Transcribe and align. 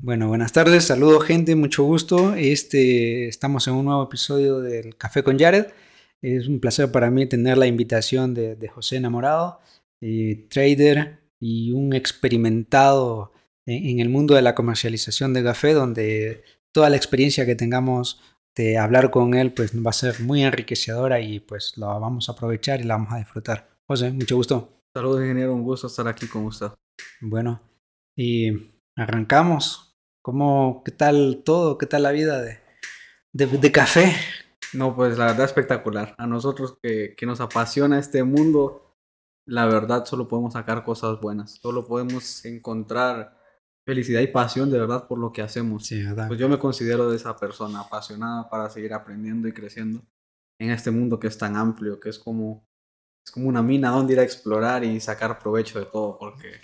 Bueno, 0.00 0.28
buenas 0.28 0.52
tardes, 0.52 0.84
saludos 0.84 1.24
gente, 1.24 1.56
mucho 1.56 1.82
gusto. 1.82 2.34
Este, 2.34 3.26
estamos 3.26 3.66
en 3.66 3.74
un 3.74 3.86
nuevo 3.86 4.04
episodio 4.04 4.60
del 4.60 4.96
Café 4.96 5.24
con 5.24 5.38
Jared. 5.38 5.66
Es 6.22 6.46
un 6.46 6.60
placer 6.60 6.92
para 6.92 7.10
mí 7.10 7.26
tener 7.26 7.58
la 7.58 7.66
invitación 7.66 8.32
de, 8.32 8.68
José 8.68 8.96
Enamorado, 8.96 9.60
eh, 10.00 10.46
trader 10.50 11.18
y 11.40 11.72
un 11.72 11.94
experimentado 11.94 13.32
en, 13.66 13.98
el 13.98 14.08
mundo 14.08 14.34
de 14.34 14.42
la 14.42 14.54
comercialización 14.54 15.34
de 15.34 15.42
café, 15.42 15.72
donde 15.72 16.42
toda 16.72 16.90
la 16.90 16.96
experiencia 16.96 17.44
que 17.44 17.56
tengamos 17.56 18.20
de 18.54 18.78
hablar 18.78 19.10
con 19.10 19.34
él 19.34 19.52
pues 19.52 19.72
va 19.74 19.90
a 19.90 19.92
ser 19.92 20.20
muy 20.20 20.42
enriquecedora 20.42 21.20
y 21.20 21.40
pues 21.40 21.76
lo 21.76 21.86
vamos 22.00 22.28
a 22.28 22.32
aprovechar 22.32 22.80
y 22.80 22.84
la 22.84 22.94
vamos 22.94 23.12
a 23.12 23.18
disfrutar. 23.18 23.68
José, 23.84 24.12
mucho 24.12 24.36
gusto. 24.36 24.80
Saludos, 24.94 25.22
ingeniero, 25.22 25.54
un 25.54 25.62
gusto 25.62 25.88
estar 25.88 26.06
aquí 26.06 26.26
con 26.26 26.44
usted. 26.44 26.68
Bueno, 27.20 27.60
y 28.16 28.77
arrancamos. 28.98 29.96
¿Cómo, 30.22 30.82
qué 30.84 30.92
tal 30.92 31.42
todo? 31.44 31.78
¿Qué 31.78 31.86
tal 31.86 32.02
la 32.02 32.10
vida 32.10 32.42
de, 32.42 32.58
de, 33.32 33.72
café? 33.72 34.12
No, 34.74 34.94
pues 34.94 35.16
la 35.16 35.26
verdad 35.26 35.46
espectacular. 35.46 36.14
A 36.18 36.26
nosotros 36.26 36.78
que, 36.82 37.14
que, 37.16 37.24
nos 37.24 37.40
apasiona 37.40 37.98
este 37.98 38.22
mundo, 38.24 38.96
la 39.46 39.66
verdad 39.66 40.04
solo 40.04 40.28
podemos 40.28 40.52
sacar 40.52 40.84
cosas 40.84 41.20
buenas. 41.20 41.52
Solo 41.62 41.86
podemos 41.86 42.44
encontrar 42.44 43.38
felicidad 43.86 44.20
y 44.20 44.26
pasión 44.26 44.70
de 44.70 44.78
verdad 44.78 45.06
por 45.06 45.18
lo 45.18 45.32
que 45.32 45.40
hacemos. 45.40 45.86
Sí, 45.86 46.02
¿verdad? 46.02 46.28
Pues 46.28 46.38
yo 46.38 46.48
me 46.48 46.58
considero 46.58 47.08
de 47.08 47.16
esa 47.16 47.36
persona 47.36 47.80
apasionada 47.80 48.50
para 48.50 48.68
seguir 48.68 48.92
aprendiendo 48.92 49.48
y 49.48 49.52
creciendo 49.52 50.02
en 50.60 50.70
este 50.70 50.90
mundo 50.90 51.18
que 51.18 51.28
es 51.28 51.38
tan 51.38 51.56
amplio, 51.56 52.00
que 52.00 52.10
es 52.10 52.18
como, 52.18 52.68
es 53.24 53.30
como 53.30 53.48
una 53.48 53.62
mina 53.62 53.90
donde 53.90 54.12
ir 54.12 54.20
a 54.20 54.24
explorar 54.24 54.84
y 54.84 55.00
sacar 55.00 55.38
provecho 55.38 55.78
de 55.78 55.86
todo, 55.86 56.18
porque 56.18 56.60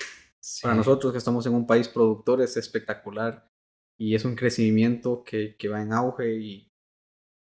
para 0.63 0.75
nosotros 0.75 1.13
que 1.13 1.19
estamos 1.19 1.47
en 1.47 1.55
un 1.55 1.67
país 1.67 1.89
productor 1.89 2.43
es 2.43 2.57
espectacular 2.57 3.51
y 3.99 4.15
es 4.15 4.25
un 4.25 4.35
crecimiento 4.35 5.23
que, 5.25 5.57
que 5.57 5.69
va 5.69 5.83
en 5.83 5.93
auge 5.93 6.35
y 6.35 6.73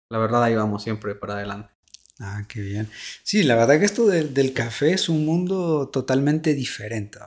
la 0.10 0.20
verdad 0.20 0.44
ahí 0.44 0.56
vamos 0.56 0.84
siempre 0.84 1.16
para 1.16 1.36
adelante. 1.36 1.74
Ah, 2.20 2.46
qué 2.48 2.62
bien. 2.62 2.90
Sí, 3.24 3.44
la 3.44 3.56
verdad 3.56 3.80
que 3.80 3.86
esto 3.86 4.06
del, 4.08 4.54
café 4.54 4.94
es 4.94 5.10
un 5.10 5.26
mundo 5.26 5.90
totalmente 5.92 6.54
diferente. 6.54 7.20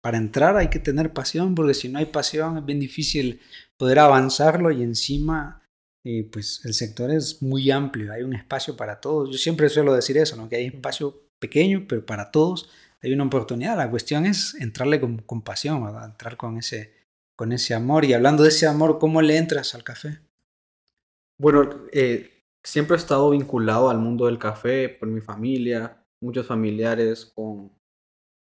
Para 0.00 0.18
entrar 0.18 0.56
hay 0.56 0.68
que 0.68 0.78
tener 0.78 1.12
pasión, 1.12 1.54
porque 1.54 1.74
si 1.74 1.88
no 1.88 1.98
hay 1.98 2.06
pasión 2.06 2.58
es 2.58 2.64
bien 2.64 2.78
difícil 2.78 3.40
poder 3.76 3.98
avanzarlo 3.98 4.70
y 4.70 4.82
encima, 4.82 5.62
eh, 6.04 6.28
pues 6.32 6.64
el 6.64 6.74
sector 6.74 7.10
es 7.10 7.42
muy 7.42 7.70
amplio, 7.70 8.12
hay 8.12 8.22
un 8.22 8.34
espacio 8.34 8.76
para 8.76 9.00
todos. 9.00 9.30
Yo 9.30 9.38
siempre 9.38 9.68
suelo 9.68 9.92
decir 9.92 10.16
eso, 10.16 10.36
¿no? 10.36 10.48
que 10.48 10.56
hay 10.56 10.66
espacio 10.66 11.28
pequeño, 11.40 11.86
pero 11.88 12.06
para 12.06 12.30
todos 12.30 12.70
hay 13.02 13.12
una 13.12 13.24
oportunidad. 13.24 13.76
La 13.76 13.90
cuestión 13.90 14.26
es 14.26 14.54
entrarle 14.54 15.00
con, 15.00 15.42
pasión, 15.42 15.84
¿verdad? 15.84 16.06
entrar 16.06 16.36
con 16.36 16.58
ese, 16.58 16.94
con 17.36 17.52
ese 17.52 17.74
amor. 17.74 18.04
Y 18.04 18.14
hablando 18.14 18.42
de 18.42 18.50
ese 18.50 18.66
amor, 18.66 18.98
¿cómo 18.98 19.22
le 19.22 19.36
entras 19.36 19.74
al 19.74 19.84
café? 19.84 20.20
Bueno, 21.38 21.68
eh, 21.92 22.44
siempre 22.62 22.96
he 22.96 22.98
estado 22.98 23.30
vinculado 23.30 23.90
al 23.90 23.98
mundo 23.98 24.26
del 24.26 24.38
café 24.38 24.88
por 24.88 25.08
mi 25.08 25.20
familia, 25.20 26.04
muchos 26.20 26.46
familiares 26.46 27.26
con, 27.26 27.70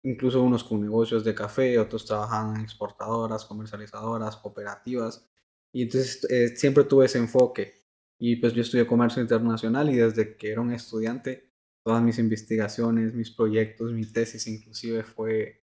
incluso 0.02 0.42
unos 0.42 0.64
con 0.64 0.80
negocios 0.80 1.24
de 1.24 1.34
café, 1.34 1.78
otros 1.78 2.04
trabajan 2.04 2.56
en 2.56 2.62
exportadoras, 2.62 3.44
comercializadoras, 3.44 4.36
cooperativas. 4.36 5.28
Y 5.72 5.82
entonces 5.82 6.24
eh, 6.30 6.56
siempre 6.56 6.84
tuve 6.84 7.06
ese 7.06 7.18
enfoque. 7.18 7.82
Y 8.18 8.36
pues 8.36 8.52
yo 8.52 8.62
estudié 8.62 8.86
comercio 8.86 9.22
internacional 9.22 9.90
y 9.90 9.96
desde 9.96 10.36
que 10.36 10.52
era 10.52 10.60
un 10.60 10.72
estudiante, 10.72 11.51
todas 11.84 12.02
mis 12.02 12.18
investigaciones, 12.18 13.14
mis 13.14 13.30
proyectos, 13.30 13.92
mi 13.92 14.06
tesis 14.06 14.46
inclusive 14.46 15.02
fue 15.04 15.62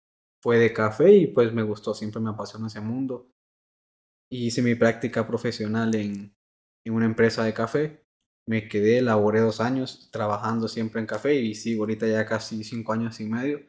fue 0.41 0.57
de 0.57 0.73
café 0.73 1.11
y 1.13 1.27
pues 1.27 1.53
me 1.53 1.63
gustó, 1.63 1.93
siempre 1.93 2.21
me 2.21 2.31
apasionó 2.31 2.67
ese 2.67 2.81
mundo. 2.81 3.31
Hice 4.29 4.61
mi 4.61 4.75
práctica 4.75 5.27
profesional 5.27 5.93
en, 5.95 6.35
en 6.85 6.93
una 6.93 7.05
empresa 7.05 7.43
de 7.43 7.53
café. 7.53 8.05
Me 8.47 8.67
quedé, 8.67 9.01
laboré 9.01 9.39
dos 9.39 9.61
años 9.61 10.09
trabajando 10.11 10.67
siempre 10.67 10.99
en 10.99 11.05
café 11.07 11.35
y 11.35 11.53
sigo 11.53 11.83
ahorita 11.83 12.07
ya 12.07 12.25
casi 12.25 12.63
cinco 12.63 12.93
años 12.93 13.19
y 13.19 13.25
medio 13.25 13.61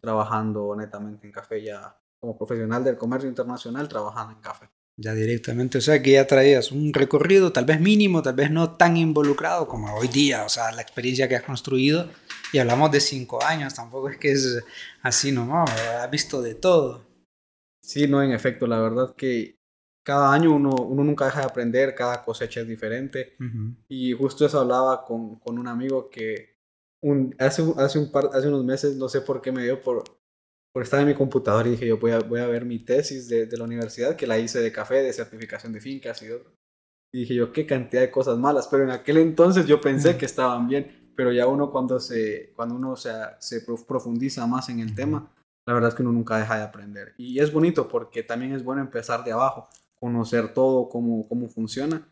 trabajando 0.00 0.74
netamente 0.76 1.26
en 1.26 1.32
café 1.32 1.62
ya 1.62 1.98
como 2.18 2.36
profesional 2.36 2.82
del 2.84 2.96
comercio 2.96 3.28
internacional 3.28 3.88
trabajando 3.88 4.34
en 4.34 4.40
café 4.40 4.70
ya 4.96 5.12
directamente, 5.12 5.78
o 5.78 5.80
sea 5.80 6.02
que 6.02 6.12
ya 6.12 6.26
traías 6.26 6.72
un 6.72 6.94
recorrido 6.94 7.52
tal 7.52 7.66
vez 7.66 7.80
mínimo, 7.80 8.22
tal 8.22 8.34
vez 8.34 8.50
no 8.50 8.76
tan 8.76 8.96
involucrado 8.96 9.68
como 9.68 9.94
hoy 9.94 10.08
día, 10.08 10.44
o 10.44 10.48
sea, 10.48 10.72
la 10.72 10.80
experiencia 10.82 11.28
que 11.28 11.36
has 11.36 11.42
construido, 11.42 12.08
y 12.52 12.58
hablamos 12.58 12.90
de 12.90 13.00
cinco 13.00 13.42
años, 13.44 13.74
tampoco 13.74 14.08
es 14.08 14.16
que 14.16 14.32
es 14.32 14.64
así 15.02 15.32
nomás, 15.32 15.70
has 15.70 16.10
visto 16.10 16.40
de 16.40 16.54
todo. 16.54 17.04
Sí, 17.82 18.08
no, 18.08 18.22
en 18.22 18.32
efecto, 18.32 18.66
la 18.66 18.80
verdad 18.80 19.14
que 19.14 19.58
cada 20.02 20.32
año 20.32 20.54
uno, 20.54 20.70
uno 20.70 21.04
nunca 21.04 21.26
deja 21.26 21.40
de 21.40 21.46
aprender, 21.46 21.94
cada 21.94 22.24
cosecha 22.24 22.60
es 22.60 22.68
diferente, 22.68 23.36
y 23.88 24.12
justo 24.12 24.46
eso 24.46 24.60
hablaba 24.60 25.04
con, 25.04 25.38
con 25.40 25.58
un 25.58 25.68
amigo 25.68 26.08
que 26.08 26.56
un, 27.02 27.34
hace, 27.38 27.62
hace, 27.76 27.98
un 27.98 28.10
par, 28.10 28.30
hace 28.32 28.48
unos 28.48 28.64
meses, 28.64 28.96
no 28.96 29.08
sé 29.10 29.20
por 29.20 29.42
qué 29.42 29.52
me 29.52 29.62
dio 29.62 29.82
por, 29.82 30.04
por 30.76 30.82
estar 30.82 31.00
en 31.00 31.06
mi 31.06 31.14
computadora 31.14 31.66
y 31.66 31.70
dije 31.70 31.86
yo 31.86 31.96
voy 31.96 32.10
a, 32.10 32.18
voy 32.18 32.38
a 32.38 32.46
ver 32.46 32.66
mi 32.66 32.78
tesis 32.78 33.30
de, 33.30 33.46
de, 33.46 33.56
la 33.56 33.64
universidad 33.64 34.14
que 34.14 34.26
la 34.26 34.38
hice 34.38 34.60
de 34.60 34.70
café, 34.70 34.96
de 34.96 35.10
certificación 35.10 35.72
de 35.72 35.80
fincas 35.80 36.20
y 36.20 36.30
otro. 36.30 36.52
Y 37.14 37.20
dije 37.20 37.34
yo 37.34 37.50
qué 37.50 37.64
cantidad 37.64 38.02
de 38.02 38.10
cosas 38.10 38.36
malas, 38.36 38.68
pero 38.70 38.82
en 38.82 38.90
aquel 38.90 39.16
entonces 39.16 39.64
yo 39.64 39.80
pensé 39.80 40.18
que 40.18 40.26
estaban 40.26 40.68
bien, 40.68 41.12
pero 41.16 41.32
ya 41.32 41.46
uno 41.46 41.70
cuando 41.70 41.98
se 41.98 42.52
cuando 42.54 42.74
uno 42.74 42.94
se, 42.94 43.10
se 43.38 43.62
profundiza 43.62 44.46
más 44.46 44.68
en 44.68 44.80
el 44.80 44.94
tema, 44.94 45.32
la 45.66 45.72
verdad 45.72 45.88
es 45.88 45.94
que 45.94 46.02
uno 46.02 46.12
nunca 46.12 46.36
deja 46.36 46.58
de 46.58 46.64
aprender. 46.64 47.14
Y 47.16 47.38
es 47.38 47.50
bonito 47.50 47.88
porque 47.88 48.22
también 48.22 48.52
es 48.52 48.62
bueno 48.62 48.82
empezar 48.82 49.24
de 49.24 49.32
abajo, 49.32 49.70
conocer 49.98 50.52
todo 50.52 50.90
cómo, 50.90 51.26
cómo 51.26 51.48
funciona. 51.48 52.06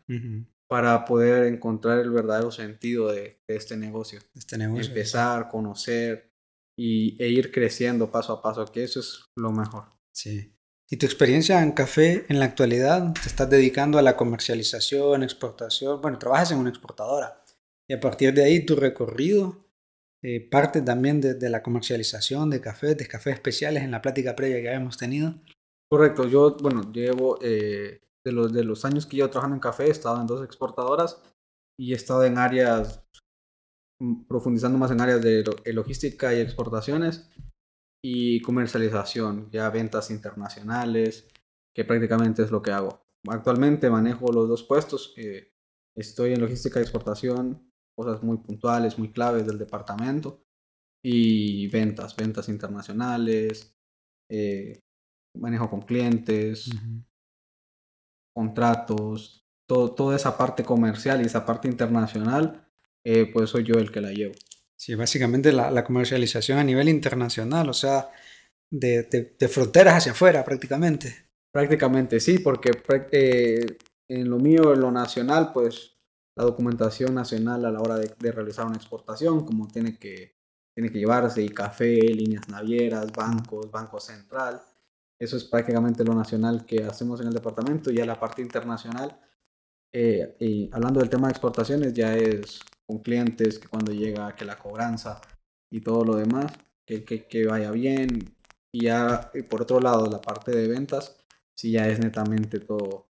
para 0.67 1.05
poder 1.05 1.43
encontrar 1.43 1.99
el 1.99 2.09
verdadero 2.09 2.49
sentido 2.49 3.11
de, 3.11 3.37
de 3.47 3.55
este 3.55 3.77
negocio. 3.77 4.21
Este 4.33 4.57
negocio. 4.57 4.87
Empezar, 4.87 5.49
conocer, 5.49 6.31
y, 6.77 7.21
e 7.23 7.29
ir 7.29 7.51
creciendo 7.51 8.11
paso 8.11 8.33
a 8.33 8.41
paso, 8.41 8.65
que 8.71 8.83
eso 8.83 8.99
es 8.99 9.25
lo 9.35 9.51
mejor. 9.51 9.85
Sí. 10.11 10.51
¿Y 10.89 10.97
tu 10.97 11.05
experiencia 11.05 11.63
en 11.63 11.71
café 11.71 12.25
en 12.29 12.39
la 12.39 12.45
actualidad? 12.45 13.13
¿Te 13.13 13.27
estás 13.27 13.49
dedicando 13.49 13.97
a 13.97 14.01
la 14.01 14.15
comercialización, 14.15 15.23
exportación? 15.23 16.01
Bueno, 16.01 16.19
trabajas 16.19 16.51
en 16.51 16.59
una 16.59 16.69
exportadora. 16.69 17.43
Y 17.87 17.93
a 17.93 17.99
partir 17.99 18.33
de 18.33 18.43
ahí 18.43 18.65
tu 18.65 18.75
recorrido 18.75 19.65
eh, 20.27 20.41
parte 20.41 20.81
también 20.81 21.21
de, 21.21 21.49
la 21.51 21.61
comercialización 21.61 22.49
de 22.49 22.59
café, 22.59 22.95
de 22.95 23.07
cafés 23.07 23.35
especiales 23.35 23.83
en 23.83 23.91
la 23.91 24.01
plática 24.01 24.35
previa 24.35 24.59
que 24.59 24.69
habíamos 24.69 24.97
tenido. 24.97 25.35
Correcto, 25.87 26.27
yo, 26.27 26.57
bueno, 26.57 26.91
llevo, 26.91 27.37
eh, 27.43 28.01
de, 28.23 28.31
los, 28.31 28.51
de 28.51 28.63
los 28.63 28.85
años 28.85 29.05
que 29.05 29.17
llevo 29.17 29.29
trabajando 29.29 29.55
en 29.55 29.59
café, 29.59 29.85
he 29.85 29.91
estado 29.91 30.19
en 30.19 30.25
dos 30.25 30.43
exportadoras 30.43 31.21
y 31.77 31.93
he 31.93 31.95
estado 31.95 32.23
en 32.23 32.39
áreas 32.39 33.04
profundizando 34.27 34.77
más 34.77 34.91
en 34.91 35.01
áreas 35.01 35.21
de 35.21 35.43
logística 35.73 36.33
y 36.33 36.39
exportaciones 36.39 37.29
y 38.03 38.39
comercialización, 38.41 39.49
ya 39.51 39.69
ventas 39.71 40.11
internacionales, 40.11 41.27
que 41.75 41.85
prácticamente 41.85 42.43
es 42.43 42.51
lo 42.51 42.61
que 42.61 42.71
hago. 42.71 43.03
Actualmente 43.27 43.89
manejo 43.89 44.31
los 44.31 44.47
dos 44.47 44.63
puestos, 44.63 45.13
eh, 45.17 45.51
estoy 45.95 46.33
en 46.33 46.41
logística 46.41 46.79
y 46.79 46.83
exportación, 46.83 47.71
cosas 47.97 48.21
muy 48.21 48.37
puntuales, 48.37 48.99
muy 48.99 49.11
claves 49.11 49.47
del 49.47 49.57
departamento, 49.57 50.45
y 51.03 51.67
ventas, 51.69 52.15
ventas 52.15 52.47
internacionales, 52.47 53.75
eh, 54.29 54.79
manejo 55.35 55.69
con 55.69 55.81
clientes, 55.81 56.69
contratos, 58.35 59.47
todo, 59.67 59.93
toda 59.93 60.15
esa 60.15 60.37
parte 60.37 60.63
comercial 60.63 61.21
y 61.21 61.25
esa 61.25 61.45
parte 61.45 61.67
internacional 61.67 62.64
eh, 63.05 63.29
pues 63.31 63.51
soy 63.51 63.63
yo 63.63 63.75
el 63.75 63.91
que 63.91 64.01
la 64.01 64.11
llevo. 64.11 64.33
Sí, 64.75 64.95
básicamente 64.95 65.53
la, 65.53 65.83
comercialización 65.85 66.57
a 66.57 66.63
nivel 66.63 66.89
internacional, 66.89 67.69
o 67.69 67.73
sea, 67.73 68.09
de, 68.69 69.03
de, 69.39 69.47
fronteras 69.47 69.95
hacia 69.95 70.11
afuera 70.11 70.43
prácticamente. 70.43 71.27
Prácticamente 71.51 72.19
sí, 72.19 72.39
porque 72.39 72.71
eh, 73.11 73.77
en 74.09 74.29
lo 74.29 74.37
mío, 74.37 74.73
en 74.73 74.81
lo 74.81 74.91
nacional, 74.91 75.51
pues 75.53 75.93
la 76.35 76.43
documentación 76.43 77.15
nacional 77.15 77.63
a 77.65 77.71
la 77.71 77.79
hora 77.79 77.95
de, 77.95 78.11
de, 78.19 78.31
realizar 78.33 78.65
una 78.65 78.75
exportación, 78.75 79.45
como 79.45 79.69
tiene 79.69 79.97
que, 79.97 80.35
tiene 80.75 80.91
que 80.91 80.99
llevarse 80.99 81.41
y 81.41 81.49
café, 81.49 81.95
líneas 81.95 82.49
navieras, 82.49 83.13
bancos, 83.13 83.71
banco 83.71 84.01
central, 84.01 84.61
eso 85.19 85.37
es 85.37 85.45
prácticamente 85.45 86.03
lo 86.03 86.13
nacional 86.13 86.65
que 86.65 86.83
hacemos 86.83 87.21
en 87.21 87.27
el 87.27 87.33
departamento. 87.33 87.91
Y 87.91 87.99
a 88.01 88.05
la 88.05 88.19
parte 88.19 88.41
internacional, 88.41 89.17
eh, 89.93 90.35
y 90.39 90.69
hablando 90.73 90.99
del 90.99 91.09
tema 91.09 91.27
de 91.27 91.31
exportaciones, 91.31 91.93
ya 91.93 92.15
es 92.15 92.59
con 92.85 92.99
clientes, 92.99 93.59
que 93.59 93.67
cuando 93.67 93.91
llega, 93.91 94.35
que 94.35 94.45
la 94.45 94.57
cobranza 94.57 95.21
y 95.69 95.81
todo 95.81 96.03
lo 96.05 96.15
demás, 96.15 96.51
que, 96.85 97.03
que, 97.03 97.27
que 97.27 97.45
vaya 97.45 97.71
bien. 97.71 98.35
Y 98.71 98.85
ya, 98.85 99.31
por 99.49 99.61
otro 99.63 99.79
lado, 99.79 100.09
la 100.09 100.21
parte 100.21 100.51
de 100.51 100.67
ventas, 100.67 101.17
si 101.55 101.71
ya 101.71 101.87
es 101.87 101.99
netamente 101.99 102.59
todo. 102.59 103.07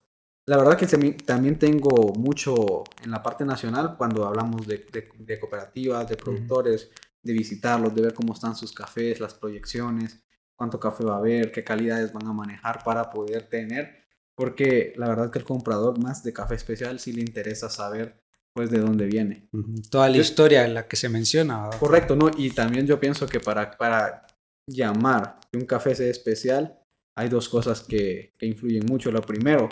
La 0.47 0.57
verdad 0.57 0.77
que 0.77 0.87
también 1.25 1.59
tengo 1.59 2.13
mucho 2.15 2.83
en 3.05 3.11
la 3.11 3.23
parte 3.23 3.45
nacional 3.45 3.97
cuando 3.97 4.27
hablamos 4.27 4.67
de, 4.67 4.85
de, 5.19 5.39
cooperativas, 5.39 6.09
de 6.09 6.17
productores, 6.17 6.91
de 7.23 7.33
visitarlos, 7.33 7.95
de 7.95 8.03
ver 8.03 8.15
cómo 8.15 8.33
están 8.33 8.57
sus 8.57 8.73
cafés, 8.73 9.21
las 9.21 9.35
proyecciones, 9.35 10.25
cuánto 10.57 10.81
café 10.81 11.05
va 11.05 11.15
a 11.15 11.19
haber, 11.19 11.53
qué 11.53 11.63
calidades 11.63 12.13
van 12.13 12.27
a 12.27 12.33
manejar 12.33 12.83
para 12.83 13.11
poder 13.11 13.49
tener, 13.49 14.05
porque 14.35 14.93
la 14.97 15.09
verdad 15.09 15.31
que 15.31 15.39
el 15.39 15.45
comprador 15.45 15.99
más 15.99 16.23
de 16.25 16.33
café 16.33 16.55
especial 16.55 16.99
sí 16.99 17.13
le 17.13 17.21
interesa 17.21 17.71
saber 17.71 18.21
pues 18.55 18.71
de 18.71 18.79
dónde 18.79 19.07
viene. 19.07 19.49
Toda 19.91 20.09
la 20.09 20.19
historia 20.19 20.65
en 20.65 20.75
la 20.75 20.89
que 20.89 20.97
se 20.97 21.09
menciona. 21.09 21.71
Correcto, 21.79 22.17
¿no? 22.17 22.31
Y 22.37 22.51
también 22.51 22.87
yo 22.87 22.99
pienso 22.99 23.27
que 23.27 23.41
para, 23.41 23.71
para 23.77 24.27
llamar 24.69 25.39
que 25.51 25.59
un 25.59 25.67
café 25.67 25.95
sea 25.95 26.09
especial, 26.09 26.79
hay 27.17 27.29
dos 27.29 27.49
cosas 27.49 27.83
que, 27.83 28.35
que 28.39 28.47
influyen 28.47 28.87
mucho. 28.87 29.11
Lo 29.13 29.23
primero, 29.23 29.69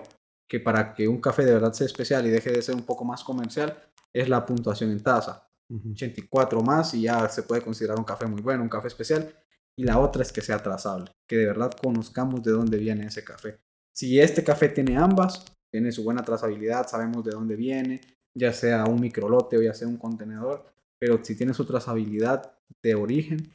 que 0.48 0.60
para 0.60 0.94
que 0.94 1.08
un 1.08 1.20
café 1.20 1.44
de 1.44 1.54
verdad 1.54 1.72
sea 1.72 1.86
especial 1.86 2.26
y 2.26 2.30
deje 2.30 2.50
de 2.50 2.62
ser 2.62 2.74
un 2.74 2.84
poco 2.84 3.04
más 3.04 3.24
comercial, 3.24 3.76
es 4.12 4.28
la 4.28 4.44
puntuación 4.44 4.90
en 4.90 5.02
taza. 5.02 5.44
84 5.70 6.62
más 6.62 6.94
y 6.94 7.02
ya 7.02 7.28
se 7.28 7.42
puede 7.42 7.60
considerar 7.60 7.98
un 7.98 8.04
café 8.04 8.26
muy 8.26 8.40
bueno, 8.40 8.62
un 8.62 8.68
café 8.68 8.88
especial. 8.88 9.34
Y 9.76 9.84
la 9.84 9.98
otra 9.98 10.22
es 10.22 10.32
que 10.32 10.40
sea 10.40 10.62
trazable, 10.62 11.12
que 11.28 11.36
de 11.36 11.46
verdad 11.46 11.70
conozcamos 11.80 12.42
de 12.42 12.50
dónde 12.50 12.78
viene 12.78 13.06
ese 13.06 13.22
café. 13.22 13.60
Si 13.94 14.18
este 14.18 14.42
café 14.42 14.68
tiene 14.68 14.96
ambas, 14.96 15.44
tiene 15.70 15.92
su 15.92 16.02
buena 16.02 16.22
trazabilidad, 16.22 16.88
sabemos 16.88 17.24
de 17.24 17.32
dónde 17.32 17.54
viene, 17.54 18.00
ya 18.38 18.52
sea 18.52 18.84
un 18.84 19.00
microlote 19.00 19.58
o 19.58 19.62
ya 19.62 19.74
sea 19.74 19.88
un 19.88 19.96
contenedor, 19.96 20.64
pero 20.98 21.22
si 21.22 21.36
tiene 21.36 21.54
su 21.54 21.64
trazabilidad 21.64 22.52
de 22.82 22.94
origen 22.94 23.52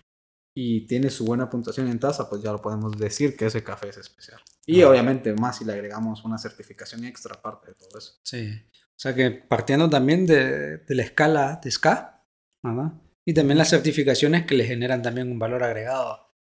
y 0.56 0.86
tiene 0.86 1.10
su 1.10 1.26
buena 1.26 1.50
puntuación 1.50 1.88
en 1.88 2.00
taza, 2.00 2.30
pues 2.30 2.42
ya 2.42 2.52
lo 2.52 2.62
podemos 2.62 2.98
decir 2.98 3.36
que 3.36 3.48
ese 3.48 3.64
café 3.64 3.90
es 3.90 3.98
especial. 3.98 4.40
Y 4.66 4.84
obviamente 4.84 5.34
más 5.34 5.58
si 5.58 5.66
le 5.66 5.74
agregamos 5.74 6.24
una 6.24 6.38
certificación 6.38 7.04
extra 7.06 7.36
aparte 7.36 7.70
de 7.70 7.76
todo 7.76 7.98
eso. 7.98 8.20
Sí. 8.24 8.50
O 8.72 9.00
sea 9.00 9.16
que 9.16 9.32
partiendo 9.32 9.90
también 9.90 10.26
de, 10.26 10.78
de 10.78 10.96
la 10.96 11.04
escala 11.04 11.60
de 11.62 11.72
SCA, 11.72 12.24
¿verdad? 12.62 12.94
Y 13.26 13.34
también 13.34 13.58
las 13.58 13.70
certificaciones 13.70 14.46
que 14.46 14.56
le 14.56 14.66
generan 14.66 15.02
también 15.02 15.32
un 15.32 15.40
valor 15.40 15.64
agregado. 15.64 16.34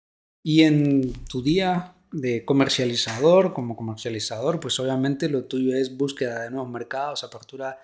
Y 0.42 0.62
en 0.62 1.12
tu 1.24 1.42
día 1.42 1.94
de 2.12 2.44
comercializador, 2.44 3.52
como 3.52 3.76
comercializador, 3.76 4.58
pues 4.60 4.78
obviamente 4.80 5.28
lo 5.28 5.44
tuyo 5.44 5.76
es 5.76 5.96
búsqueda 5.96 6.42
de 6.42 6.50
nuevos 6.50 6.70
mercados, 6.70 7.22
apertura 7.22 7.78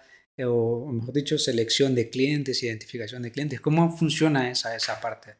o 0.44 0.86
mejor 0.92 1.14
dicho, 1.14 1.38
selección 1.38 1.94
de 1.94 2.10
clientes, 2.10 2.62
identificación 2.62 3.22
de 3.22 3.32
clientes. 3.32 3.60
¿Cómo 3.60 3.96
funciona 3.96 4.50
esa, 4.50 4.76
esa 4.76 5.00
parte? 5.00 5.36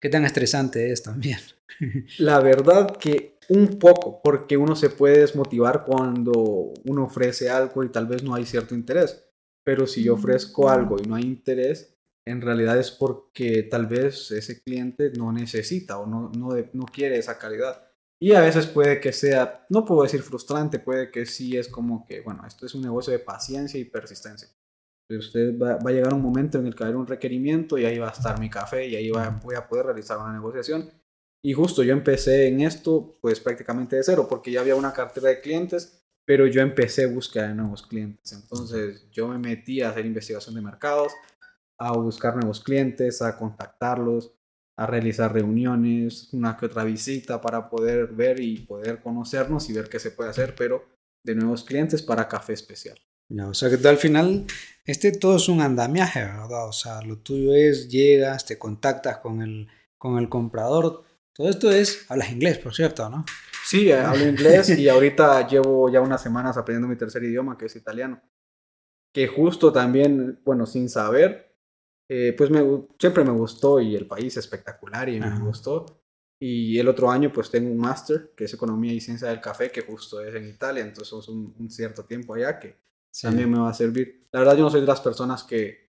¿Qué 0.00 0.08
tan 0.08 0.24
estresante 0.24 0.90
es 0.90 1.02
también? 1.02 1.38
La 2.18 2.40
verdad 2.40 2.96
que 2.96 3.38
un 3.48 3.78
poco, 3.78 4.20
porque 4.22 4.56
uno 4.56 4.74
se 4.74 4.90
puede 4.90 5.20
desmotivar 5.20 5.84
cuando 5.84 6.72
uno 6.84 7.04
ofrece 7.04 7.50
algo 7.50 7.84
y 7.84 7.90
tal 7.90 8.06
vez 8.06 8.22
no 8.22 8.34
hay 8.34 8.44
cierto 8.44 8.74
interés. 8.74 9.24
Pero 9.64 9.86
si 9.86 10.02
yo 10.02 10.14
ofrezco 10.14 10.68
algo 10.68 10.96
y 11.02 11.06
no 11.06 11.14
hay 11.14 11.24
interés, 11.24 11.96
en 12.26 12.40
realidad 12.40 12.78
es 12.78 12.90
porque 12.90 13.62
tal 13.62 13.86
vez 13.86 14.30
ese 14.30 14.62
cliente 14.62 15.10
no 15.16 15.32
necesita 15.32 15.98
o 15.98 16.06
no, 16.06 16.30
no, 16.36 16.50
no 16.72 16.84
quiere 16.84 17.18
esa 17.18 17.38
calidad. 17.38 17.93
Y 18.24 18.32
a 18.32 18.40
veces 18.40 18.66
puede 18.66 19.02
que 19.02 19.12
sea, 19.12 19.66
no 19.68 19.84
puedo 19.84 20.02
decir 20.02 20.22
frustrante, 20.22 20.78
puede 20.78 21.10
que 21.10 21.26
sí 21.26 21.58
es 21.58 21.68
como 21.68 22.06
que, 22.06 22.22
bueno, 22.22 22.42
esto 22.46 22.64
es 22.64 22.74
un 22.74 22.80
negocio 22.80 23.12
de 23.12 23.18
paciencia 23.18 23.78
y 23.78 23.84
persistencia. 23.84 24.48
Usted 25.10 25.58
va, 25.58 25.76
va 25.76 25.90
a 25.90 25.92
llegar 25.92 26.14
un 26.14 26.22
momento 26.22 26.58
en 26.58 26.66
el 26.66 26.74
que 26.74 26.84
va 26.84 26.90
a 26.90 26.96
un 26.96 27.06
requerimiento 27.06 27.76
y 27.76 27.84
ahí 27.84 27.98
va 27.98 28.08
a 28.08 28.12
estar 28.12 28.40
mi 28.40 28.48
café 28.48 28.86
y 28.86 28.96
ahí 28.96 29.10
va, 29.10 29.28
voy 29.44 29.56
a 29.56 29.68
poder 29.68 29.84
realizar 29.84 30.16
una 30.16 30.32
negociación. 30.32 30.90
Y 31.44 31.52
justo 31.52 31.82
yo 31.82 31.92
empecé 31.92 32.48
en 32.48 32.62
esto 32.62 33.18
pues 33.20 33.40
prácticamente 33.40 33.96
de 33.96 34.02
cero 34.02 34.26
porque 34.26 34.50
ya 34.50 34.62
había 34.62 34.74
una 34.74 34.94
cartera 34.94 35.28
de 35.28 35.42
clientes, 35.42 36.02
pero 36.24 36.46
yo 36.46 36.62
empecé 36.62 37.04
búsqueda 37.04 37.48
de 37.48 37.56
nuevos 37.56 37.86
clientes. 37.86 38.32
Entonces 38.32 39.06
yo 39.10 39.28
me 39.28 39.38
metí 39.38 39.82
a 39.82 39.90
hacer 39.90 40.06
investigación 40.06 40.54
de 40.54 40.62
mercados, 40.62 41.12
a 41.78 41.92
buscar 41.92 42.36
nuevos 42.36 42.64
clientes, 42.64 43.20
a 43.20 43.36
contactarlos, 43.36 44.32
a 44.76 44.86
realizar 44.86 45.32
reuniones, 45.32 46.28
una 46.32 46.56
que 46.56 46.66
otra 46.66 46.84
visita 46.84 47.40
para 47.40 47.68
poder 47.68 48.08
ver 48.08 48.40
y 48.40 48.58
poder 48.58 49.00
conocernos 49.00 49.68
y 49.70 49.72
ver 49.72 49.88
qué 49.88 49.98
se 49.98 50.10
puede 50.10 50.30
hacer, 50.30 50.54
pero 50.56 50.84
de 51.22 51.34
nuevos 51.34 51.64
clientes 51.64 52.02
para 52.02 52.28
café 52.28 52.52
especial. 52.52 52.98
No, 53.28 53.50
o 53.50 53.54
sea 53.54 53.70
que 53.70 53.88
al 53.88 53.96
final, 53.96 54.46
este 54.84 55.12
todo 55.12 55.36
es 55.36 55.48
un 55.48 55.60
andamiaje, 55.60 56.20
¿verdad? 56.20 56.68
O 56.68 56.72
sea, 56.72 57.00
lo 57.02 57.18
tuyo 57.18 57.54
es, 57.54 57.88
llegas, 57.88 58.44
te 58.44 58.58
contactas 58.58 59.18
con 59.18 59.40
el, 59.42 59.68
con 59.96 60.18
el 60.18 60.28
comprador. 60.28 61.04
Todo 61.32 61.48
esto 61.48 61.70
es, 61.70 62.04
hablas 62.10 62.30
inglés, 62.30 62.58
por 62.58 62.74
cierto, 62.74 63.08
¿no? 63.08 63.24
Sí, 63.64 63.90
eh, 63.90 63.94
hablo 63.94 64.28
inglés 64.28 64.78
y 64.78 64.88
ahorita 64.88 65.48
llevo 65.48 65.88
ya 65.88 66.00
unas 66.00 66.22
semanas 66.22 66.56
aprendiendo 66.56 66.88
mi 66.88 66.96
tercer 66.96 67.24
idioma, 67.24 67.56
que 67.56 67.66
es 67.66 67.76
italiano. 67.76 68.22
Que 69.12 69.26
justo 69.26 69.72
también, 69.72 70.40
bueno, 70.44 70.66
sin 70.66 70.88
saber, 70.88 71.53
eh, 72.16 72.32
pues 72.32 72.48
me, 72.48 72.62
siempre 72.96 73.24
me 73.24 73.32
gustó 73.32 73.80
y 73.80 73.96
el 73.96 74.06
país 74.06 74.36
espectacular 74.36 75.08
y 75.08 75.18
me 75.18 75.36
gustó. 75.40 76.00
Y 76.38 76.78
el 76.78 76.86
otro 76.86 77.10
año 77.10 77.32
pues 77.32 77.50
tengo 77.50 77.68
un 77.68 77.76
máster 77.78 78.32
que 78.36 78.44
es 78.44 78.54
Economía 78.54 78.92
y 78.92 79.00
Ciencia 79.00 79.28
del 79.28 79.40
Café, 79.40 79.72
que 79.72 79.80
justo 79.80 80.20
es 80.20 80.32
en 80.32 80.46
Italia, 80.48 80.84
entonces 80.84 81.12
es 81.12 81.28
un, 81.28 81.68
cierto 81.70 82.04
tiempo 82.04 82.34
allá 82.34 82.60
que 82.60 82.78
también 83.20 83.50
me 83.50 83.58
va 83.58 83.70
a 83.70 83.74
servir. 83.74 84.28
La 84.30 84.40
verdad 84.40 84.56
yo 84.56 84.62
no 84.62 84.70
soy 84.70 84.82
de 84.82 84.86
las 84.86 85.00
personas 85.00 85.42
que, 85.42 85.90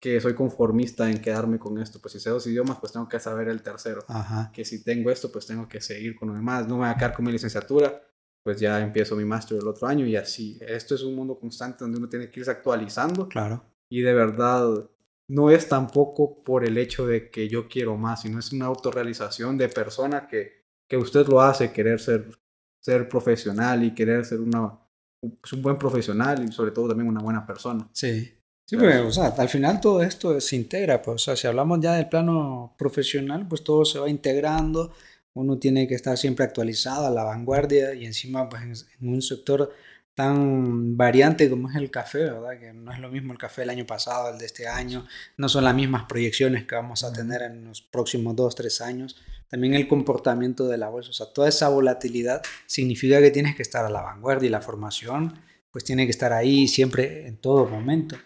que 0.00 0.20
soy 0.20 0.34
conformista 0.34 1.10
en 1.10 1.20
quedarme 1.20 1.58
con 1.58 1.78
esto, 1.78 1.98
pues 2.00 2.12
si 2.12 2.20
sé 2.20 2.30
dos 2.30 2.46
idiomas 2.46 2.78
pues 2.78 2.92
tengo 2.92 3.08
que 3.08 3.18
saber 3.18 3.48
el 3.48 3.62
tercero. 3.62 4.04
Que 4.52 4.64
si 4.64 4.84
tengo 4.84 5.10
esto 5.10 5.32
pues 5.32 5.46
tengo 5.46 5.66
que 5.68 5.80
seguir 5.80 6.14
con 6.14 6.28
lo 6.28 6.34
demás, 6.34 6.68
no 6.68 6.76
me 6.76 6.82
voy 6.82 6.90
a 6.90 6.96
quedar 6.96 7.12
con 7.12 7.24
mi 7.24 7.32
licenciatura, 7.32 8.02
pues 8.44 8.60
ya 8.60 8.80
empiezo 8.80 9.16
mi 9.16 9.24
máster 9.24 9.58
el 9.58 9.66
otro 9.66 9.88
año 9.88 10.06
y 10.06 10.14
así. 10.14 10.60
Esto 10.60 10.94
es 10.94 11.02
un 11.02 11.16
mundo 11.16 11.36
constante 11.40 11.78
donde 11.80 11.98
uno 11.98 12.08
tiene 12.08 12.30
que 12.30 12.38
irse 12.38 12.52
actualizando. 12.52 13.28
Claro. 13.28 13.64
Y 13.88 14.02
de 14.02 14.14
verdad 14.14 14.88
no 15.28 15.50
es 15.50 15.68
tampoco 15.68 16.42
por 16.44 16.64
el 16.64 16.78
hecho 16.78 17.06
de 17.06 17.30
que 17.30 17.48
yo 17.48 17.68
quiero 17.68 17.96
más, 17.96 18.22
sino 18.22 18.38
es 18.38 18.52
una 18.52 18.66
autorrealización 18.66 19.58
de 19.58 19.68
persona 19.68 20.26
que, 20.28 20.64
que 20.88 20.96
usted 20.96 21.26
lo 21.26 21.40
hace 21.40 21.72
querer 21.72 22.00
ser, 22.00 22.30
ser 22.80 23.08
profesional 23.08 23.82
y 23.84 23.94
querer 23.94 24.24
ser 24.24 24.40
una, 24.40 24.78
pues, 25.20 25.52
un 25.52 25.62
buen 25.62 25.78
profesional 25.78 26.44
y 26.44 26.52
sobre 26.52 26.70
todo 26.70 26.88
también 26.88 27.08
una 27.08 27.22
buena 27.22 27.46
persona. 27.46 27.88
Sí. 27.92 28.32
Sí, 28.68 28.74
o 28.74 29.12
sea, 29.12 29.26
al 29.26 29.48
final 29.48 29.80
todo 29.80 30.02
esto 30.02 30.40
se 30.40 30.56
integra, 30.56 31.00
pues, 31.00 31.14
o 31.14 31.18
sea, 31.18 31.36
si 31.36 31.46
hablamos 31.46 31.78
ya 31.80 31.94
del 31.94 32.08
plano 32.08 32.74
profesional, 32.76 33.46
pues 33.46 33.62
todo 33.62 33.84
se 33.84 34.00
va 34.00 34.10
integrando, 34.10 34.92
uno 35.34 35.56
tiene 35.56 35.86
que 35.86 35.94
estar 35.94 36.18
siempre 36.18 36.44
actualizado, 36.44 37.06
a 37.06 37.10
la 37.10 37.22
vanguardia 37.22 37.94
y 37.94 38.06
encima, 38.06 38.48
pues, 38.48 38.88
en 39.00 39.08
un 39.08 39.22
sector 39.22 39.72
tan 40.16 40.96
variante 40.96 41.50
como 41.50 41.68
es 41.68 41.76
el 41.76 41.90
café, 41.90 42.20
¿verdad? 42.20 42.58
Que 42.58 42.72
no 42.72 42.90
es 42.90 42.98
lo 42.98 43.10
mismo 43.10 43.34
el 43.34 43.38
café 43.38 43.60
del 43.60 43.70
año 43.70 43.86
pasado, 43.86 44.32
el 44.32 44.38
de 44.38 44.46
este 44.46 44.66
año, 44.66 45.06
no 45.36 45.46
son 45.50 45.62
las 45.64 45.74
mismas 45.74 46.04
proyecciones 46.04 46.64
que 46.64 46.74
vamos 46.74 47.04
a 47.04 47.12
tener 47.12 47.42
en 47.42 47.66
los 47.66 47.82
próximos 47.82 48.34
dos, 48.34 48.54
tres 48.54 48.80
años. 48.80 49.20
También 49.50 49.74
el 49.74 49.86
comportamiento 49.86 50.66
de 50.68 50.78
la 50.78 50.88
bolsa, 50.88 51.10
o 51.10 51.12
sea, 51.12 51.26
toda 51.34 51.50
esa 51.50 51.68
volatilidad 51.68 52.42
significa 52.64 53.20
que 53.20 53.30
tienes 53.30 53.56
que 53.56 53.62
estar 53.62 53.84
a 53.84 53.90
la 53.90 54.00
vanguardia 54.00 54.46
y 54.46 54.50
la 54.50 54.62
formación, 54.62 55.38
pues 55.70 55.84
tiene 55.84 56.06
que 56.06 56.12
estar 56.12 56.32
ahí 56.32 56.66
siempre, 56.66 57.26
en 57.26 57.36
todo 57.36 57.66
momento. 57.66 58.16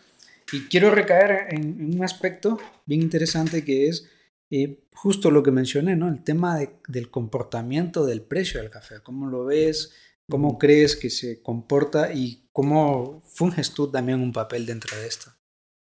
Y 0.53 0.69
quiero 0.69 0.93
recaer 0.93 1.49
en, 1.51 1.97
un 1.97 2.05
aspecto 2.05 2.61
bien 2.87 3.03
interesante 3.03 3.65
que 3.65 3.89
es 3.89 4.09
eh, 4.53 4.85
justo 4.95 5.33
lo 5.33 5.43
que 5.43 5.51
mencioné, 5.51 5.97
¿no? 5.97 6.07
El 6.07 6.23
tema 6.23 6.61
del 6.87 7.11
comportamiento 7.11 8.07
del 8.07 8.23
precio 8.23 8.61
del 8.61 8.71
café, 8.71 9.01
cómo 9.03 9.27
lo 9.27 9.45
ves, 9.45 9.93
¿Cómo 10.31 10.59
crees 10.59 10.97
que 10.97 11.11
se 11.11 11.43
comporta 11.43 12.13
y 12.13 12.49
cómo 12.53 13.21
funges 13.27 13.75
tú 13.75 13.91
también 13.91 14.21
un 14.21 14.33
papel 14.33 14.65
dentro 14.65 14.97
de 14.97 15.07
esto? 15.07 15.33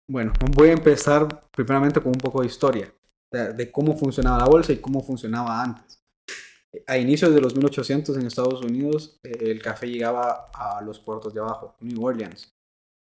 Bueno, 0.08 0.32
voy 0.56 0.70
a 0.70 0.72
empezar 0.72 1.48
primeramente 1.52 2.00
con 2.00 2.08
un 2.08 2.20
poco 2.20 2.40
de 2.40 2.48
historia, 2.48 2.92
de, 3.30 3.70
cómo 3.70 3.96
funcionaba 3.96 4.38
la 4.38 4.46
bolsa 4.46 4.72
y 4.72 4.78
cómo 4.78 5.04
funcionaba 5.04 5.62
antes. 5.62 6.02
A 6.86 6.98
inicios 6.98 7.32
de 7.32 7.40
los 7.40 7.54
1800 7.54 8.16
en 8.16 8.26
Estados 8.26 8.62
Unidos, 8.62 9.20
eh, 9.22 9.38
el 9.40 9.62
café 9.62 9.88
llegaba 9.88 10.50
a 10.52 10.82
los 10.82 10.98
puertos 10.98 11.32
de 11.32 11.40
abajo, 11.40 11.76
New 11.80 12.04
Orleans. 12.04 12.52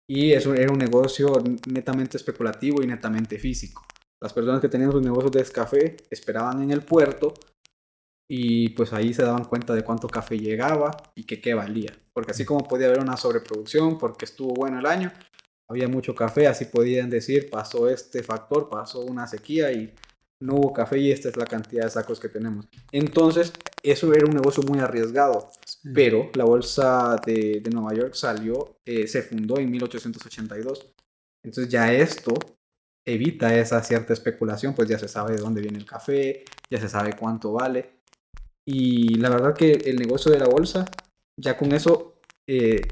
Y 0.08 0.32
eso 0.32 0.54
era 0.54 0.72
un 0.72 0.78
negocio 0.78 1.32
netamente 1.68 2.16
especulativo 2.16 2.82
y 2.82 2.86
netamente 2.86 3.38
físico. 3.38 3.84
Las 4.20 4.32
personas 4.32 4.60
que 4.60 4.68
tenían 4.68 4.90
sus 4.90 5.02
negocios 5.02 5.30
de 5.30 5.44
café 5.44 5.96
esperaban 6.10 6.62
en 6.62 6.72
el 6.72 6.82
puerto 6.82 7.34
y 8.28 8.70
pues 8.70 8.92
ahí 8.92 9.14
se 9.14 9.22
daban 9.22 9.44
cuenta 9.44 9.74
de 9.74 9.82
cuánto 9.82 10.06
café 10.06 10.38
llegaba 10.38 10.96
y 11.14 11.24
que 11.24 11.40
qué 11.40 11.54
valía. 11.54 11.92
Porque 12.12 12.32
así 12.32 12.44
como 12.44 12.66
podía 12.68 12.88
haber 12.88 13.00
una 13.00 13.16
sobreproducción 13.16 13.98
porque 13.98 14.26
estuvo 14.26 14.54
bueno 14.54 14.78
el 14.78 14.86
año, 14.86 15.12
había 15.68 15.88
mucho 15.88 16.14
café, 16.14 16.46
así 16.46 16.66
podían 16.66 17.10
decir, 17.10 17.48
pasó 17.50 17.88
este 17.88 18.22
factor, 18.22 18.68
pasó 18.68 19.00
una 19.00 19.26
sequía 19.26 19.72
y 19.72 19.94
no 20.40 20.56
hubo 20.56 20.72
café 20.72 20.98
y 20.98 21.10
esta 21.10 21.28
es 21.28 21.36
la 21.36 21.46
cantidad 21.46 21.84
de 21.84 21.90
sacos 21.90 22.20
que 22.20 22.28
tenemos. 22.28 22.68
Entonces, 22.92 23.52
eso 23.82 24.12
era 24.12 24.26
un 24.26 24.34
negocio 24.34 24.62
muy 24.62 24.78
arriesgado, 24.78 25.50
pero 25.94 26.30
la 26.34 26.44
bolsa 26.44 27.20
de, 27.24 27.60
de 27.62 27.70
Nueva 27.70 27.94
York 27.94 28.14
salió, 28.14 28.76
eh, 28.84 29.06
se 29.06 29.22
fundó 29.22 29.58
en 29.58 29.70
1882. 29.70 30.92
Entonces 31.44 31.70
ya 31.70 31.92
esto 31.92 32.34
evita 33.06 33.56
esa 33.56 33.82
cierta 33.82 34.12
especulación, 34.12 34.74
pues 34.74 34.88
ya 34.88 34.98
se 34.98 35.08
sabe 35.08 35.34
de 35.34 35.40
dónde 35.40 35.60
viene 35.60 35.78
el 35.78 35.86
café, 35.86 36.44
ya 36.70 36.80
se 36.80 36.88
sabe 36.88 37.14
cuánto 37.18 37.52
vale. 37.52 37.97
Y 38.70 39.14
la 39.14 39.30
verdad 39.30 39.54
que 39.54 39.72
el 39.72 39.96
negocio 39.96 40.30
de 40.30 40.38
la 40.38 40.46
bolsa, 40.46 40.84
ya 41.36 41.56
con 41.56 41.72
eso, 41.72 42.20
eh, 42.46 42.82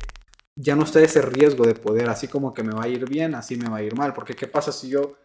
ya 0.54 0.74
no 0.74 0.84
está 0.84 1.02
ese 1.02 1.20
riesgo 1.20 1.66
de 1.66 1.74
poder, 1.74 2.08
así 2.08 2.28
como 2.28 2.54
que 2.54 2.62
me 2.62 2.72
va 2.72 2.84
a 2.84 2.88
ir 2.88 3.06
bien, 3.06 3.34
así 3.34 3.56
me 3.56 3.68
va 3.68 3.76
a 3.76 3.82
ir 3.82 3.94
mal. 3.94 4.14
Porque 4.14 4.34
¿qué 4.34 4.46
pasa 4.46 4.72
si 4.72 4.88
yo 4.88 5.16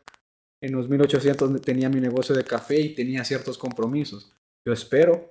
en 0.59 0.73
los 0.73 0.89
1800 0.89 1.61
tenía 1.61 1.89
mi 1.89 2.01
negocio 2.01 2.35
de 2.35 2.43
café 2.43 2.79
y 2.81 2.95
tenía 2.95 3.23
ciertos 3.23 3.57
compromisos? 3.57 4.33
yo 4.65 4.73
espero 4.73 5.29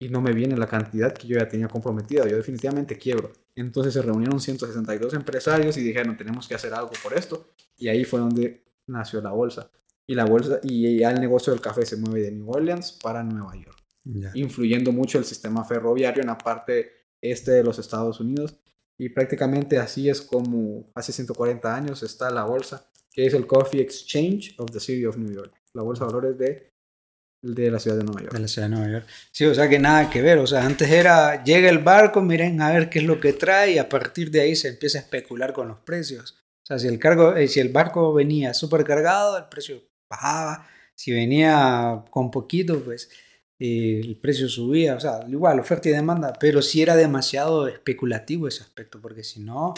y 0.00 0.08
no 0.08 0.20
me 0.20 0.32
viene 0.32 0.56
la 0.56 0.66
cantidad 0.66 1.12
que 1.12 1.26
yo 1.26 1.38
ya 1.38 1.48
tenía 1.48 1.68
comprometida, 1.68 2.26
yo 2.28 2.36
definitivamente 2.36 2.96
quiebro. 2.96 3.32
Entonces 3.56 3.94
se 3.94 4.02
reunieron 4.02 4.40
162 4.40 5.14
empresarios 5.14 5.76
y 5.76 5.82
dijeron, 5.82 6.16
tenemos 6.16 6.46
que 6.46 6.54
hacer 6.54 6.72
algo 6.72 6.92
por 7.02 7.14
esto. 7.14 7.48
Y 7.76 7.88
ahí 7.88 8.04
fue 8.04 8.20
donde 8.20 8.62
nació 8.86 9.20
la 9.20 9.32
bolsa. 9.32 9.70
Y 10.06 10.14
la 10.14 10.24
bolsa 10.24 10.60
y 10.62 10.98
ya 10.98 11.10
el 11.10 11.20
negocio 11.20 11.52
del 11.52 11.60
café 11.60 11.84
se 11.84 11.96
mueve 11.96 12.22
de 12.22 12.30
New 12.30 12.48
Orleans 12.48 12.92
para 12.92 13.24
Nueva 13.24 13.56
York, 13.56 13.77
influyendo 14.34 14.92
mucho 14.92 15.18
el 15.18 15.24
sistema 15.24 15.64
ferroviario 15.64 16.22
en 16.22 16.28
la 16.28 16.38
parte 16.38 16.92
este 17.20 17.52
de 17.52 17.64
los 17.64 17.78
Estados 17.78 18.20
Unidos. 18.20 18.56
Y 18.98 19.10
prácticamente 19.10 19.78
así 19.78 20.08
es 20.08 20.20
como 20.20 20.90
hace 20.94 21.12
140 21.12 21.74
años 21.74 22.02
está 22.02 22.30
la 22.30 22.44
bolsa, 22.44 22.90
que 23.12 23.26
es 23.26 23.34
el 23.34 23.46
Coffee 23.46 23.80
Exchange 23.80 24.54
of 24.58 24.70
the 24.70 24.80
City 24.80 25.06
of 25.06 25.16
New 25.16 25.32
York, 25.32 25.54
la 25.72 25.82
bolsa 25.82 26.04
de 26.04 26.12
valores 26.12 26.38
de 26.38 26.68
de 27.42 27.70
la 27.70 27.78
ciudad 27.78 27.96
de 27.96 28.04
Nueva 28.04 28.22
York. 28.22 28.32
De 28.32 28.40
la 28.40 28.48
ciudad 28.48 28.68
de 28.68 28.74
Nueva 28.74 28.90
York. 28.90 29.06
Sí, 29.30 29.44
o 29.44 29.54
sea 29.54 29.68
que 29.68 29.78
nada 29.78 30.10
que 30.10 30.22
ver. 30.22 30.38
O 30.38 30.46
sea, 30.46 30.64
antes 30.64 30.90
era, 30.90 31.44
llega 31.44 31.68
el 31.68 31.78
barco, 31.78 32.20
miren 32.20 32.60
a 32.60 32.70
ver 32.72 32.90
qué 32.90 32.98
es 32.98 33.04
lo 33.04 33.20
que 33.20 33.32
trae 33.32 33.72
y 33.72 33.78
a 33.78 33.88
partir 33.88 34.30
de 34.30 34.40
ahí 34.40 34.56
se 34.56 34.68
empieza 34.68 34.98
a 34.98 35.02
especular 35.02 35.52
con 35.52 35.68
los 35.68 35.78
precios. 35.78 36.32
O 36.62 36.66
sea, 36.66 36.78
si 36.78 36.88
el, 36.88 36.98
cargo, 36.98 37.36
eh, 37.36 37.48
si 37.48 37.60
el 37.60 37.70
barco 37.70 38.12
venía 38.12 38.54
súper 38.54 38.84
cargado, 38.84 39.38
el 39.38 39.44
precio 39.44 39.82
bajaba. 40.10 40.68
Si 40.94 41.12
venía 41.12 42.04
con 42.10 42.30
poquito, 42.30 42.82
pues 42.82 43.08
eh, 43.60 44.00
el 44.04 44.16
precio 44.16 44.48
subía. 44.48 44.94
O 44.96 45.00
sea, 45.00 45.20
igual, 45.28 45.60
oferta 45.60 45.88
y 45.88 45.92
demanda. 45.92 46.32
Pero 46.38 46.62
sí 46.62 46.82
era 46.82 46.96
demasiado 46.96 47.68
especulativo 47.68 48.48
ese 48.48 48.62
aspecto, 48.62 49.00
porque 49.00 49.24
si 49.24 49.40
no, 49.40 49.74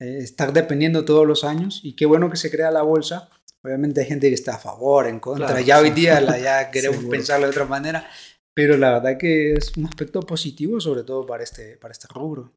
eh, 0.00 0.18
estar 0.18 0.52
dependiendo 0.52 1.04
todos 1.04 1.26
los 1.26 1.44
años. 1.44 1.80
Y 1.82 1.94
qué 1.94 2.06
bueno 2.06 2.30
que 2.30 2.36
se 2.36 2.50
crea 2.50 2.70
la 2.70 2.82
bolsa 2.82 3.30
Obviamente 3.64 4.00
hay 4.00 4.06
gente 4.06 4.28
que 4.28 4.34
está 4.34 4.54
a 4.54 4.58
favor, 4.58 5.06
en 5.06 5.18
contra. 5.18 5.60
ya 5.60 5.80
hoy 5.80 5.90
día 5.90 6.20
la, 6.20 6.38
ya 6.38 6.70
queremos 6.72 7.04
pensarlo 7.04 7.46
de 7.46 7.50
otra 7.50 7.64
manera, 7.64 8.08
pero 8.54 8.76
la 8.76 8.92
verdad 8.94 9.18
que 9.18 9.54
es 9.54 9.76
un 9.76 9.86
aspecto 9.86 10.20
positivo, 10.20 10.80
sobre 10.80 11.02
todo 11.02 11.26
para 11.26 11.42
este, 11.42 11.76
para 11.76 11.92
este 11.92 12.06
rubro. 12.08 12.52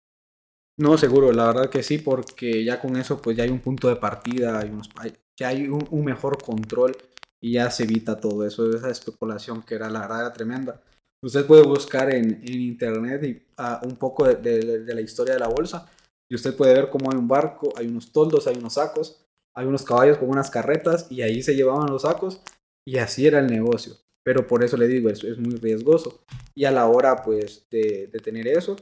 No, 0.78 0.98
seguro, 0.98 1.32
la 1.32 1.48
verdad 1.48 1.70
que 1.70 1.84
sí, 1.84 1.98
porque 1.98 2.64
ya 2.64 2.80
con 2.80 2.96
eso 2.96 3.22
pues 3.22 3.36
ya 3.36 3.44
hay 3.44 3.50
un 3.50 3.60
punto 3.60 3.88
de 3.88 3.98
partida, 3.98 4.60
hay 4.60 4.70
unos, 4.70 4.90
ya 5.38 5.50
hay 5.50 5.68
un, 5.68 6.06
mejor 6.06 6.42
control 6.42 6.96
y 7.42 7.54
ya 7.54 7.72
se 7.72 7.84
evita 7.84 8.20
todo 8.20 8.46
eso, 8.46 8.70
esa 8.72 8.90
especulación 8.90 9.64
que 9.64 9.76
era 9.76 9.90
la 9.90 10.02
verdad 10.02 10.34
tremenda. 10.34 10.82
Usted 11.24 11.46
puede 11.46 11.64
buscar 11.64 12.14
en, 12.14 12.42
en 12.44 12.62
internet 12.62 13.24
y, 13.24 13.44
ah, 13.58 13.82
un 13.84 13.96
poco 13.96 14.26
de, 14.28 14.36
de, 14.36 14.96
la 14.96 15.02
historia 15.02 15.34
de 15.34 15.40
la 15.40 15.48
bolsa 15.48 15.90
y 16.30 16.36
usted 16.36 16.56
puede 16.56 16.74
ver 16.74 16.90
cómo 16.90 17.12
hay 17.12 17.18
un 17.18 17.28
barco, 17.28 17.74
hay 17.76 17.88
unos 17.88 18.12
toldos, 18.12 18.48
hay 18.48 18.58
unos 18.58 18.74
sacos 18.74 19.22
hay 19.54 19.66
unos 19.66 19.84
caballos 19.84 20.18
con 20.18 20.30
unas 20.30 20.50
carretas 20.50 21.08
y 21.10 21.22
ahí 21.22 21.42
se 21.42 21.56
llevaban 21.56 21.90
los 21.90 22.04
sacos 22.04 22.42
y 22.86 22.98
así 22.98 23.28
era 23.28 23.40
el 23.40 23.48
negocio. 23.48 23.96
Pero 24.24 24.48
por 24.48 24.64
eso 24.64 24.78
le 24.78 24.88
digo, 24.88 25.10
eso 25.10 25.28
es 25.28 25.38
muy 25.40 25.56
riesgoso. 25.56 26.24
Y 26.56 26.66
a 26.66 26.72
la 26.72 26.88
hora 26.88 27.24
pues 27.24 27.68
de, 27.70 28.08
tener 28.24 28.48
eso, 28.48 28.76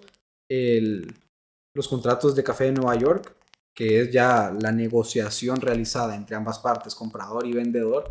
el, 0.49 1.15
los 1.73 1.87
contratos 1.87 2.35
de 2.35 2.43
café 2.43 2.65
de 2.65 2.73
Nueva 2.73 2.95
York, 2.95 3.33
que 3.73 4.01
es 4.01 4.11
ya 4.11 4.53
la 4.59 4.71
negociación 4.71 5.61
realizada 5.61 6.15
entre 6.15 6.35
ambas 6.35 6.59
partes, 6.59 6.93
comprador 6.93 7.47
y 7.47 7.53
vendedor, 7.53 8.09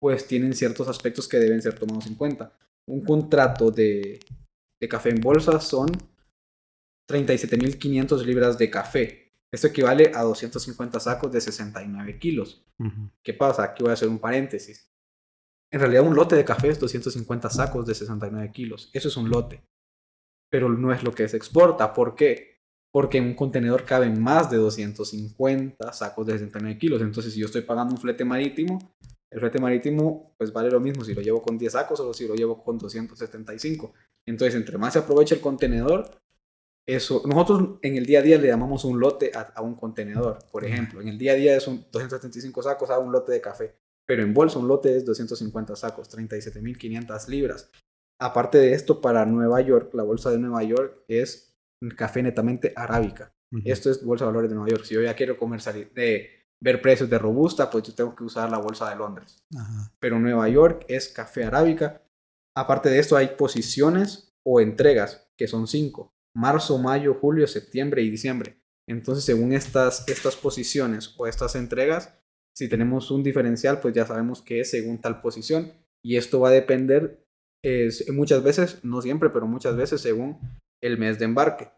pues 0.00 0.26
tienen 0.26 0.54
ciertos 0.54 0.88
aspectos 0.88 1.28
que 1.28 1.38
deben 1.38 1.62
ser 1.62 1.78
tomados 1.78 2.06
en 2.06 2.14
cuenta. 2.14 2.56
Un 2.88 3.04
contrato 3.04 3.70
de, 3.70 4.18
de 4.80 4.88
café 4.88 5.10
en 5.10 5.20
bolsa 5.20 5.60
son 5.60 5.88
37.500 7.08 8.24
libras 8.24 8.58
de 8.58 8.70
café 8.70 9.30
esto 9.52 9.66
equivale 9.66 10.12
a 10.14 10.22
250 10.22 11.00
sacos 11.00 11.32
de 11.32 11.40
69 11.40 12.18
kilos. 12.18 12.64
¿Qué 13.22 13.34
pasa? 13.34 13.64
Aquí 13.64 13.82
voy 13.82 13.90
a 13.90 13.94
hacer 13.94 14.08
un 14.08 14.20
paréntesis. 14.20 14.92
En 15.72 15.80
realidad 15.80 16.06
un 16.06 16.14
lote 16.14 16.36
de 16.36 16.44
café 16.44 16.68
es 16.68 16.78
250 16.78 17.50
sacos 17.50 17.86
de 17.86 17.94
69 17.94 18.52
kilos. 18.52 18.90
Eso 18.92 19.08
es 19.08 19.16
un 19.16 19.28
lote. 19.28 19.62
Pero 20.50 20.68
no 20.68 20.92
es 20.92 21.02
lo 21.02 21.12
que 21.12 21.28
se 21.28 21.36
exporta. 21.36 21.92
¿Por 21.92 22.14
qué? 22.14 22.60
Porque 22.92 23.18
en 23.18 23.24
un 23.24 23.34
contenedor 23.34 23.84
caben 23.84 24.20
más 24.20 24.50
de 24.50 24.56
250 24.56 25.92
sacos 25.92 26.26
de 26.26 26.32
69 26.34 26.78
kilos. 26.78 27.02
Entonces, 27.02 27.34
si 27.34 27.40
yo 27.40 27.46
estoy 27.46 27.62
pagando 27.62 27.94
un 27.94 28.00
flete 28.00 28.24
marítimo, 28.24 28.94
el 29.30 29.40
flete 29.40 29.60
marítimo 29.60 30.34
pues 30.36 30.52
vale 30.52 30.70
lo 30.70 30.80
mismo 30.80 31.04
si 31.04 31.14
lo 31.14 31.22
llevo 31.22 31.40
con 31.40 31.56
10 31.56 31.72
sacos 31.72 32.00
o 32.00 32.12
si 32.12 32.26
lo 32.26 32.34
llevo 32.34 32.62
con 32.62 32.78
275. 32.78 33.92
Entonces, 34.26 34.54
entre 34.54 34.78
más 34.78 34.92
se 34.92 34.98
aprovecha 34.98 35.34
el 35.34 35.40
contenedor, 35.40 36.20
eso, 36.86 37.22
nosotros 37.24 37.78
en 37.82 37.96
el 37.96 38.06
día 38.06 38.18
a 38.18 38.22
día 38.22 38.38
le 38.38 38.48
llamamos 38.48 38.84
un 38.84 38.98
lote 38.98 39.30
a, 39.34 39.62
un 39.62 39.74
contenedor, 39.74 40.38
por 40.50 40.64
ejemplo. 40.64 41.00
En 41.00 41.08
el 41.08 41.18
día 41.18 41.32
a 41.32 41.36
día 41.36 41.56
es 41.56 41.68
un 41.68 41.86
275 41.92 42.62
sacos 42.62 42.90
a 42.90 42.98
un 42.98 43.12
lote 43.12 43.32
de 43.32 43.40
café, 43.40 43.76
pero 44.06 44.22
en 44.22 44.34
bolsa 44.34 44.58
un 44.58 44.66
lote 44.66 44.96
es 44.96 45.04
250 45.04 45.76
sacos, 45.76 46.10
37.500 46.10 47.28
libras. 47.28 47.70
Aparte 48.18 48.58
de 48.58 48.72
esto, 48.72 49.00
para 49.00 49.24
Nueva 49.24 49.60
York, 49.60 49.94
la 49.94 50.02
bolsa 50.02 50.30
de 50.30 50.38
Nueva 50.38 50.62
York 50.62 51.04
es 51.08 51.54
café 51.96 52.22
netamente 52.22 52.72
arábica. 52.74 53.32
Esto 53.64 53.90
es 53.90 54.04
bolsa 54.04 54.24
de 54.24 54.30
valores 54.30 54.50
de 54.50 54.56
Nueva 54.56 54.70
York. 54.70 54.84
Si 54.84 54.94
yo 54.94 55.02
ya 55.02 55.14
quiero 55.14 55.36
comercializar, 55.36 55.92
de 55.92 56.39
ver 56.62 56.82
precios 56.82 57.08
de 57.08 57.18
robusta, 57.18 57.70
pues 57.70 57.84
yo 57.84 57.94
tengo 57.94 58.14
que 58.14 58.24
usar 58.24 58.50
la 58.50 58.58
bolsa 58.58 58.90
de 58.90 58.96
Londres. 58.96 59.42
Pero 59.98 60.18
Nueva 60.18 60.48
York 60.48 60.84
es 60.88 61.08
café 61.08 61.44
arábica. 61.44 62.02
Aparte 62.56 62.88
de 62.90 62.98
esto, 62.98 63.16
hay 63.16 63.28
posiciones 63.28 64.34
o 64.44 64.60
entregas, 64.60 65.30
que 65.36 65.46
son 65.48 65.66
cinco 65.66 66.12
marzo, 66.34 66.78
mayo, 66.78 67.14
julio, 67.14 67.46
septiembre 67.46 68.02
y 68.02 68.10
diciembre. 68.10 68.60
Entonces, 68.88 69.24
según 69.24 69.52
estas, 69.52 70.08
estas 70.08 70.36
posiciones 70.36 71.14
o 71.18 71.26
estas 71.26 71.54
entregas, 71.54 72.18
si 72.56 72.68
tenemos 72.68 73.10
un 73.10 73.22
diferencial, 73.22 73.80
pues 73.80 73.94
ya 73.94 74.06
sabemos 74.06 74.42
que 74.42 74.60
es 74.60 74.70
según 74.70 74.98
tal 75.00 75.20
posición. 75.20 75.72
Y 76.04 76.16
esto 76.16 76.40
va 76.40 76.48
a 76.48 76.52
depender 76.52 77.24
muchas 78.12 78.42
veces, 78.42 78.82
no 78.84 79.02
siempre, 79.02 79.30
pero 79.30 79.46
muchas 79.46 79.76
veces 79.76 80.00
según 80.00 80.38
el 80.82 80.98
mes 80.98 81.18
de 81.18 81.26
embarque. 81.26 81.70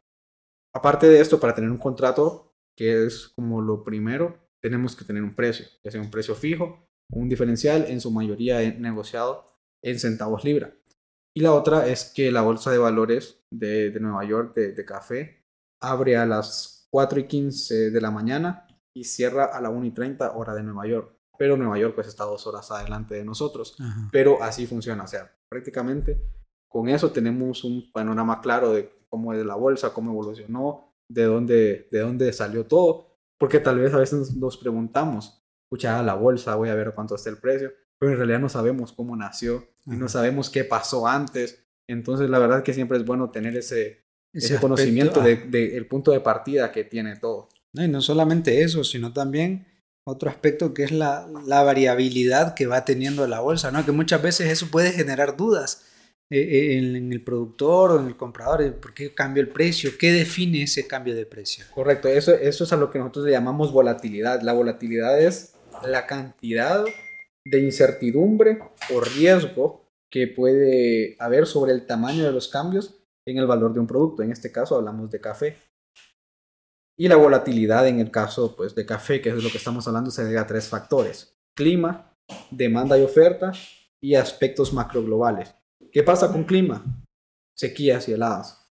Aparte 0.74 1.08
de 1.08 1.20
esto, 1.20 1.40
para 1.40 1.54
tener 1.54 1.70
un 1.70 1.78
contrato, 1.78 2.54
que 2.76 3.04
es 3.04 3.28
como 3.28 3.60
lo 3.60 3.84
primero, 3.84 4.38
tenemos 4.62 4.96
que 4.96 5.04
tener 5.04 5.22
un 5.22 5.34
precio, 5.34 5.66
ya 5.82 5.90
sea 5.90 6.00
un 6.00 6.10
precio 6.10 6.34
fijo, 6.34 6.88
un 7.10 7.28
diferencial, 7.28 7.86
en 7.88 8.00
su 8.00 8.10
mayoría 8.10 8.60
negociado 8.78 9.58
en 9.82 9.98
centavos 9.98 10.44
libra. 10.44 10.72
Y 11.34 11.40
la 11.40 11.52
otra 11.52 11.86
es 11.88 12.12
que 12.14 12.30
la 12.30 12.42
bolsa 12.42 12.70
de 12.70 12.78
valores 12.78 13.44
de, 13.50 13.92
Nueva 14.00 14.24
York 14.24 14.54
de, 14.54 14.84
café 14.84 15.44
abre 15.80 16.16
a 16.16 16.26
las 16.26 16.86
4 16.90 17.20
y 17.20 17.26
15 17.26 17.90
de 17.90 18.00
la 18.00 18.10
mañana 18.10 18.66
y 18.94 19.04
cierra 19.04 19.46
a 19.46 19.60
la 19.60 19.70
1 19.70 19.86
y 19.86 19.90
30 19.90 20.32
hora 20.32 20.54
de 20.54 20.62
Nueva 20.62 20.86
York. 20.86 21.16
Pero 21.38 21.56
Nueva 21.56 21.78
York 21.78 21.94
pues 21.94 22.06
está 22.06 22.24
dos 22.24 22.46
horas 22.46 22.70
adelante 22.70 23.14
de 23.14 23.24
nosotros. 23.24 23.76
Pero 24.12 24.42
así 24.42 24.66
funciona. 24.66 25.04
O 25.04 25.08
sea, 25.08 25.34
prácticamente 25.48 26.22
con 26.68 26.88
eso 26.88 27.10
tenemos 27.10 27.64
un 27.64 27.90
panorama 27.90 28.40
claro 28.40 28.72
de 28.72 28.90
cómo 29.08 29.32
es 29.32 29.44
la 29.44 29.56
bolsa, 29.56 29.92
cómo 29.92 30.10
evolucionó, 30.10 30.94
de 31.08 31.24
dónde, 31.24 31.88
de 31.90 32.00
dónde 32.00 32.32
salió 32.32 32.66
todo. 32.66 33.11
Porque 33.42 33.58
tal 33.58 33.80
vez 33.80 33.92
a 33.92 33.98
veces 33.98 34.36
nos 34.36 34.56
preguntamos, 34.56 35.42
escucha 35.64 36.00
la 36.02 36.14
bolsa, 36.14 36.54
voy 36.54 36.68
a 36.68 36.74
ver 36.76 36.92
cuánto 36.94 37.16
está 37.16 37.30
el 37.30 37.38
precio 37.38 37.72
pero 38.02 38.14
en 38.14 38.18
realidad 38.18 38.40
no 38.40 38.48
sabemos 38.48 38.92
cómo 38.92 39.14
nació 39.14 39.64
y 39.86 39.92
no 39.92 40.08
sabemos 40.08 40.50
qué 40.50 40.64
pasó 40.64 41.06
antes. 41.06 41.62
Entonces, 41.86 42.28
la 42.28 42.40
verdad 42.40 42.64
que 42.64 42.74
siempre 42.74 42.98
es 42.98 43.04
bueno 43.04 43.30
tener 43.30 43.56
ese, 43.56 44.02
ese, 44.32 44.58
conocimiento 44.58 45.20
del 45.20 45.52
de, 45.52 45.76
el 45.76 45.86
punto 45.86 46.10
de 46.10 46.18
partida 46.18 46.72
que 46.72 46.82
tiene 46.82 47.14
todo. 47.14 47.48
No, 47.72 47.84
y 47.84 47.86
no 47.86 48.00
solamente 48.00 48.62
eso, 48.62 48.82
sino 48.82 49.12
también 49.12 49.66
otro 50.04 50.30
aspecto 50.30 50.74
que 50.74 50.82
es 50.82 50.90
la, 50.90 51.28
la, 51.46 51.62
variabilidad 51.62 52.54
que 52.54 52.66
va 52.66 52.84
teniendo 52.84 53.24
la 53.28 53.38
bolsa, 53.38 53.70
¿no? 53.70 53.86
Que 53.86 53.92
muchas 53.92 54.20
veces 54.20 54.50
eso 54.50 54.66
puede 54.72 54.90
generar 54.90 55.36
dudas 55.36 55.84
en, 56.32 56.96
en, 56.96 57.12
el 57.12 57.22
productor 57.22 57.92
o 57.92 58.00
en 58.00 58.06
el 58.06 58.16
comprador, 58.16 58.74
¿por 58.76 58.94
qué 58.94 59.14
cambia 59.14 59.42
el 59.42 59.48
precio? 59.48 59.90
¿Qué 59.98 60.12
define 60.12 60.62
ese 60.62 60.86
cambio 60.86 61.14
de 61.14 61.26
precio? 61.26 61.64
Correcto, 61.74 62.08
eso, 62.08 62.32
eso 62.32 62.64
es 62.64 62.72
a 62.72 62.76
lo 62.76 62.90
que 62.90 62.98
nosotros 62.98 63.26
le 63.26 63.32
llamamos 63.32 63.72
volatilidad. 63.72 64.40
La 64.42 64.52
volatilidad 64.52 65.20
es 65.20 65.54
la 65.84 66.06
cantidad 66.06 66.84
de 67.44 67.60
incertidumbre 67.60 68.58
o 68.94 69.00
riesgo 69.00 69.90
que 70.10 70.28
puede 70.28 71.16
haber 71.18 71.46
sobre 71.46 71.72
el 71.72 71.86
tamaño 71.86 72.24
de 72.24 72.32
los 72.32 72.48
cambios 72.48 73.02
en 73.26 73.38
el 73.38 73.46
valor 73.46 73.72
de 73.72 73.80
un 73.80 73.86
producto. 73.86 74.22
En 74.22 74.32
este 74.32 74.52
caso 74.52 74.76
hablamos 74.76 75.10
de 75.10 75.20
café. 75.20 75.56
Y 76.98 77.08
la 77.08 77.16
volatilidad 77.16 77.88
en 77.88 77.98
el 77.98 78.10
caso 78.10 78.54
pues, 78.54 78.74
de 78.74 78.84
café, 78.86 79.20
que 79.20 79.30
es 79.30 79.42
lo 79.42 79.50
que 79.50 79.58
estamos 79.58 79.88
hablando, 79.88 80.10
se 80.10 80.24
debe 80.24 80.38
a 80.38 80.46
tres 80.46 80.68
factores. 80.68 81.34
Clima, 81.56 82.14
demanda 82.50 82.98
y 82.98 83.02
oferta 83.02 83.52
y 84.00 84.14
aspectos 84.14 84.72
macroglobales. 84.72 85.54
¿Qué 85.90 86.02
pasa 86.02 86.30
con 86.30 86.44
clima? 86.44 86.84
Sequías 87.56 88.08
y 88.08 88.12
heladas. 88.12 88.70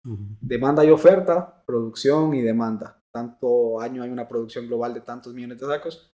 Demanda 0.41 0.83
y 0.83 0.89
oferta, 0.89 1.63
producción 1.65 2.33
y 2.33 2.41
demanda. 2.41 3.01
Tanto 3.12 3.79
año 3.79 4.03
hay 4.03 4.10
una 4.10 4.27
producción 4.27 4.67
global 4.67 4.93
de 4.93 5.01
tantos 5.01 5.33
millones 5.33 5.60
de 5.60 5.67
sacos, 5.67 6.13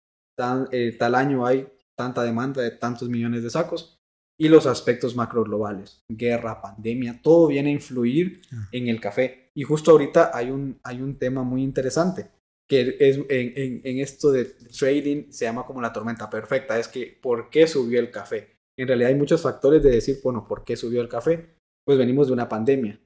eh, 0.72 0.96
tal 0.98 1.14
año 1.14 1.46
hay 1.46 1.68
tanta 1.94 2.22
demanda 2.22 2.62
de 2.62 2.72
tantos 2.72 3.08
millones 3.08 3.42
de 3.42 3.50
sacos 3.50 3.98
y 4.38 4.48
los 4.48 4.66
aspectos 4.66 5.14
macro 5.14 5.44
globales, 5.44 6.04
guerra, 6.08 6.60
pandemia, 6.60 7.20
todo 7.22 7.46
viene 7.46 7.70
a 7.70 7.72
influir 7.72 8.42
ah. 8.52 8.68
en 8.72 8.88
el 8.88 9.00
café. 9.00 9.50
Y 9.54 9.62
justo 9.62 9.92
ahorita 9.92 10.30
hay 10.34 10.50
un, 10.50 10.78
hay 10.82 11.00
un 11.00 11.18
tema 11.18 11.42
muy 11.42 11.62
interesante 11.62 12.30
que 12.68 12.96
es 12.98 13.18
en, 13.28 13.80
en, 13.84 13.98
esto 14.00 14.32
de 14.32 14.44
trading 14.44 15.30
se 15.30 15.44
llama 15.44 15.64
como 15.64 15.80
la 15.80 15.92
tormenta 15.92 16.28
perfecta, 16.28 16.78
es 16.78 16.88
que 16.88 17.16
¿por 17.22 17.48
qué 17.48 17.66
subió 17.66 18.00
el 18.00 18.10
café? 18.10 18.55
En 18.76 18.88
realidad 18.88 19.10
hay 19.10 19.16
muchos 19.16 19.42
factores 19.42 19.82
de 19.82 19.90
decir, 19.90 20.18
bueno, 20.22 20.46
¿por 20.46 20.64
qué 20.64 20.76
subió 20.76 21.00
el 21.00 21.08
café? 21.08 21.56
Pues 21.84 21.98
venimos 21.98 22.26
de 22.26 22.34
una 22.34 22.48
pandemia. 22.48 23.00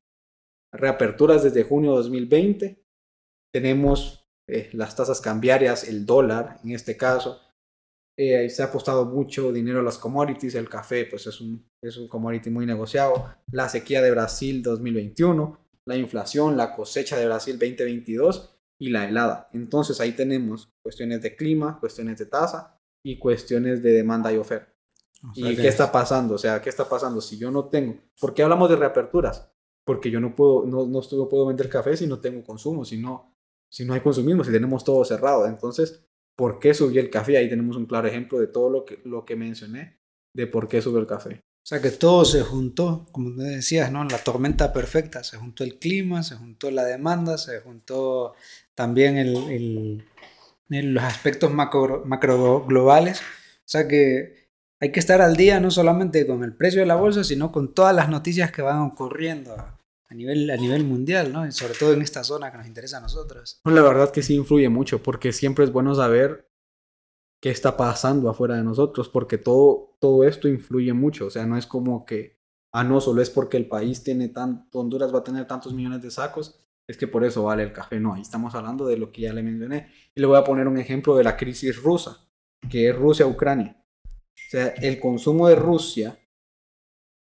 Reaperturas 0.72 1.42
desde 1.42 1.64
junio 1.64 1.92
de 1.92 1.96
2020. 1.98 2.84
Tenemos 3.52 4.24
eh, 4.48 4.70
las 4.72 4.96
tasas 4.96 5.20
cambiarias, 5.20 5.88
el 5.88 6.06
dólar 6.06 6.58
en 6.64 6.72
este 6.72 6.96
caso. 6.96 7.40
Eh, 8.18 8.50
se 8.50 8.62
ha 8.62 8.66
apostado 8.66 9.06
mucho 9.06 9.52
dinero 9.52 9.80
a 9.80 9.82
las 9.82 9.98
commodities. 9.98 10.54
El 10.54 10.68
café, 10.68 11.06
pues 11.06 11.26
es 11.26 11.40
un, 11.40 11.68
es 11.82 11.96
un 11.96 12.08
commodity 12.08 12.50
muy 12.50 12.66
negociado. 12.66 13.34
La 13.52 13.68
sequía 13.68 14.02
de 14.02 14.10
Brasil 14.10 14.62
2021, 14.62 15.58
la 15.86 15.96
inflación, 15.96 16.56
la 16.56 16.74
cosecha 16.74 17.16
de 17.16 17.26
Brasil 17.26 17.58
2022 17.58 18.56
y 18.80 18.90
la 18.90 19.08
helada. 19.08 19.48
Entonces 19.52 20.00
ahí 20.00 20.12
tenemos 20.12 20.70
cuestiones 20.82 21.22
de 21.22 21.36
clima, 21.36 21.78
cuestiones 21.78 22.18
de 22.18 22.26
tasa 22.26 22.78
y 23.04 23.18
cuestiones 23.18 23.82
de 23.82 23.92
demanda 23.92 24.32
y 24.32 24.36
oferta. 24.36 24.72
¿Y 25.34 25.56
qué 25.56 25.68
está 25.68 25.92
pasando? 25.92 26.34
O 26.34 26.38
sea, 26.38 26.60
¿qué 26.62 26.70
está 26.70 26.88
pasando? 26.88 27.20
Si 27.20 27.36
yo 27.38 27.50
no 27.50 27.66
tengo, 27.66 27.96
¿por 28.18 28.32
qué 28.32 28.42
hablamos 28.42 28.70
de 28.70 28.76
reaperturas? 28.76 29.50
Porque 29.84 30.10
yo 30.10 30.20
no 30.20 30.34
puedo, 30.34 30.64
no, 30.64 30.86
no, 30.86 31.28
puedo 31.28 31.46
vender 31.46 31.68
café 31.68 31.96
si 31.96 32.06
no 32.06 32.20
tengo 32.20 32.42
consumo, 32.42 32.84
si 32.84 32.98
no, 32.98 33.36
si 33.68 33.84
no 33.84 33.94
hay 33.94 34.00
consumismo, 34.00 34.44
si 34.44 34.52
tenemos 34.52 34.84
todo 34.84 35.04
cerrado. 35.04 35.46
Entonces, 35.46 36.04
¿por 36.36 36.58
qué 36.58 36.72
subió 36.74 37.00
el 37.00 37.10
café? 37.10 37.36
Ahí 37.36 37.48
tenemos 37.48 37.76
un 37.76 37.86
claro 37.86 38.08
ejemplo 38.08 38.38
de 38.38 38.46
todo 38.46 38.70
lo 38.70 38.84
que, 38.84 39.00
lo 39.04 39.24
que 39.24 39.36
mencioné, 39.36 40.00
de 40.34 40.46
por 40.46 40.68
qué 40.68 40.80
subió 40.80 41.00
el 41.00 41.06
café. 41.06 41.42
O 41.62 41.66
sea 41.70 41.82
que 41.82 41.90
todo 41.90 42.24
se 42.24 42.40
juntó, 42.40 43.06
como 43.12 43.30
decías, 43.42 43.92
¿no? 43.92 44.02
La 44.04 44.18
tormenta 44.18 44.72
perfecta, 44.72 45.22
se 45.22 45.36
juntó 45.36 45.62
el 45.62 45.78
clima, 45.78 46.22
se 46.22 46.36
juntó 46.36 46.70
la 46.70 46.84
demanda, 46.84 47.36
se 47.36 47.60
juntó 47.60 48.32
también 48.74 49.18
el, 49.18 50.06
los 50.68 51.04
aspectos 51.04 51.52
macro, 51.52 52.02
macro 52.06 52.64
globales. 52.64 53.20
O 53.20 53.68
sea 53.70 53.86
que 53.86 54.39
hay 54.80 54.92
que 54.92 55.00
estar 55.00 55.20
al 55.20 55.36
día 55.36 55.60
no 55.60 55.70
solamente 55.70 56.26
con 56.26 56.42
el 56.42 56.54
precio 56.54 56.80
de 56.80 56.86
la 56.86 56.96
bolsa, 56.96 57.22
sino 57.22 57.52
con 57.52 57.74
todas 57.74 57.94
las 57.94 58.08
noticias 58.08 58.50
que 58.50 58.62
van 58.62 58.80
ocurriendo 58.80 59.54
a 59.54 60.14
nivel, 60.14 60.50
a 60.50 60.56
nivel 60.56 60.84
mundial, 60.84 61.32
¿no? 61.32 61.46
Y 61.46 61.52
sobre 61.52 61.74
todo 61.74 61.92
en 61.92 62.02
esta 62.02 62.24
zona 62.24 62.50
que 62.50 62.58
nos 62.58 62.66
interesa 62.66 62.96
a 62.96 63.00
nosotros. 63.00 63.60
La 63.64 63.82
verdad 63.82 64.10
que 64.10 64.22
sí 64.22 64.34
influye 64.34 64.68
mucho, 64.70 65.02
porque 65.02 65.32
siempre 65.32 65.64
es 65.64 65.72
bueno 65.72 65.94
saber 65.94 66.50
qué 67.42 67.50
está 67.50 67.76
pasando 67.76 68.28
afuera 68.30 68.56
de 68.56 68.64
nosotros, 68.64 69.08
porque 69.08 69.38
todo, 69.38 69.96
todo 70.00 70.24
esto 70.24 70.48
influye 70.48 70.94
mucho. 70.94 71.26
O 71.26 71.30
sea, 71.30 71.46
no 71.46 71.58
es 71.58 71.66
como 71.66 72.06
que, 72.06 72.38
ah, 72.72 72.82
no, 72.82 73.00
solo 73.00 73.20
es 73.20 73.30
porque 73.30 73.58
el 73.58 73.68
país 73.68 74.02
tiene 74.02 74.28
tanto, 74.28 74.80
Honduras 74.80 75.14
va 75.14 75.20
a 75.20 75.24
tener 75.24 75.46
tantos 75.46 75.74
millones 75.74 76.02
de 76.02 76.10
sacos, 76.10 76.58
es 76.88 76.96
que 76.96 77.06
por 77.06 77.22
eso 77.22 77.44
vale 77.44 77.62
el 77.62 77.72
café. 77.72 78.00
No, 78.00 78.14
ahí 78.14 78.22
estamos 78.22 78.54
hablando 78.54 78.86
de 78.86 78.96
lo 78.96 79.12
que 79.12 79.22
ya 79.22 79.32
le 79.32 79.42
mencioné. 79.42 79.90
Y 80.14 80.20
le 80.20 80.26
voy 80.26 80.38
a 80.38 80.44
poner 80.44 80.66
un 80.66 80.78
ejemplo 80.78 81.16
de 81.16 81.22
la 81.22 81.36
crisis 81.36 81.80
rusa, 81.80 82.26
que 82.68 82.88
es 82.88 82.96
Rusia-Ucrania. 82.96 83.79
O 84.50 84.56
sea, 84.56 84.66
el 84.66 84.98
consumo 84.98 85.46
de 85.46 85.54
Rusia 85.54 86.18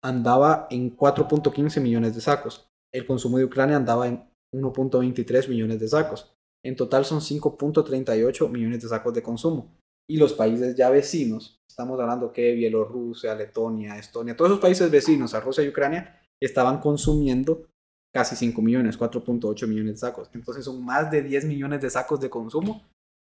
andaba 0.01 0.67
en 0.69 0.95
4.15 0.95 1.81
millones 1.81 2.15
de 2.15 2.21
sacos. 2.21 2.69
El 2.93 3.05
consumo 3.05 3.37
de 3.37 3.43
Ucrania 3.43 3.75
andaba 3.75 4.07
en 4.07 4.23
1.23 4.55 5.49
millones 5.49 5.81
de 5.81 5.89
sacos. 5.89 6.33
En 6.63 6.77
total 6.77 7.03
son 7.03 7.19
5.38 7.19 8.49
millones 8.49 8.81
de 8.81 8.87
sacos 8.87 9.13
de 9.13 9.21
consumo. 9.21 9.75
Y 10.09 10.15
los 10.15 10.31
países 10.31 10.73
ya 10.77 10.89
vecinos, 10.89 11.59
estamos 11.69 11.99
hablando 11.99 12.31
que 12.31 12.53
Bielorrusia, 12.53 13.35
Letonia, 13.35 13.97
Estonia, 13.97 14.37
todos 14.37 14.51
esos 14.51 14.61
países 14.61 14.89
vecinos 14.89 15.33
a 15.33 15.41
Rusia 15.41 15.65
y 15.65 15.67
Ucrania 15.67 16.17
estaban 16.41 16.79
consumiendo 16.79 17.67
casi 18.13 18.37
5 18.37 18.61
millones, 18.61 18.97
4.8 18.97 19.67
millones 19.67 19.95
de 19.95 19.97
sacos. 19.97 20.29
Entonces 20.33 20.63
son 20.63 20.81
más 20.85 21.11
de 21.11 21.23
10 21.23 21.43
millones 21.43 21.81
de 21.81 21.89
sacos 21.89 22.21
de 22.21 22.29
consumo 22.29 22.87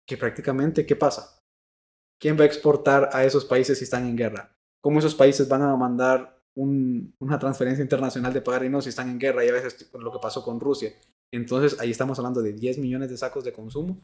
que 0.06 0.18
prácticamente, 0.18 0.84
¿qué 0.84 0.96
pasa? 0.96 1.39
¿Quién 2.20 2.38
va 2.38 2.42
a 2.42 2.46
exportar 2.46 3.08
a 3.12 3.24
esos 3.24 3.44
países 3.44 3.78
si 3.78 3.84
están 3.84 4.06
en 4.06 4.16
guerra? 4.16 4.54
¿Cómo 4.82 4.98
esos 4.98 5.14
países 5.14 5.48
van 5.48 5.62
a 5.62 5.74
mandar 5.76 6.38
una 6.54 7.38
transferencia 7.38 7.82
internacional 7.82 8.32
de 8.32 8.42
pagar 8.42 8.68
no 8.70 8.82
si 8.82 8.90
están 8.90 9.08
en 9.08 9.18
guerra? 9.18 9.44
Y 9.44 9.48
a 9.48 9.52
veces 9.52 9.90
lo 9.94 10.12
que 10.12 10.18
pasó 10.20 10.42
con 10.42 10.60
Rusia. 10.60 10.92
Entonces 11.32 11.80
ahí 11.80 11.90
estamos 11.90 12.18
hablando 12.18 12.42
de 12.42 12.52
10 12.52 12.78
millones 12.78 13.08
de 13.08 13.16
sacos 13.16 13.44
de 13.44 13.52
consumo, 13.52 14.02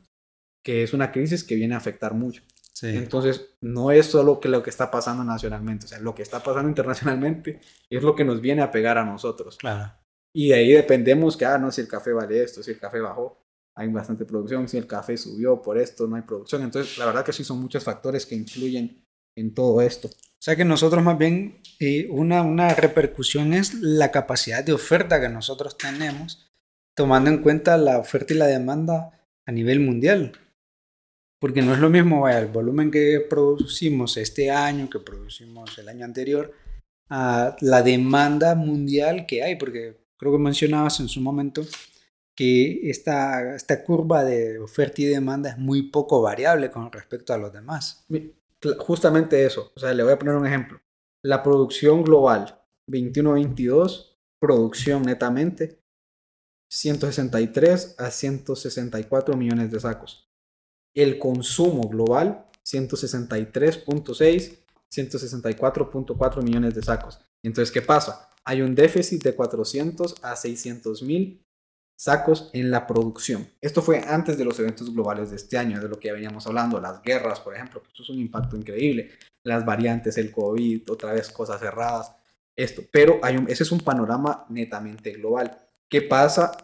que 0.64 0.82
es 0.82 0.95
una 0.95 1.12
crisis 1.12 1.45
que 1.45 1.56
viene 1.56 1.75
a 1.75 1.78
afectar 1.78 2.14
mucho. 2.14 2.43
Entonces, 2.82 3.56
no 3.62 3.90
es 3.90 4.06
solo 4.06 4.38
que 4.38 4.49
lo 4.49 4.62
que 4.62 4.71
está 4.71 4.90
pasando 4.90 5.25
nacionalmente, 5.25 5.86
o 5.86 5.88
sea, 5.88 5.99
lo 5.99 6.14
que 6.14 6.23
está 6.23 6.43
pasando 6.43 6.69
internacionalmente 6.71 7.60
es 7.88 8.02
lo 8.02 8.14
que 8.14 8.25
nos 8.25 8.40
viene 8.40 8.62
a 8.62 8.71
pegar 8.71 8.99
a 8.99 9.04
nosotros. 9.04 9.56
Claro. 9.56 9.93
Y 10.34 10.49
de 10.49 10.54
ahí 10.54 10.73
dependemos 10.73 11.36
que, 11.36 11.47
ah, 11.47 11.56
no, 11.56 11.71
si 11.73 11.80
el 11.80 11.88
café 11.88 12.12
vale 12.12 12.43
esto, 12.43 12.62
si 12.62 12.73
el 12.73 12.78
café 12.78 13.00
bajó, 13.00 13.46
hay 13.76 13.89
bastante 13.89 14.25
producción, 14.25 14.67
si 14.69 14.78
el 14.78 14.86
café 14.86 15.19
subió 15.19 15.60
por 15.60 15.76
esto, 15.76 16.06
no 16.06 16.17
hay 16.17 16.23
producción. 16.23 16.62
Entonces, 16.62 16.97
la 16.97 17.04
verdad 17.04 17.25
que 17.25 17.34
sí 17.34 17.45
son 17.45 17.60
muchos 17.60 17.84
factores 17.84 18.25
que 18.25 18.34
influyen 18.34 19.04
en 19.36 19.52
todo 19.52 19.82
esto. 19.82 20.08
O 20.08 20.43
sea 20.43 20.56
que 20.56 20.65
nosotros 20.65 21.04
más 21.04 21.19
bien, 21.19 21.60
eh, 21.78 22.08
una, 22.10 22.41
una 22.41 22.71
repercusión 22.75 23.52
es 23.52 23.75
la 23.75 24.10
capacidad 24.10 24.65
de 24.65 24.73
oferta 24.73 25.21
que 25.21 25.28
nosotros 25.28 25.76
tenemos, 25.76 26.50
tomando 26.95 27.28
en 27.28 27.43
cuenta 27.43 27.76
la 27.76 27.99
oferta 27.99 28.32
y 28.32 28.39
la 28.39 28.47
demanda 28.47 29.28
a 29.45 29.52
nivel 29.52 29.80
mundial. 29.80 30.32
Porque 31.39 31.60
no 31.60 31.75
es 31.75 31.78
lo 31.78 31.91
mismo 31.91 32.23
vaya, 32.23 32.39
el 32.39 32.47
volumen 32.47 32.91
que 32.91 33.21
producimos 33.28 34.17
este 34.17 34.50
año, 34.50 34.89
que 34.89 35.00
producimos 35.00 35.76
el 35.76 35.91
año 35.91 36.06
anterior, 36.06 36.54
a 37.10 37.56
la 37.60 37.82
demanda 37.82 38.54
mundial 38.54 39.26
que 39.26 39.43
hay, 39.43 39.56
porque 39.56 39.99
creo 40.17 40.32
que 40.32 40.39
mencionabas 40.39 40.99
en 41.00 41.08
su 41.08 41.21
momento 41.21 41.62
que 42.36 42.90
esta, 42.90 43.56
esta 43.56 43.82
curva 43.82 44.22
de 44.22 44.58
oferta 44.58 45.00
y 45.02 45.06
demanda 45.06 45.50
es 45.50 45.58
muy 45.58 45.90
poco 45.90 46.20
variable 46.20 46.70
con 46.70 46.92
respecto 46.92 47.32
a 47.32 47.38
los 47.38 47.52
demás. 47.52 48.06
Justamente 48.78 49.44
eso, 49.44 49.72
o 49.75 49.80
sea, 49.80 49.94
le 49.94 50.02
voy 50.02 50.12
a 50.12 50.18
poner 50.18 50.34
un 50.34 50.46
ejemplo. 50.46 50.80
La 51.25 51.42
producción 51.42 52.04
global 52.04 52.62
21-22, 52.88 54.18
producción 54.38 55.02
netamente, 55.02 55.80
163 56.70 57.96
a 57.99 58.10
164 58.10 59.36
millones 59.36 59.70
de 59.70 59.80
sacos. 59.80 60.30
El 60.94 61.18
consumo 61.18 61.88
global, 61.88 62.46
163.6, 62.64 64.58
164.4 64.94 66.42
millones 66.42 66.75
de 66.75 66.82
sacos. 66.82 67.20
Entonces, 67.42 67.72
¿qué 67.72 67.82
pasa? 67.82 68.30
hay 68.46 68.62
un 68.62 68.76
déficit 68.76 69.22
de 69.25 69.34
400 69.34 70.14
a 70.22 70.36
600 70.36 71.02
mil 71.02 71.44
sacos 71.97 72.50
en 72.52 72.71
la 72.71 72.87
producción. 72.87 73.49
Esto 73.61 73.82
fue 73.82 74.00
antes 74.06 74.37
de 74.37 74.45
los 74.45 74.59
eventos 74.61 74.93
globales 74.93 75.30
de 75.30 75.37
este 75.37 75.56
año, 75.59 75.80
de 75.80 75.89
lo 75.89 75.99
que 75.99 76.09
ya 76.09 76.15
veníamos 76.15 76.47
hablando, 76.47 76.80
las 76.80 77.02
guerras, 77.02 77.41
por 77.41 77.54
ejemplo, 77.54 77.82
esto 77.89 78.02
es 78.02 78.11
un 78.11 78.19
impacto 78.19 78.56
increíble, 78.56 79.11
las 79.43 79.65
variantes, 79.65 80.19
el 80.19 80.30
COVID, 80.30 80.91
otra 80.91 81.13
vez 81.13 81.30
cosas 81.30 81.59
cerradas, 81.59 82.15
esto, 82.54 82.82
pero 82.93 83.19
hay 83.23 83.37
un, 83.37 83.49
ese 83.49 83.63
es 83.63 83.73
un 83.73 83.80
panorama 83.80 84.47
netamente 84.50 85.13
global. 85.13 85.59
¿Qué 85.89 86.02
pasa? 86.02 86.56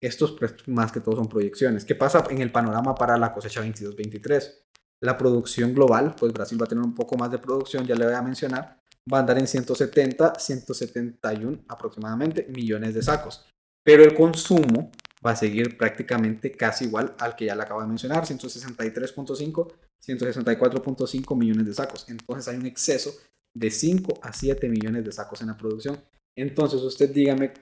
Estos 0.00 0.36
más 0.66 0.92
que 0.92 1.00
todo 1.00 1.16
son 1.16 1.28
proyecciones. 1.28 1.84
¿Qué 1.84 1.94
pasa 1.94 2.24
en 2.30 2.40
el 2.40 2.52
panorama 2.52 2.94
para 2.94 3.16
la 3.18 3.32
cosecha 3.32 3.62
22-23? 3.62 4.52
La 5.00 5.16
producción 5.16 5.74
global, 5.74 6.14
pues 6.18 6.32
Brasil 6.32 6.60
va 6.60 6.66
a 6.66 6.68
tener 6.68 6.84
un 6.84 6.94
poco 6.94 7.16
más 7.16 7.30
de 7.30 7.38
producción, 7.38 7.86
ya 7.86 7.94
le 7.94 8.04
voy 8.04 8.14
a 8.14 8.22
mencionar, 8.22 8.80
va 9.12 9.18
a 9.18 9.20
andar 9.20 9.38
en 9.38 9.46
170, 9.46 10.34
171 10.38 11.64
aproximadamente 11.68 12.46
millones 12.48 12.94
de 12.94 13.02
sacos. 13.02 13.46
Pero 13.88 14.04
el 14.04 14.12
consumo 14.12 14.92
va 15.26 15.30
a 15.30 15.36
seguir 15.36 15.78
prácticamente 15.78 16.52
casi 16.52 16.84
igual 16.84 17.14
al 17.18 17.34
que 17.34 17.46
ya 17.46 17.56
le 17.56 17.62
acabo 17.62 17.80
de 17.80 17.86
mencionar, 17.86 18.22
163.5, 18.22 19.72
164.5 20.06 21.38
millones 21.38 21.64
de 21.64 21.72
sacos. 21.72 22.04
Entonces 22.10 22.48
hay 22.48 22.58
un 22.58 22.66
exceso 22.66 23.14
de 23.56 23.70
5 23.70 24.20
a 24.20 24.34
7 24.34 24.68
millones 24.68 25.06
de 25.06 25.12
sacos 25.12 25.40
en 25.40 25.46
la 25.46 25.56
producción. 25.56 25.98
Entonces 26.36 26.82
usted 26.82 27.08
dígame 27.10 27.54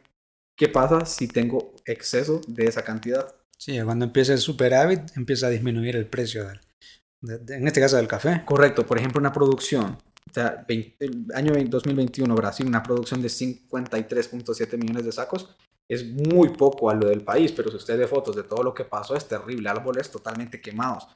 qué 0.59 0.69
pasa 0.69 1.07
si 1.07 1.29
tengo 1.29 1.77
exceso 1.85 2.41
de 2.49 2.65
esa 2.65 2.83
cantidad. 2.83 3.33
Sí, 3.57 3.81
cuando 3.85 4.05
empieza 4.05 4.33
el 4.33 4.41
superávit 4.41 5.17
empieza 5.17 5.47
a 5.47 5.51
disminuir 5.51 5.95
el 5.95 6.09
precio 6.09 6.45
del, 6.45 6.61
en 7.51 7.69
este 7.69 7.81
caso 7.81 7.99
del 7.99 8.09
café. 8.09 8.43
Correcto, 8.45 8.85
por 8.85 8.99
ejemplo 8.99 9.21
una 9.21 9.33
producción 9.33 9.97
o 10.29 10.35
sea, 10.35 10.67
el 10.69 11.27
año 11.35 11.53
2021 11.55 12.35
Brasil, 12.35 12.67
una 12.67 12.83
producción 12.83 13.23
de 13.23 13.29
53.7 13.29 14.77
millones 14.77 15.05
de 15.05 15.12
sacos, 15.12 15.57
es 15.88 16.05
muy 16.05 16.51
poco 16.51 16.90
a 16.90 16.94
lo 16.94 17.09
del 17.09 17.22
país, 17.22 17.53
pero 17.53 17.70
si 17.70 17.77
usted 17.77 17.99
ve 17.99 18.07
fotos 18.07 18.35
de 18.35 18.42
todo 18.42 18.62
lo 18.62 18.75
que 18.75 18.85
pasó, 18.85 19.14
es 19.14 19.27
terrible, 19.27 19.68
árboles 19.68 20.11
totalmente 20.11 20.61
quemados. 20.61 21.07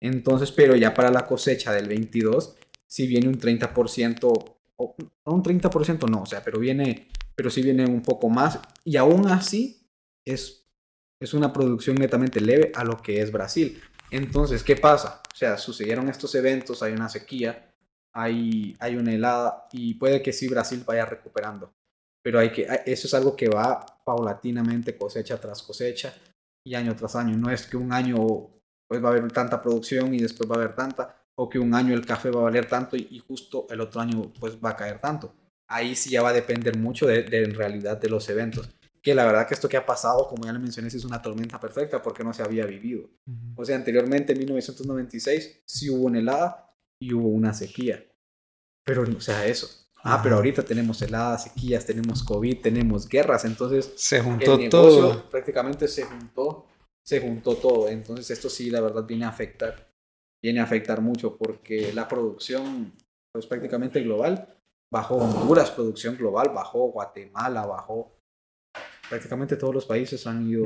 Entonces, 0.00 0.52
pero 0.52 0.76
ya 0.76 0.94
para 0.94 1.10
la 1.10 1.26
cosecha 1.26 1.72
del 1.72 1.88
22, 1.88 2.56
si 2.86 3.06
viene 3.06 3.28
un 3.28 3.38
30%, 3.38 4.54
o 4.76 4.96
un 5.24 5.42
30% 5.42 6.08
no, 6.08 6.22
o 6.22 6.26
sea, 6.26 6.42
pero 6.42 6.58
viene, 6.58 7.08
pero 7.34 7.50
sí 7.50 7.62
viene 7.62 7.84
un 7.86 8.02
poco 8.02 8.28
más, 8.28 8.58
y 8.84 8.96
aún 8.96 9.26
así 9.28 9.86
es, 10.24 10.66
es 11.20 11.34
una 11.34 11.52
producción 11.52 11.96
netamente 11.96 12.40
leve 12.40 12.72
a 12.74 12.84
lo 12.84 13.00
que 13.00 13.20
es 13.20 13.30
Brasil. 13.30 13.80
Entonces, 14.10 14.62
¿qué 14.62 14.76
pasa? 14.76 15.22
O 15.32 15.36
sea, 15.36 15.56
sucedieron 15.56 16.08
estos 16.08 16.34
eventos, 16.34 16.82
hay 16.82 16.92
una 16.92 17.08
sequía, 17.08 17.72
hay, 18.12 18.76
hay 18.80 18.96
una 18.96 19.12
helada 19.12 19.68
y 19.72 19.94
puede 19.94 20.22
que 20.22 20.32
sí 20.32 20.48
Brasil 20.48 20.82
vaya 20.86 21.06
recuperando. 21.06 21.72
Pero 22.22 22.38
hay 22.38 22.50
que, 22.52 22.66
eso 22.86 23.06
es 23.06 23.14
algo 23.14 23.34
que 23.34 23.48
va 23.48 23.84
paulatinamente 24.04 24.96
cosecha 24.96 25.40
tras 25.40 25.62
cosecha 25.62 26.14
y 26.64 26.74
año 26.74 26.94
tras 26.94 27.16
año. 27.16 27.36
No 27.36 27.50
es 27.50 27.66
que 27.66 27.76
un 27.76 27.92
año 27.92 28.16
pues 28.88 29.02
va 29.02 29.08
a 29.08 29.12
haber 29.12 29.30
tanta 29.30 29.62
producción 29.62 30.12
y 30.14 30.18
después 30.18 30.50
va 30.50 30.56
a 30.56 30.58
haber 30.58 30.74
tanta. 30.74 31.16
o 31.36 31.48
que 31.48 31.58
un 31.58 31.72
año 31.74 31.94
el 31.94 32.04
café 32.04 32.30
va 32.30 32.40
a 32.40 32.44
valer 32.44 32.66
tanto 32.66 32.96
y, 32.96 33.18
justo 33.26 33.66
el 33.70 33.80
otro 33.80 34.00
año 34.00 34.32
pues 34.38 34.58
va 34.62 34.70
a 34.70 34.76
caer 34.76 34.98
tanto. 34.98 35.34
Ahí 35.68 35.94
sí 35.94 36.10
ya 36.10 36.22
va 36.22 36.30
a 36.30 36.32
depender 36.34 36.76
mucho 36.76 37.06
de, 37.06 37.20
en 37.30 37.54
realidad 37.54 37.98
de 37.98 38.10
los 38.10 38.28
eventos. 38.28 38.68
Que 39.00 39.14
la 39.14 39.24
verdad 39.24 39.46
que 39.48 39.54
esto 39.54 39.68
que 39.68 39.78
ha 39.78 39.86
pasado, 39.86 40.28
como 40.28 40.44
ya 40.44 40.52
le 40.52 40.58
mencioné, 40.58 40.88
es 40.88 41.04
una 41.04 41.22
tormenta 41.22 41.58
perfecta 41.58 42.02
porque 42.02 42.24
no 42.24 42.34
se 42.34 42.42
había 42.42 42.66
vivido. 42.66 43.08
O 43.56 43.64
sea, 43.64 43.76
anteriormente 43.76 44.32
en 44.32 44.40
1996 44.40 45.62
sí 45.64 45.88
hubo 45.88 46.04
una 46.04 46.18
helada 46.18 46.74
y 47.00 47.14
hubo 47.14 47.28
una 47.28 47.54
sequía. 47.54 48.04
Pero, 48.84 49.04
o 49.04 49.20
sea, 49.20 49.46
eso. 49.46 49.88
Ah, 50.02 50.20
pero 50.22 50.36
ahorita 50.36 50.62
tenemos 50.62 51.00
heladas, 51.02 51.44
sequías, 51.44 51.84
tenemos 51.84 52.22
COVID, 52.22 52.60
tenemos 52.60 53.08
guerras, 53.08 53.44
entonces 53.44 53.92
se 53.96 54.20
juntó 54.20 54.58
todo. 54.68 55.28
Prácticamente 55.30 55.88
se 55.88 56.04
juntó, 56.04 56.66
se 57.04 57.20
juntó 57.20 57.54
todo. 57.56 57.88
Entonces 57.88 58.30
esto 58.30 58.48
sí, 58.48 58.70
la 58.70 58.80
verdad, 58.80 59.04
viene 59.04 59.24
a 59.24 59.28
afectar 59.28 59.90
viene 60.42 60.60
a 60.60 60.64
afectar 60.64 61.00
mucho 61.00 61.36
porque 61.36 61.92
la 61.92 62.08
producción, 62.08 62.92
pues 63.32 63.46
prácticamente 63.46 64.00
global, 64.00 64.56
bajó 64.92 65.16
Honduras, 65.16 65.70
producción 65.70 66.16
global, 66.16 66.50
bajó 66.54 66.90
Guatemala, 66.90 67.66
bajó 67.66 68.16
prácticamente 69.08 69.56
todos 69.56 69.74
los 69.74 69.86
países 69.86 70.26
han 70.26 70.48
ido, 70.48 70.64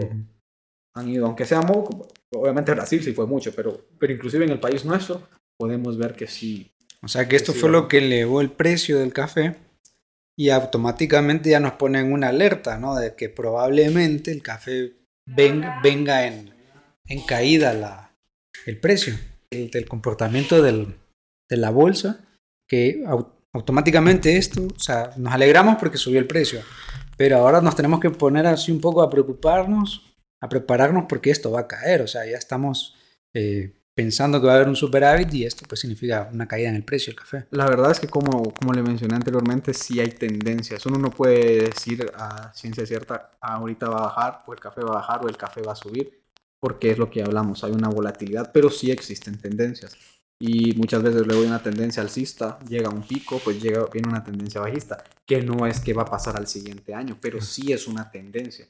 han 0.94 1.08
ido, 1.08 1.26
aunque 1.26 1.44
sea 1.44 1.60
poco, 1.62 2.08
obviamente 2.32 2.72
Brasil 2.72 3.02
sí 3.02 3.12
fue 3.12 3.26
mucho, 3.26 3.52
pero, 3.54 3.86
pero 3.98 4.12
inclusive 4.12 4.44
en 4.44 4.52
el 4.52 4.60
país 4.60 4.84
nuestro 4.84 5.22
podemos 5.58 5.96
ver 5.98 6.14
que 6.14 6.26
sí. 6.26 6.70
O 7.04 7.08
sea 7.08 7.28
que 7.28 7.36
esto 7.36 7.52
fue 7.52 7.70
lo 7.70 7.86
que 7.86 7.98
elevó 7.98 8.40
el 8.40 8.50
precio 8.50 8.98
del 8.98 9.12
café 9.12 9.56
y 10.36 10.50
automáticamente 10.50 11.50
ya 11.50 11.60
nos 11.60 11.72
ponen 11.72 12.12
una 12.12 12.28
alerta, 12.28 12.78
¿no? 12.78 12.94
De 12.94 13.14
que 13.14 13.28
probablemente 13.28 14.32
el 14.32 14.42
café 14.42 14.94
venga, 15.26 15.80
venga 15.82 16.26
en, 16.26 16.54
en 17.06 17.20
caída 17.26 17.72
la, 17.74 18.16
el 18.66 18.80
precio 18.80 19.14
del 19.50 19.86
comportamiento 19.86 20.62
del, 20.62 20.96
de 21.48 21.56
la 21.56 21.70
bolsa, 21.70 22.24
que 22.68 23.04
automáticamente 23.52 24.36
esto, 24.36 24.66
o 24.74 24.80
sea, 24.80 25.12
nos 25.16 25.32
alegramos 25.32 25.76
porque 25.76 25.98
subió 25.98 26.18
el 26.18 26.26
precio, 26.26 26.62
pero 27.16 27.36
ahora 27.36 27.60
nos 27.60 27.76
tenemos 27.76 28.00
que 28.00 28.10
poner 28.10 28.46
así 28.46 28.72
un 28.72 28.80
poco 28.80 29.02
a 29.02 29.10
preocuparnos, 29.10 30.16
a 30.42 30.48
prepararnos 30.48 31.04
porque 31.08 31.30
esto 31.30 31.52
va 31.52 31.60
a 31.60 31.68
caer, 31.68 32.02
o 32.02 32.08
sea, 32.08 32.26
ya 32.26 32.36
estamos 32.36 32.96
eh, 33.34 33.74
pensando 33.94 34.40
que 34.40 34.46
va 34.46 34.54
a 34.54 34.56
haber 34.56 34.68
un 34.68 34.76
superávit 34.76 35.32
y 35.34 35.44
esto 35.44 35.64
pues 35.68 35.80
significa 35.80 36.28
una 36.32 36.48
caída 36.48 36.68
en 36.68 36.76
el 36.76 36.84
precio 36.84 37.12
del 37.12 37.20
café. 37.20 37.46
La 37.50 37.66
verdad 37.66 37.90
es 37.90 38.00
que 38.00 38.08
como, 38.08 38.52
como 38.52 38.72
le 38.72 38.82
mencioné 38.82 39.14
anteriormente, 39.14 39.72
sí 39.72 40.00
hay 40.00 40.10
tendencias. 40.10 40.84
Uno 40.86 40.98
no 40.98 41.10
puede 41.10 41.70
decir 41.70 42.10
a 42.16 42.52
ciencia 42.54 42.84
cierta, 42.86 43.30
ahorita 43.40 43.88
va 43.88 43.98
a 43.98 44.02
bajar 44.02 44.42
o 44.46 44.52
el 44.52 44.60
café 44.60 44.82
va 44.82 44.90
a 44.90 44.94
bajar 44.94 45.24
o 45.24 45.28
el 45.28 45.36
café 45.36 45.62
va 45.62 45.72
a 45.72 45.76
subir 45.76 46.24
porque 46.64 46.90
es 46.90 46.96
lo 46.96 47.10
que 47.10 47.22
hablamos, 47.22 47.62
hay 47.62 47.72
una 47.72 47.90
volatilidad, 47.90 48.50
pero 48.50 48.70
sí 48.70 48.90
existen 48.90 49.36
tendencias. 49.36 49.98
Y 50.38 50.72
muchas 50.76 51.02
veces 51.02 51.26
luego 51.26 51.42
hay 51.42 51.48
una 51.48 51.62
tendencia 51.62 52.02
alcista, 52.02 52.58
llega 52.66 52.88
un 52.88 53.02
pico, 53.02 53.38
pues 53.44 53.62
llega, 53.62 53.84
viene 53.92 54.08
una 54.08 54.24
tendencia 54.24 54.62
bajista, 54.62 55.04
que 55.26 55.42
no 55.42 55.66
es 55.66 55.80
que 55.80 55.92
va 55.92 56.04
a 56.04 56.06
pasar 56.06 56.38
al 56.38 56.46
siguiente 56.46 56.94
año, 56.94 57.18
pero 57.20 57.42
sí 57.42 57.72
es 57.72 57.86
una 57.86 58.10
tendencia. 58.10 58.66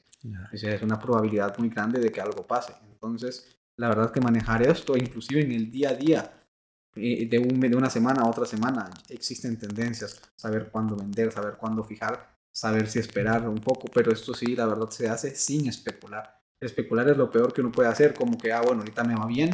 O 0.53 0.57
sea, 0.57 0.75
es 0.75 0.81
una 0.81 0.99
probabilidad 0.99 1.57
muy 1.57 1.69
grande 1.69 2.01
de 2.01 2.11
que 2.11 2.19
algo 2.19 2.45
pase. 2.45 2.73
Entonces, 2.91 3.55
la 3.77 3.89
verdad 3.89 4.11
que 4.11 4.21
manejar 4.21 4.63
esto, 4.63 4.95
inclusive 4.97 5.41
en 5.41 5.51
el 5.51 5.71
día 5.71 5.89
a 5.89 5.93
día, 5.93 6.33
eh, 6.95 7.27
de, 7.29 7.39
un, 7.39 7.59
de 7.59 7.75
una 7.75 7.89
semana 7.89 8.21
a 8.21 8.29
otra 8.29 8.45
semana, 8.45 8.89
existen 9.09 9.57
tendencias, 9.57 10.21
saber 10.35 10.69
cuándo 10.71 10.95
vender, 10.95 11.31
saber 11.31 11.55
cuándo 11.55 11.83
fijar, 11.83 12.35
saber 12.51 12.87
si 12.87 12.99
esperar 12.99 13.47
un 13.49 13.59
poco, 13.59 13.87
pero 13.93 14.11
esto 14.11 14.33
sí, 14.33 14.55
la 14.55 14.65
verdad 14.65 14.89
se 14.89 15.09
hace 15.09 15.35
sin 15.35 15.67
especular. 15.67 16.41
Especular 16.59 17.09
es 17.09 17.17
lo 17.17 17.29
peor 17.29 17.51
que 17.51 17.61
uno 17.61 17.71
puede 17.71 17.89
hacer, 17.89 18.13
como 18.13 18.37
que, 18.37 18.53
ah, 18.53 18.61
bueno, 18.61 18.81
ahorita 18.81 19.03
me 19.03 19.15
va 19.15 19.27
bien 19.27 19.51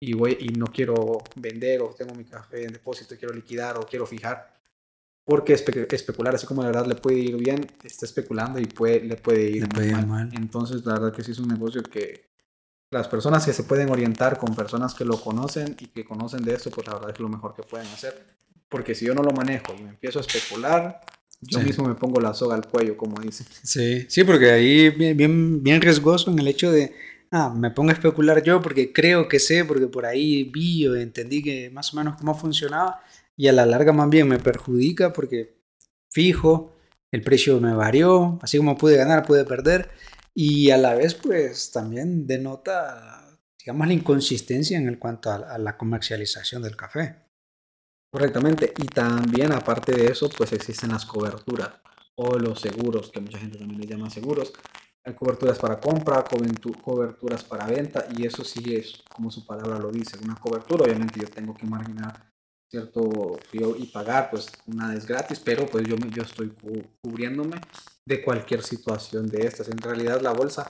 y, 0.00 0.12
voy, 0.14 0.36
y 0.38 0.48
no 0.50 0.66
quiero 0.66 1.18
vender 1.34 1.82
o 1.82 1.88
tengo 1.88 2.14
mi 2.14 2.24
café 2.24 2.64
en 2.64 2.72
depósito 2.72 3.14
y 3.14 3.18
quiero 3.18 3.34
liquidar 3.34 3.76
o 3.76 3.80
quiero 3.80 4.06
fijar. 4.06 4.56
Porque 5.24 5.52
especular, 5.52 6.34
así 6.34 6.46
como 6.46 6.62
la 6.62 6.68
verdad 6.68 6.86
le 6.86 6.94
puede 6.94 7.18
ir 7.18 7.36
bien, 7.36 7.66
está 7.84 8.06
especulando 8.06 8.58
y 8.60 8.64
puede, 8.66 9.00
le 9.00 9.16
puede 9.16 9.50
ir 9.50 9.68
mal. 10.06 10.30
Entonces, 10.32 10.86
la 10.86 10.94
verdad 10.94 11.12
que 11.12 11.22
sí 11.22 11.32
es 11.32 11.38
un 11.38 11.48
negocio 11.48 11.82
que 11.82 12.28
las 12.90 13.08
personas 13.08 13.44
que 13.44 13.52
se 13.52 13.64
pueden 13.64 13.90
orientar 13.90 14.38
con 14.38 14.54
personas 14.54 14.94
que 14.94 15.04
lo 15.04 15.20
conocen 15.20 15.76
y 15.78 15.88
que 15.88 16.04
conocen 16.04 16.42
de 16.42 16.54
esto, 16.54 16.70
pues 16.70 16.86
la 16.86 16.94
verdad 16.94 17.10
es 17.10 17.20
lo 17.20 17.28
mejor 17.28 17.54
que 17.54 17.62
pueden 17.62 17.86
hacer. 17.88 18.26
Porque 18.68 18.94
si 18.94 19.06
yo 19.06 19.14
no 19.14 19.22
lo 19.22 19.32
manejo 19.32 19.74
y 19.78 19.82
me 19.82 19.90
empiezo 19.90 20.18
a 20.18 20.22
especular, 20.22 21.00
yo 21.40 21.60
mismo 21.60 21.86
me 21.86 21.94
pongo 21.94 22.20
la 22.20 22.34
soga 22.34 22.56
al 22.56 22.66
cuello, 22.66 22.96
como 22.96 23.20
dicen. 23.20 23.46
Sí, 23.62 24.06
sí, 24.08 24.24
porque 24.24 24.50
ahí 24.50 24.90
bien, 24.90 25.16
bien, 25.16 25.62
bien 25.62 25.80
riesgoso 25.80 26.30
en 26.30 26.38
el 26.38 26.48
hecho 26.48 26.72
de, 26.72 26.94
ah, 27.30 27.52
me 27.54 27.70
pongo 27.70 27.90
a 27.90 27.94
especular 27.94 28.42
yo 28.42 28.60
porque 28.60 28.92
creo 28.92 29.28
que 29.28 29.38
sé, 29.38 29.64
porque 29.64 29.86
por 29.86 30.06
ahí 30.06 30.44
vi 30.44 30.86
o 30.86 30.96
entendí 30.96 31.42
que 31.42 31.70
más 31.70 31.92
o 31.92 31.96
menos 31.96 32.16
cómo 32.16 32.34
funcionaba 32.34 33.00
y 33.36 33.48
a 33.48 33.52
la 33.52 33.66
larga 33.66 33.92
más 33.92 34.08
bien 34.10 34.28
me 34.28 34.38
perjudica 34.38 35.12
porque 35.12 35.58
fijo, 36.10 36.76
el 37.12 37.22
precio 37.22 37.60
me 37.60 37.72
varió, 37.72 38.38
así 38.42 38.58
como 38.58 38.76
pude 38.76 38.96
ganar, 38.96 39.24
pude 39.24 39.44
perder 39.44 39.90
y 40.40 40.70
a 40.70 40.78
la 40.78 40.94
vez 40.94 41.16
pues 41.16 41.72
también 41.72 42.24
denota, 42.24 43.40
digamos, 43.58 43.88
la 43.88 43.92
inconsistencia 43.92 44.78
en 44.78 44.86
el 44.86 44.96
cuanto 44.96 45.32
a 45.32 45.58
la 45.58 45.76
comercialización 45.76 46.62
del 46.62 46.76
café. 46.76 47.16
Correctamente. 48.08 48.72
Y 48.78 48.86
también, 48.86 49.50
aparte 49.50 49.90
de 49.90 50.06
eso, 50.06 50.30
pues 50.30 50.52
existen 50.52 50.90
las 50.90 51.06
coberturas 51.06 51.70
o 52.14 52.38
los 52.38 52.60
seguros, 52.60 53.10
que 53.10 53.20
mucha 53.20 53.38
gente 53.38 53.58
también 53.58 53.80
les 53.80 53.90
llama 53.90 54.10
seguros. 54.10 54.52
Hay 55.04 55.14
coberturas 55.14 55.58
para 55.58 55.80
compra, 55.80 56.22
coberturas 56.84 57.42
para 57.42 57.66
venta, 57.66 58.06
y 58.16 58.24
eso 58.24 58.44
sí 58.44 58.76
es, 58.76 59.02
como 59.12 59.32
su 59.32 59.44
palabra 59.44 59.80
lo 59.80 59.90
dice, 59.90 60.18
una 60.22 60.36
cobertura. 60.36 60.84
Obviamente 60.84 61.18
yo 61.18 61.26
tengo 61.26 61.52
que 61.52 61.66
marginar 61.66 62.32
cierto 62.70 63.40
y 63.52 63.86
pagar, 63.86 64.30
pues 64.30 64.46
una 64.66 64.94
es 64.94 65.04
gratis, 65.04 65.40
pero 65.40 65.66
pues 65.66 65.84
yo, 65.88 65.96
yo 65.96 66.22
estoy 66.22 66.54
cubriéndome 67.02 67.60
de 68.08 68.22
cualquier 68.22 68.62
situación 68.62 69.28
de 69.28 69.46
estas. 69.46 69.68
En 69.68 69.78
realidad 69.78 70.20
la 70.20 70.32
bolsa 70.32 70.68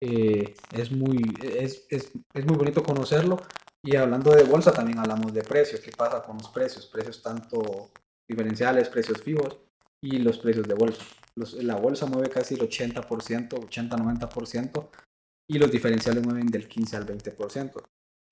eh, 0.00 0.54
es, 0.72 0.90
muy, 0.90 1.22
es, 1.42 1.86
es, 1.90 2.10
es 2.32 2.46
muy 2.46 2.56
bonito 2.56 2.82
conocerlo, 2.82 3.36
y 3.82 3.96
hablando 3.96 4.34
de 4.34 4.42
bolsa, 4.42 4.72
también 4.72 4.98
hablamos 4.98 5.32
de 5.32 5.42
precios. 5.42 5.80
¿Qué 5.80 5.90
pasa 5.90 6.22
con 6.22 6.36
los 6.36 6.48
precios? 6.48 6.86
Precios 6.86 7.22
tanto 7.22 7.90
diferenciales, 8.28 8.88
precios 8.88 9.22
fijos 9.22 9.58
y 10.02 10.18
los 10.18 10.38
precios 10.38 10.66
de 10.68 10.74
bolsa. 10.74 11.02
la 11.62 11.76
bolsa 11.76 12.06
mueve 12.06 12.28
casi 12.28 12.54
el 12.54 12.60
80%, 12.60 13.48
80-90% 13.48 14.88
y 15.48 15.58
los 15.58 15.70
diferenciales 15.70 16.24
mueven 16.24 16.46
del 16.46 16.68
15 16.68 16.96
al 16.96 17.06
20%. 17.06 17.82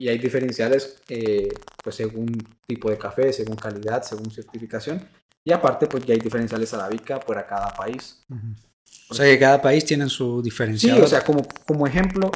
Y 0.01 0.07
hay 0.07 0.17
diferenciales 0.17 1.01
eh, 1.09 1.49
pues 1.83 1.95
según 1.95 2.27
tipo 2.65 2.89
de 2.89 2.97
café, 2.97 3.33
según 3.33 3.55
calidad, 3.55 4.03
según 4.03 4.31
certificación. 4.31 5.05
Y 5.49 5.51
aparte, 5.51 5.87
pues 5.87 6.05
ya 6.05 6.13
hay 6.13 6.19
diferenciales 6.19 6.71
arábica 6.75 7.19
para 7.19 7.47
cada 7.47 7.73
país. 7.73 8.23
O 9.09 9.15
sea 9.15 9.25
que 9.25 9.39
cada 9.39 9.59
país 9.59 9.83
tiene 9.83 10.07
su 10.07 10.43
diferencial. 10.43 10.97
Sí, 10.97 11.01
o 11.01 11.07
sea, 11.07 11.23
como, 11.23 11.41
como 11.65 11.87
ejemplo, 11.87 12.29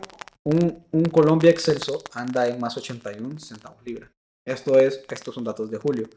un, 0.44 0.84
un 0.92 1.06
Colombia 1.06 1.52
Excelso 1.52 2.02
anda 2.14 2.48
en 2.48 2.60
más 2.60 2.76
81 2.76 3.40
centavos 3.40 3.78
libra. 3.86 4.12
Esto 4.44 4.80
es, 4.80 5.02
estos 5.08 5.36
son 5.36 5.44
datos 5.44 5.70
de 5.70 5.78
julio. 5.78 6.10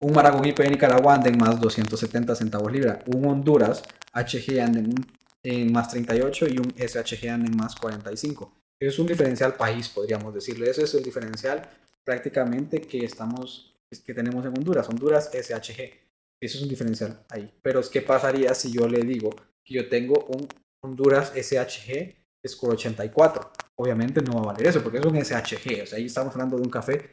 Un 0.00 0.12
Maragón 0.12 0.46
IP 0.46 0.58
de 0.58 0.70
Nicaragua 0.70 1.16
anda 1.16 1.28
en 1.28 1.38
más 1.38 1.58
270 1.58 2.36
centavos 2.36 2.70
libra. 2.70 3.00
Un 3.06 3.26
Honduras 3.26 3.82
HG 4.12 4.60
anda 4.60 4.78
en, 4.78 4.94
en 5.42 5.72
más 5.72 5.88
38 5.88 6.46
y 6.50 6.58
un 6.58 6.72
SHG 6.76 7.30
anda 7.30 7.46
en 7.50 7.56
más 7.56 7.74
45. 7.74 8.52
Es 8.78 8.96
un 9.00 9.08
diferencial 9.08 9.54
país, 9.54 9.88
podríamos 9.88 10.32
decirle. 10.32 10.70
Ese 10.70 10.84
es 10.84 10.94
el 10.94 11.02
diferencial 11.02 11.68
prácticamente 12.04 12.80
que 12.80 13.04
estamos 13.04 13.75
que 14.04 14.14
tenemos 14.14 14.44
en 14.44 14.52
Honduras. 14.56 14.88
Honduras 14.88 15.30
SHG. 15.32 16.06
Eso 16.40 16.58
es 16.58 16.62
un 16.62 16.68
diferencial 16.68 17.24
ahí. 17.28 17.50
Pero 17.62 17.80
¿qué 17.90 18.02
pasaría 18.02 18.54
si 18.54 18.72
yo 18.72 18.86
le 18.86 19.00
digo 19.04 19.30
que 19.64 19.74
yo 19.74 19.88
tengo 19.88 20.26
un 20.26 20.48
Honduras 20.80 21.32
SHG 21.34 22.14
score 22.48 22.74
84. 22.74 23.50
Obviamente 23.76 24.22
no 24.22 24.34
va 24.34 24.40
a 24.40 24.52
valer 24.52 24.68
eso 24.68 24.82
porque 24.82 24.98
es 24.98 25.04
un 25.04 25.16
SHG. 25.16 25.82
O 25.82 25.86
sea, 25.86 25.98
ahí 25.98 26.06
estamos 26.06 26.32
hablando 26.34 26.56
de 26.56 26.62
un 26.62 26.70
café 26.70 27.10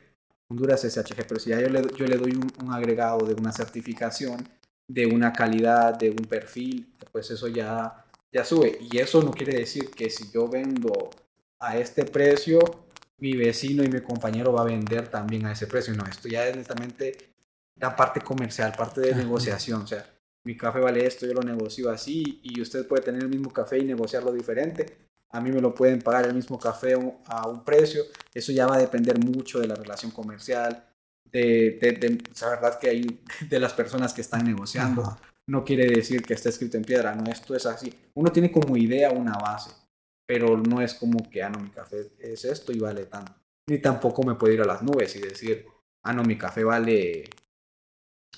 Honduras 0.49 0.81
SHG. 0.81 1.25
Pero 1.27 1.39
si 1.39 1.49
ya 1.49 1.59
yo 1.59 1.69
le, 1.69 1.81
yo 1.95 2.05
le 2.05 2.17
doy 2.17 2.33
un, 2.33 2.71
agregado 2.71 3.25
de 3.25 3.33
una 3.33 3.51
certificación, 3.51 4.47
de 4.87 5.05
una 5.05 5.33
calidad, 5.33 5.97
de 5.97 6.11
un 6.11 6.25
perfil, 6.25 6.93
pues 7.11 7.31
eso 7.31 7.47
ya, 7.47 8.05
ya 8.31 8.45
sube. 8.45 8.77
Y 8.91 8.97
eso 8.97 9.21
no 9.21 9.31
quiere 9.31 9.57
decir 9.57 9.89
que 9.91 10.09
si 10.09 10.31
yo 10.31 10.47
vendo 10.47 11.09
a 11.59 11.77
este 11.77 12.05
precio, 12.05 12.59
mi 13.23 13.33
vecino 13.35 13.83
y 13.83 13.87
mi 13.87 14.01
compañero 14.01 14.53
va 14.53 14.61
a 14.61 14.65
vender 14.65 15.07
también 15.07 15.45
a 15.45 15.53
ese 15.53 15.65
precio. 15.65 15.95
No, 15.95 16.05
esto 16.05 16.27
ya 16.27 16.47
es 16.47 16.55
netamente 16.55 17.17
la 17.77 17.95
parte 17.95 18.21
comercial, 18.21 18.73
parte 18.77 19.01
de 19.01 19.15
negociación. 19.15 19.81
O 19.81 19.87
sea, 19.87 20.05
mi 20.43 20.55
café 20.55 20.79
vale 20.79 21.05
esto, 21.05 21.25
yo 21.25 21.33
lo 21.33 21.41
negocio 21.41 21.89
así 21.89 22.39
y 22.43 22.61
usted 22.61 22.87
puede 22.87 23.01
tener 23.01 23.23
el 23.23 23.29
mismo 23.29 23.51
café 23.51 23.79
y 23.79 23.85
negociarlo 23.85 24.31
diferente 24.31 25.03
a 25.33 25.41
mí 25.41 25.51
me 25.51 25.59
lo 25.59 25.73
pueden 25.73 25.99
pagar 25.99 26.27
el 26.27 26.35
mismo 26.35 26.59
café 26.59 26.93
a 27.25 27.47
un 27.47 27.63
precio. 27.63 28.03
Eso 28.33 28.51
ya 28.51 28.67
va 28.67 28.75
a 28.75 28.79
depender 28.79 29.19
mucho 29.19 29.59
de 29.59 29.67
la 29.67 29.75
relación 29.75 30.11
comercial, 30.11 30.85
de, 31.25 31.79
de, 31.81 32.21
la 32.39 32.49
verdad 32.49 32.79
que 32.79 32.89
hay 32.89 33.23
de 33.49 33.59
las 33.59 33.73
personas 33.73 34.13
que 34.13 34.21
están 34.21 34.45
negociando. 34.45 35.17
No 35.47 35.65
quiere 35.65 35.87
decir 35.87 36.21
que 36.21 36.35
esté 36.35 36.49
escrito 36.49 36.77
en 36.77 36.83
piedra, 36.83 37.15
no, 37.15 37.29
esto 37.31 37.55
es 37.55 37.65
así. 37.65 37.91
Uno 38.13 38.31
tiene 38.31 38.51
como 38.51 38.77
idea 38.77 39.11
una 39.11 39.33
base, 39.33 39.71
pero 40.25 40.57
no 40.57 40.81
es 40.81 40.93
como 40.93 41.29
que, 41.29 41.43
ah, 41.43 41.49
no, 41.49 41.59
mi 41.59 41.69
café 41.69 42.11
es 42.19 42.45
esto 42.45 42.71
y 42.71 42.79
vale 42.79 43.05
tanto. 43.05 43.33
ni 43.69 43.79
tampoco 43.79 44.23
me 44.23 44.35
puedo 44.35 44.53
ir 44.53 44.61
a 44.61 44.65
las 44.65 44.83
nubes 44.83 45.15
y 45.15 45.19
decir, 45.19 45.65
ah, 46.03 46.13
no, 46.13 46.23
mi 46.23 46.37
café 46.37 46.63
vale 46.63 47.29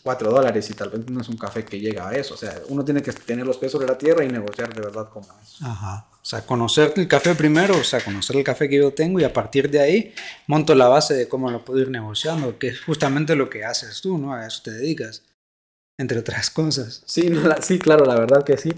4 0.03 0.31
dólares 0.31 0.69
y 0.69 0.73
tal 0.75 0.89
vez 0.89 1.09
no 1.09 1.21
es 1.21 1.29
un 1.29 1.37
café 1.37 1.65
que 1.65 1.79
llega 1.79 2.07
a 2.07 2.15
eso. 2.15 2.35
O 2.35 2.37
sea, 2.37 2.61
uno 2.69 2.85
tiene 2.85 3.01
que 3.01 3.11
tener 3.11 3.45
los 3.45 3.57
pesos 3.57 3.81
de 3.81 3.87
la 3.87 3.97
tierra 3.97 4.23
y 4.23 4.27
negociar 4.27 4.73
de 4.73 4.81
verdad 4.81 5.09
como 5.09 5.27
es. 5.41 5.61
Ajá. 5.63 6.07
O 6.11 6.27
sea, 6.27 6.45
conocer 6.45 6.93
el 6.95 7.07
café 7.07 7.35
primero, 7.35 7.77
o 7.77 7.83
sea, 7.83 8.03
conocer 8.03 8.35
el 8.35 8.43
café 8.43 8.69
que 8.69 8.77
yo 8.77 8.93
tengo 8.93 9.19
y 9.19 9.23
a 9.23 9.33
partir 9.33 9.69
de 9.69 9.79
ahí 9.79 10.13
monto 10.47 10.73
la 10.75 10.87
base 10.87 11.13
de 11.13 11.27
cómo 11.27 11.51
lo 11.51 11.63
puedo 11.63 11.79
ir 11.79 11.89
negociando, 11.89 12.57
que 12.57 12.69
es 12.69 12.81
justamente 12.81 13.35
lo 13.35 13.49
que 13.49 13.63
haces 13.63 14.01
tú, 14.01 14.17
¿no? 14.17 14.33
A 14.33 14.45
eso 14.45 14.61
te 14.63 14.71
dedicas, 14.71 15.23
entre 15.99 16.19
otras 16.19 16.49
cosas. 16.49 17.03
Sí, 17.05 17.29
sí 17.61 17.79
claro, 17.79 18.05
la 18.05 18.19
verdad 18.19 18.43
que 18.43 18.57
sí. 18.57 18.71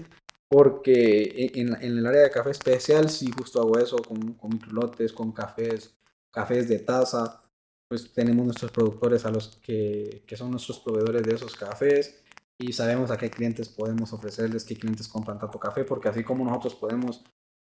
Porque 0.48 1.50
en, 1.54 1.74
en, 1.82 1.98
el 1.98 2.06
área 2.06 2.22
de 2.22 2.30
café 2.30 2.50
especial 2.50 3.10
sí 3.10 3.30
justo 3.30 3.60
hago 3.60 3.78
eso 3.78 3.96
con, 3.98 4.32
con 4.34 4.50
microlotes, 4.50 5.12
con 5.12 5.32
cafés, 5.32 5.94
cafés 6.30 6.68
de 6.68 6.78
taza, 6.78 7.42
pues 7.88 8.12
tenemos 8.12 8.44
nuestros 8.44 8.70
productores 8.70 9.24
a 9.24 9.30
los 9.30 9.58
que, 9.58 10.24
que, 10.26 10.36
son 10.36 10.50
nuestros 10.50 10.78
proveedores 10.80 11.22
de 11.22 11.34
esos 11.34 11.54
cafés 11.56 12.22
y 12.58 12.72
sabemos 12.72 13.10
a 13.10 13.16
qué 13.16 13.30
clientes 13.30 13.68
podemos 13.68 14.12
ofrecerles, 14.12 14.64
qué 14.64 14.76
clientes 14.76 15.08
compran 15.08 15.38
tanto 15.38 15.58
café, 15.58 15.84
porque 15.84 16.08
así 16.08 16.24
como 16.24 16.44
nosotros 16.44 16.74
podemos 16.74 17.24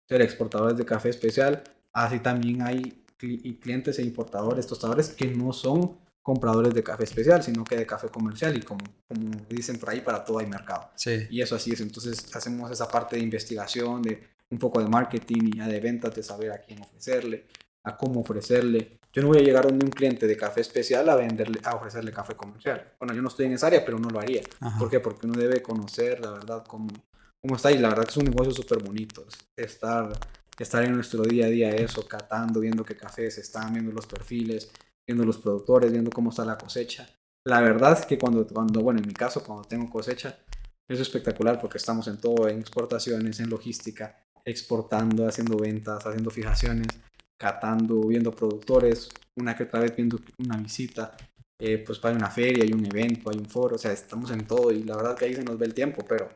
ser 0.08 0.22
exportadores 0.22 0.78
de 0.78 0.86
café 0.86 1.10
especial, 1.10 1.64
así 1.94 2.20
también 2.20 2.62
hay 2.62 3.06
clientes 3.18 4.00
e 4.00 4.04
importadores, 4.04 4.68
tostadores 4.68 5.10
que 5.10 5.28
no 5.28 5.54
son 5.54 5.98
compradores 6.22 6.74
de 6.74 6.84
café 6.84 7.04
especial, 7.04 7.42
sino 7.42 7.64
que 7.64 7.78
de 7.78 7.86
café 7.86 8.10
comercial 8.10 8.56
y 8.58 8.62
como, 8.62 8.84
como 9.08 9.32
dicen 9.50 9.80
por 9.80 9.90
ahí, 9.90 10.02
para 10.02 10.24
todo 10.24 10.40
hay 10.40 10.48
mercado. 10.48 10.90
Sí. 10.96 11.28
Y 11.30 11.42
eso 11.42 11.56
así 11.56 11.72
es, 11.72 11.82
entonces 11.82 12.36
hacemos 12.36 12.70
esa 12.72 12.88
parte 12.88 13.16
de 13.16 13.24
investigación, 13.24 14.02
de 14.02 14.22
un 14.50 14.60
poco 14.60 14.82
de 14.82 14.88
marketing 14.88 15.52
y 15.54 15.58
ya 15.58 15.68
de 15.68 15.80
ventas, 15.80 16.14
de 16.14 16.24
saber 16.24 16.52
a 16.52 16.60
quién 16.60 16.82
ofrecerle, 16.82 17.46
a 17.84 17.96
cómo 17.98 18.22
ofrecerle, 18.22 19.00
yo 19.12 19.24
no 19.24 19.30
voy 19.30 19.40
a 19.40 19.42
llegar 19.42 19.66
a 19.66 19.70
un 19.70 19.80
cliente 19.80 20.28
de 20.28 20.38
café 20.38 20.62
especial 20.62 21.10
a 21.10 21.16
venderle, 21.16 21.60
a 21.64 21.76
ofrecerle 21.76 22.12
café 22.12 22.36
comercial. 22.36 22.94
Bueno, 23.00 23.16
yo 23.16 23.22
no 23.22 23.30
estoy 23.30 23.48
en 23.48 23.54
esa 23.54 23.68
área, 23.68 23.84
pero 23.84 23.98
no 23.98 24.10
lo 24.10 24.20
haría. 24.20 24.42
¿Por 24.78 24.90
qué? 24.90 25.00
Porque 25.00 25.26
uno 25.26 25.40
debe 25.40 25.64
conocer, 25.64 26.20
la 26.20 26.32
verdad, 26.32 26.64
cómo, 26.68 26.90
cómo 27.42 27.56
está. 27.56 27.72
Y 27.72 27.80
la 27.80 27.90
verdad 27.90 28.04
que 28.04 28.12
es 28.12 28.18
un 28.18 28.26
negocio 28.26 28.52
súper 28.52 28.84
bonito. 28.84 29.26
Estar, 29.56 30.12
estar 30.58 30.84
en 30.84 30.94
nuestro 30.94 31.24
día 31.24 31.46
a 31.46 31.50
día 31.50 31.70
eso, 31.72 32.08
catando, 32.08 32.60
viendo 32.60 32.86
qué 32.86 32.96
cafés 32.96 33.40
están, 33.40 33.74
viendo 33.74 33.92
los 33.92 34.06
perfiles, 34.06 34.72
viendo 35.10 35.26
los 35.26 35.40
productores, 35.40 35.92
viendo 35.92 36.12
cómo 36.12 36.30
está 36.30 36.46
la 36.46 36.56
cosecha. 36.56 37.10
La 37.46 37.62
verdad 37.62 37.98
es 38.00 38.06
que 38.06 38.20
cuando, 38.20 38.46
cuando, 38.46 38.82
bueno, 38.82 39.00
en 39.00 39.08
mi 39.08 39.14
caso, 39.14 39.44
cuando 39.44 39.68
tengo 39.68 39.90
cosecha, 39.90 40.38
es 40.88 41.00
espectacular 41.00 41.60
porque 41.60 41.80
estamos 41.80 42.08
en 42.08 42.22
todo, 42.22 42.48
en 42.48 42.60
exportaciones, 42.60 43.40
en 43.40 43.50
logística, 43.50 44.24
exportando, 44.46 45.28
haciendo 45.28 45.58
ventas, 45.58 46.06
haciendo 46.06 46.30
fijaciones 46.30 46.88
catando, 47.40 48.02
viendo 48.02 48.32
productores, 48.32 49.10
una 49.38 49.56
que 49.56 49.64
otra 49.64 49.80
vez 49.80 49.96
viendo 49.96 50.20
una 50.38 50.58
visita, 50.58 51.16
eh, 51.58 51.82
pues 51.86 51.98
para 51.98 52.16
una 52.16 52.30
feria, 52.30 52.66
hay 52.66 52.74
un 52.74 52.86
evento, 52.86 53.32
hay 53.32 53.38
un 53.38 53.50
foro, 53.50 53.78
o 53.78 53.80
sea, 53.80 53.94
estamos 53.94 54.30
en 54.32 54.46
todo 54.46 54.72
y 54.72 54.84
la 54.84 54.98
verdad 54.98 55.18
que 55.18 55.26
ahí 55.26 55.34
se 55.34 55.44
nos 55.44 55.58
ve 55.58 55.66
el 55.66 55.74
tiempo, 55.74 56.06
pero, 56.08 56.30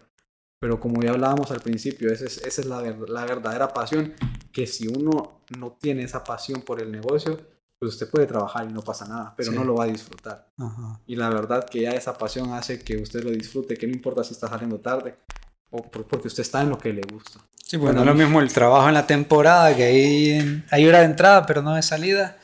pero 0.59 0.79
como 0.79 1.01
ya 1.01 1.11
hablábamos 1.11 1.51
al 1.51 1.59
principio, 1.59 2.09
esa 2.09 2.25
es, 2.25 2.37
esa 2.37 2.61
es 2.61 2.67
la, 2.67 2.81
la 2.81 3.25
verdadera 3.25 3.67
pasión, 3.67 4.13
que 4.53 4.65
si 4.65 4.87
uno 4.87 5.41
no 5.59 5.73
tiene 5.73 6.03
esa 6.03 6.23
pasión 6.23 6.61
por 6.61 6.81
el 6.81 6.89
negocio, 6.89 7.52
pues 7.83 7.95
usted 7.95 8.09
puede 8.09 8.27
trabajar 8.27 8.65
y 8.69 8.71
no 8.71 8.81
pasa 8.81 9.05
nada, 9.05 9.33
pero 9.35 9.51
no 9.51 9.65
lo 9.65 9.75
va 9.75 9.83
a 9.83 9.87
disfrutar. 9.87 10.47
Y 11.05 11.17
la 11.17 11.27
verdad 11.29 11.65
que 11.69 11.81
ya 11.81 11.91
esa 11.91 12.17
pasión 12.17 12.53
hace 12.53 12.79
que 12.79 12.95
usted 12.95 13.21
lo 13.25 13.29
disfrute, 13.29 13.75
que 13.75 13.87
no 13.87 13.93
importa 13.93 14.23
si 14.23 14.33
está 14.33 14.47
saliendo 14.47 14.79
tarde 14.79 15.17
o 15.69 15.81
porque 15.81 16.29
usted 16.29 16.43
está 16.43 16.61
en 16.61 16.69
lo 16.69 16.77
que 16.77 16.93
le 16.93 17.01
gusta. 17.01 17.41
Sí, 17.61 17.75
bueno, 17.75 17.99
es 17.99 18.05
lo 18.05 18.15
mismo 18.15 18.39
el 18.39 18.53
trabajo 18.53 18.87
en 18.87 18.93
la 18.93 19.05
temporada, 19.05 19.75
que 19.75 19.83
hay, 19.83 20.63
hay 20.71 20.87
hora 20.87 20.99
de 20.99 21.05
entrada, 21.07 21.45
pero 21.45 21.61
no 21.61 21.75
de 21.75 21.81
salida. 21.81 22.37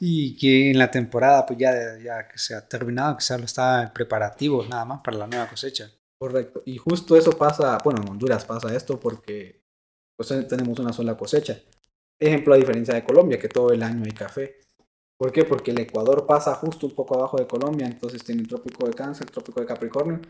Y 0.00 0.36
que 0.36 0.72
en 0.72 0.78
la 0.78 0.90
temporada, 0.90 1.46
pues 1.46 1.60
ya, 1.60 1.72
ya 2.02 2.26
que 2.26 2.36
se 2.36 2.56
ha 2.56 2.66
terminado, 2.66 3.16
que 3.16 3.22
se 3.22 3.36
está 3.36 3.92
preparativos 3.94 4.68
nada 4.68 4.84
más 4.84 5.00
para 5.04 5.16
la 5.16 5.28
nueva 5.28 5.48
cosecha. 5.48 5.88
Correcto. 6.18 6.64
Y 6.66 6.76
justo 6.76 7.16
eso 7.16 7.38
pasa, 7.38 7.78
bueno, 7.84 8.02
en 8.02 8.08
Honduras 8.08 8.44
pasa 8.44 8.74
esto 8.74 8.98
porque 8.98 9.62
pues, 10.16 10.28
tenemos 10.48 10.76
una 10.80 10.92
sola 10.92 11.16
cosecha. 11.16 11.56
Ejemplo, 12.18 12.54
a 12.54 12.56
diferencia 12.56 12.94
de 12.94 13.04
Colombia, 13.04 13.38
que 13.38 13.48
todo 13.48 13.72
el 13.72 13.82
año 13.82 14.02
hay 14.04 14.12
café. 14.12 14.56
¿Por 15.18 15.32
qué? 15.32 15.44
Porque 15.44 15.70
el 15.70 15.80
Ecuador 15.80 16.26
pasa 16.26 16.54
justo 16.54 16.86
un 16.86 16.94
poco 16.94 17.16
abajo 17.16 17.38
de 17.38 17.46
Colombia, 17.46 17.86
entonces 17.86 18.22
tiene 18.22 18.42
el 18.42 18.48
trópico 18.48 18.86
de 18.86 18.92
Cáncer, 18.92 19.26
el 19.26 19.32
trópico 19.32 19.60
de 19.60 19.66
Capricornio, 19.66 20.20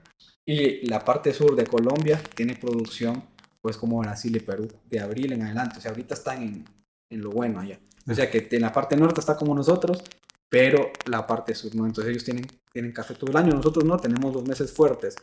y 0.45 0.87
la 0.87 1.05
parte 1.05 1.33
sur 1.33 1.57
de 1.57 1.67
Colombia 1.67 2.21
tiene 2.35 2.55
producción 2.57 3.25
pues 3.61 3.77
como 3.77 3.99
Brasil 3.99 4.37
y 4.37 4.41
Perú, 4.41 4.69
de 4.89 5.01
abril 5.01 5.33
en 5.33 5.43
adelante. 5.43 5.79
O 5.79 5.81
sea, 5.81 5.91
ahorita 5.91 6.15
están 6.15 6.43
en, 6.43 6.65
en 7.11 7.21
lo 7.21 7.31
bueno 7.31 7.59
allá. 7.59 7.81
O 8.09 8.15
sea, 8.15 8.31
que 8.31 8.47
en 8.49 8.63
la 8.63 8.73
parte 8.73 8.97
norte 8.97 9.19
está 9.19 9.37
como 9.37 9.57
nosotros, 9.57 10.05
pero 10.49 10.93
la 11.07 11.27
parte 11.27 11.55
sur 11.55 11.75
no. 11.75 11.85
Entonces 11.85 12.13
ellos 12.13 12.25
tienen, 12.25 12.47
tienen 12.73 12.93
café 12.93 13.15
todo 13.15 13.31
el 13.31 13.37
año. 13.37 13.53
Nosotros 13.53 13.85
no, 13.85 13.97
tenemos 13.97 14.33
los 14.33 14.47
meses 14.47 14.73
fuertes 14.73 15.17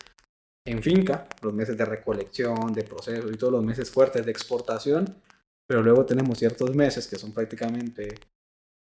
en 0.66 0.82
finca, 0.82 1.28
los 1.42 1.54
meses 1.54 1.78
de 1.78 1.86
recolección, 1.86 2.74
de 2.74 2.84
proceso 2.84 3.30
y 3.30 3.38
todos 3.38 3.54
los 3.54 3.64
meses 3.64 3.90
fuertes 3.90 4.26
de 4.26 4.32
exportación, 4.32 5.16
pero 5.68 5.82
luego 5.82 6.06
tenemos 6.06 6.38
ciertos 6.38 6.76
meses 6.76 7.08
que 7.08 7.18
son 7.18 7.34
prácticamente 7.34 8.16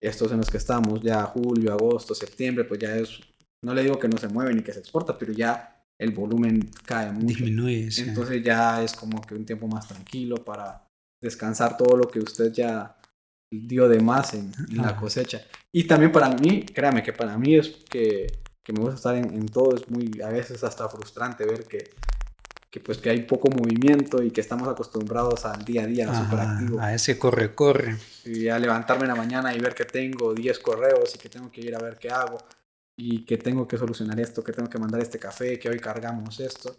estos 0.01 0.31
en 0.33 0.39
los 0.39 0.51
que 0.51 0.59
estamos, 0.59 1.01
ya 1.03 1.23
julio, 1.25 1.73
agosto, 1.73 2.15
septiembre, 2.15 2.65
pues 2.65 2.81
ya 2.81 2.97
es, 2.97 3.19
no 3.63 3.75
le 3.75 3.83
digo 3.83 3.99
que 3.99 4.09
no 4.09 4.19
se 4.19 4.29
mueve 4.29 4.55
ni 4.55 4.63
que 4.63 4.73
se 4.73 4.81
exporta, 4.81 5.17
pero 5.17 5.33
ya 5.33 5.85
el 5.99 6.13
volumen 6.13 6.71
cae 6.85 7.11
mucho. 7.11 7.27
Disminuye. 7.27 7.89
Entonces 7.99 8.43
ya 8.43 8.83
es 8.83 8.93
como 8.93 9.21
que 9.23 9.35
un 9.35 9.47
tiempo 9.47 9.67
más 9.67 9.89
tranquilo 9.89 10.37
para 10.37 10.87
descansar 11.21 11.77
todo 11.77 11.97
lo 11.97 12.09
que 12.09 12.21
usted 12.21 12.53
ya 12.53 12.97
dio 13.51 13.89
de 13.89 14.01
más 14.01 14.35
en, 14.35 14.53
la 14.71 14.97
cosecha. 14.97 15.43
Y 15.73 15.85
también 15.85 16.13
para 16.13 16.29
mí, 16.29 16.65
créame 16.65 17.03
que 17.03 17.13
para 17.13 17.39
mí 17.39 17.57
es 17.57 17.69
que, 17.89 18.27
que 18.63 18.73
me 18.73 18.81
gusta 18.81 18.97
estar 18.97 19.17
en, 19.17 19.47
todo, 19.47 19.75
es 19.75 19.89
muy, 19.89 20.21
a 20.23 20.29
veces 20.29 20.63
hasta 20.65 20.89
frustrante 20.89 21.47
ver 21.47 21.65
que, 21.65 21.91
que 22.77 22.81
pues 22.81 22.99
que 22.99 23.09
hay 23.09 23.23
poco 23.23 23.49
movimiento 23.49 24.23
y 24.23 24.31
que 24.31 24.43
estamos 24.43 24.69
acostumbrados 24.69 25.47
al 25.47 25.65
día 25.65 25.85
a 25.85 25.87
día, 25.87 26.11
activo. 26.11 26.79
A 26.79 26.93
ese 26.93 27.19
corre, 27.19 27.55
corre. 27.55 27.97
Y 28.27 28.49
a 28.49 28.59
levantarme 28.59 29.05
en 29.05 29.09
la 29.09 29.15
mañana 29.15 29.55
y 29.55 29.59
ver 29.59 29.75
que 29.75 29.87
tengo 29.87 30.35
10 30.35 30.59
correos 30.59 31.15
y 31.15 31.19
que 31.19 31.31
tengo 31.31 31.51
que 31.51 31.63
ir 31.63 31.75
a 31.75 31.79
ver 31.79 31.97
qué 31.97 32.11
hago 32.11 32.37
y 32.95 33.25
que 33.25 33.39
tengo 33.39 33.67
que 33.67 33.79
solucionar 33.79 34.21
esto, 34.21 34.45
que 34.45 34.53
tengo 34.53 34.69
que 34.69 34.79
mandar 34.79 35.01
este 35.01 35.19
café, 35.19 35.59
que 35.59 35.71
hoy 35.71 35.79
cargamos 35.79 36.39
esto, 36.39 36.77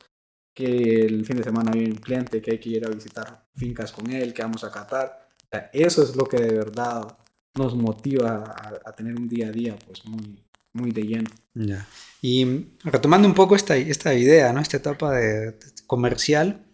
que 0.53 1.01
el 1.01 1.25
fin 1.25 1.37
de 1.37 1.43
semana 1.43 1.71
hay 1.73 1.85
un 1.85 1.95
cliente 1.95 2.43
que 2.43 2.51
hay 2.51 2.59
que 2.59 2.69
ir 2.69 2.85
a 2.85 2.89
visitar 2.89 3.47
fincas 3.55 3.91
con 3.91 4.07
él, 4.11 4.35
que 4.35 4.43
vamos 4.43 4.63
a 4.63 4.71
catar. 4.71 5.29
eso 5.73 6.03
es 6.03 6.15
lo 6.15 6.25
que 6.25 6.37
de 6.37 6.53
verdad 6.53 7.07
nos 7.55 7.75
motiva 7.75 8.55
a, 8.85 8.91
tener 8.91 9.15
un 9.15 9.27
día 9.27 9.47
a 9.47 9.51
día 9.51 9.75
pues 9.87 10.05
muy, 10.05 10.43
muy 10.77 10.91
de 10.91 11.03
lleno. 11.03 11.29
Ya. 11.53 11.87
Y 12.21 12.67
retomando 12.83 13.27
un 13.27 13.33
poco 13.33 13.55
esta, 13.55 13.75
esta 13.77 14.13
idea, 14.13 14.53
¿no? 14.53 14.61
esta 14.61 14.77
etapa 14.77 15.11
de, 15.11 15.57
comercial, 15.85 16.65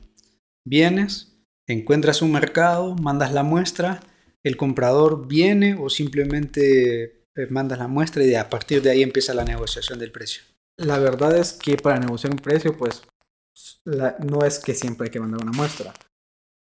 vienes, 0.66 1.38
encuentras 1.68 2.22
un 2.22 2.32
mercado, 2.32 2.96
mandas 2.96 3.34
la 3.34 3.44
muestra, 3.44 4.02
el 4.44 4.58
comprador 4.58 5.28
viene 5.28 5.76
o 5.80 5.90
simplemente 5.90 7.26
eh, 7.36 7.48
mandas 7.50 7.80
la 7.80 7.88
muestra 7.88 8.24
y 8.24 8.36
a 8.36 8.50
partir 8.50 8.82
de 8.82 8.92
ahí 8.92 9.04
empieza 9.04 9.34
la 9.34 9.46
negociación 9.46 10.00
del 10.00 10.12
precio. 10.12 10.44
La 10.78 10.98
verdad 10.98 11.38
es 11.38 11.54
que 11.54 11.78
para 11.78 12.00
negociar 12.00 12.34
un 12.34 12.40
precio, 12.40 12.76
pues 12.78 13.04
no 13.86 14.44
es 14.44 14.60
que 14.60 14.74
siempre 14.74 15.06
hay 15.06 15.12
que 15.12 15.20
mandar 15.20 15.42
una 15.44 15.52
muestra. 15.52 15.94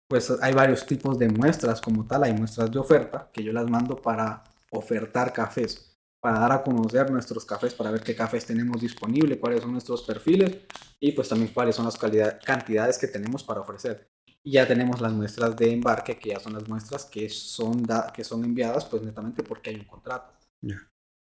Pues 0.07 0.29
hay 0.41 0.53
varios 0.53 0.85
tipos 0.85 1.17
de 1.17 1.29
muestras 1.29 1.79
como 1.79 2.05
tal. 2.05 2.23
Hay 2.23 2.33
muestras 2.33 2.69
de 2.69 2.79
oferta 2.79 3.29
que 3.31 3.43
yo 3.43 3.53
las 3.53 3.69
mando 3.69 4.01
para 4.01 4.43
ofertar 4.71 5.31
cafés, 5.31 5.90
para 6.21 6.39
dar 6.39 6.51
a 6.51 6.63
conocer 6.63 7.09
nuestros 7.09 7.43
cafés, 7.45 7.73
para 7.73 7.91
ver 7.91 8.01
qué 8.03 8.15
cafés 8.15 8.45
tenemos 8.45 8.79
disponible, 8.79 9.39
cuáles 9.39 9.61
son 9.61 9.71
nuestros 9.71 10.03
perfiles 10.03 10.55
y 10.99 11.11
pues 11.13 11.27
también 11.27 11.51
cuáles 11.51 11.75
son 11.75 11.85
las 11.85 11.97
cantidades 11.97 12.99
que 12.99 13.07
tenemos 13.07 13.43
para 13.43 13.61
ofrecer. 13.61 14.07
Y 14.43 14.53
ya 14.53 14.67
tenemos 14.67 15.01
las 15.01 15.13
muestras 15.13 15.55
de 15.55 15.71
embarque, 15.71 16.17
que 16.19 16.29
ya 16.29 16.39
son 16.39 16.53
las 16.53 16.67
muestras 16.69 17.05
que 17.05 17.27
son, 17.27 17.85
que 18.13 18.23
son 18.23 18.43
enviadas 18.45 18.85
pues 18.85 19.01
netamente 19.01 19.43
porque 19.43 19.71
hay 19.71 19.77
un 19.77 19.85
contrato. 19.85 20.31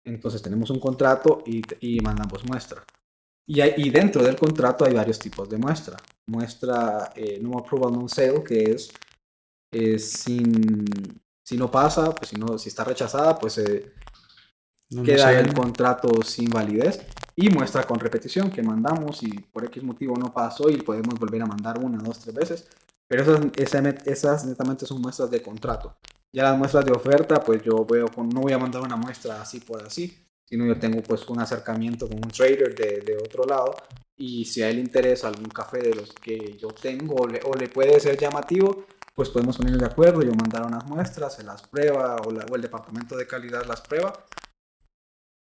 Entonces 0.05 0.41
tenemos 0.41 0.71
un 0.71 0.81
contrato 0.81 1.43
y, 1.45 1.63
y 1.81 2.01
mandamos 2.01 2.45
muestra. 2.47 2.83
Y, 3.47 3.63
y, 3.63 3.91
dentro 3.91 4.23
del 4.23 4.37
contrato 4.37 4.85
hay 4.85 4.95
varios 4.95 5.19
tipos 5.19 5.49
de 5.49 5.59
muestra. 5.59 5.97
Muestra 6.27 7.13
eh, 7.15 7.39
no 7.41 7.59
approval 7.59 7.93
non 7.93 8.09
sale, 8.09 8.45
que 8.45 8.73
es 8.73 8.93
eh, 9.73 9.99
sin, 9.99 10.65
si 11.43 11.57
no 11.57 11.71
pasa, 11.71 12.15
pues 12.15 12.29
si, 12.29 12.37
no, 12.37 12.59
si 12.59 12.69
está 12.69 12.85
rechazada, 12.85 13.39
pues 13.39 13.57
eh, 13.57 13.95
queda 15.05 15.39
el 15.39 15.53
contrato 15.53 16.23
sin 16.23 16.51
validez. 16.51 17.01
Y 17.37 17.51
muestra 17.51 17.85
con 17.85 18.01
repetición 18.01 18.51
que 18.51 18.63
mandamos 18.63 19.23
y 19.23 19.31
por 19.31 19.65
X 19.67 19.83
motivo 19.83 20.17
no 20.17 20.33
pasó 20.33 20.69
y 20.71 20.79
podemos 20.79 21.15
volver 21.19 21.43
a 21.43 21.47
mandar 21.47 21.79
una, 21.79 21.99
dos, 21.99 22.19
tres 22.19 22.35
veces. 22.35 22.69
Pero 23.07 23.23
esas, 23.57 24.07
esas 24.07 24.45
netamente 24.45 24.87
son 24.87 25.01
muestras 25.01 25.31
de 25.31 25.41
contrato. 25.41 25.97
Ya 26.33 26.43
las 26.43 26.59
muestras 26.59 26.85
de 26.85 26.93
oferta, 26.93 27.41
pues 27.41 27.63
yo 27.63 27.87
veo, 27.87 28.09
con, 28.09 28.29
no 28.29 28.41
voy 28.41 28.53
a 28.53 28.59
mandar 28.59 28.83
una 28.83 28.97
muestra 28.97 29.41
así 29.41 29.61
por 29.61 29.83
así, 29.83 30.19
sino 30.45 30.67
yo 30.67 30.79
tengo 30.79 31.03
pues 31.03 31.27
un 31.29 31.41
acercamiento 31.41 32.09
con 32.09 32.17
un 32.17 32.31
trader 32.31 32.75
de, 32.75 33.01
de 33.01 33.17
otro 33.17 33.45
lado 33.45 33.75
y 34.19 34.45
si 34.45 34.63
a 34.63 34.69
él 34.69 34.81
interesa 34.81 35.29
algún 35.29 35.49
café 35.49 35.79
de 35.79 35.95
los 35.95 36.13
que 36.13 36.57
yo 36.59 36.69
tengo 36.69 37.15
o 37.15 37.27
le, 37.29 37.41
o 37.45 37.55
le 37.55 37.69
puede 37.69 37.99
ser 38.01 38.19
llamativo, 38.19 38.85
pues 39.15 39.31
podemos 39.31 39.57
ponernos 39.57 39.81
de 39.81 39.87
acuerdo, 39.87 40.23
yo 40.23 40.33
mandar 40.33 40.67
unas 40.67 40.85
muestras, 40.87 41.37
se 41.37 41.45
las 41.45 41.63
prueba 41.63 42.17
o, 42.17 42.29
o 42.29 42.57
el 42.57 42.63
departamento 42.63 43.17
de 43.17 43.27
calidad 43.27 43.65
las 43.65 43.81
prueba, 43.81 44.13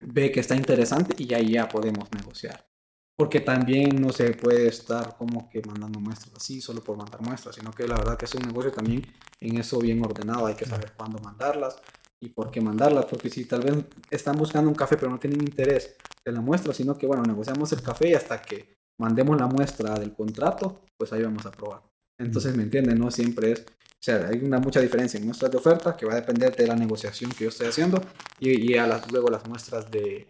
ve 0.01 0.31
que 0.31 0.39
está 0.39 0.55
interesante 0.55 1.15
y 1.17 1.33
ahí 1.33 1.53
ya 1.53 1.67
podemos 1.67 2.11
negociar. 2.11 2.67
Porque 3.15 3.41
también 3.41 4.01
no 4.01 4.11
se 4.11 4.31
puede 4.31 4.67
estar 4.67 5.15
como 5.17 5.49
que 5.49 5.61
mandando 5.61 5.99
muestras 5.99 6.33
así, 6.35 6.59
solo 6.59 6.83
por 6.83 6.97
mandar 6.97 7.21
muestras, 7.21 7.55
sino 7.55 7.71
que 7.71 7.87
la 7.87 7.95
verdad 7.95 8.17
que 8.17 8.25
es 8.25 8.33
un 8.33 8.41
negocio 8.41 8.71
también 8.71 9.05
en 9.39 9.57
eso 9.57 9.79
bien 9.79 10.03
ordenado, 10.03 10.47
hay 10.47 10.55
que 10.55 10.65
saber 10.65 10.93
cuándo 10.97 11.19
mandarlas 11.19 11.75
y 12.19 12.29
por 12.29 12.51
qué 12.51 12.61
mandarlas, 12.61 13.05
porque 13.05 13.29
si 13.29 13.45
tal 13.45 13.61
vez 13.61 13.85
están 14.09 14.37
buscando 14.37 14.69
un 14.69 14.75
café 14.75 14.95
pero 14.97 15.11
no 15.11 15.19
tienen 15.19 15.41
interés 15.41 15.95
de 16.23 16.31
la 16.31 16.41
muestra, 16.41 16.73
sino 16.73 16.97
que 16.97 17.05
bueno, 17.05 17.23
negociamos 17.23 17.71
el 17.73 17.81
café 17.81 18.09
y 18.09 18.13
hasta 18.13 18.41
que 18.41 18.77
mandemos 18.99 19.39
la 19.39 19.47
muestra 19.47 19.95
del 19.95 20.13
contrato, 20.13 20.83
pues 20.97 21.11
ahí 21.13 21.23
vamos 21.23 21.45
a 21.45 21.51
probar. 21.51 21.81
Entonces, 22.19 22.55
¿me 22.55 22.63
entienden? 22.63 22.99
No 22.99 23.09
siempre 23.09 23.51
es, 23.51 23.65
o 24.01 24.03
sea, 24.03 24.27
hay 24.27 24.39
una 24.39 24.59
mucha 24.59 24.81
diferencia 24.81 25.19
en 25.19 25.27
muestras 25.27 25.51
de 25.51 25.57
oferta 25.57 25.95
que 25.95 26.07
va 26.07 26.13
a 26.13 26.15
depender 26.15 26.55
de 26.55 26.65
la 26.65 26.75
negociación 26.75 27.29
que 27.31 27.43
yo 27.43 27.49
estoy 27.51 27.67
haciendo 27.67 28.01
y, 28.39 28.71
y 28.71 28.75
a 28.75 28.87
las, 28.87 29.11
luego 29.11 29.29
las 29.29 29.47
muestras 29.47 29.91
de, 29.91 30.27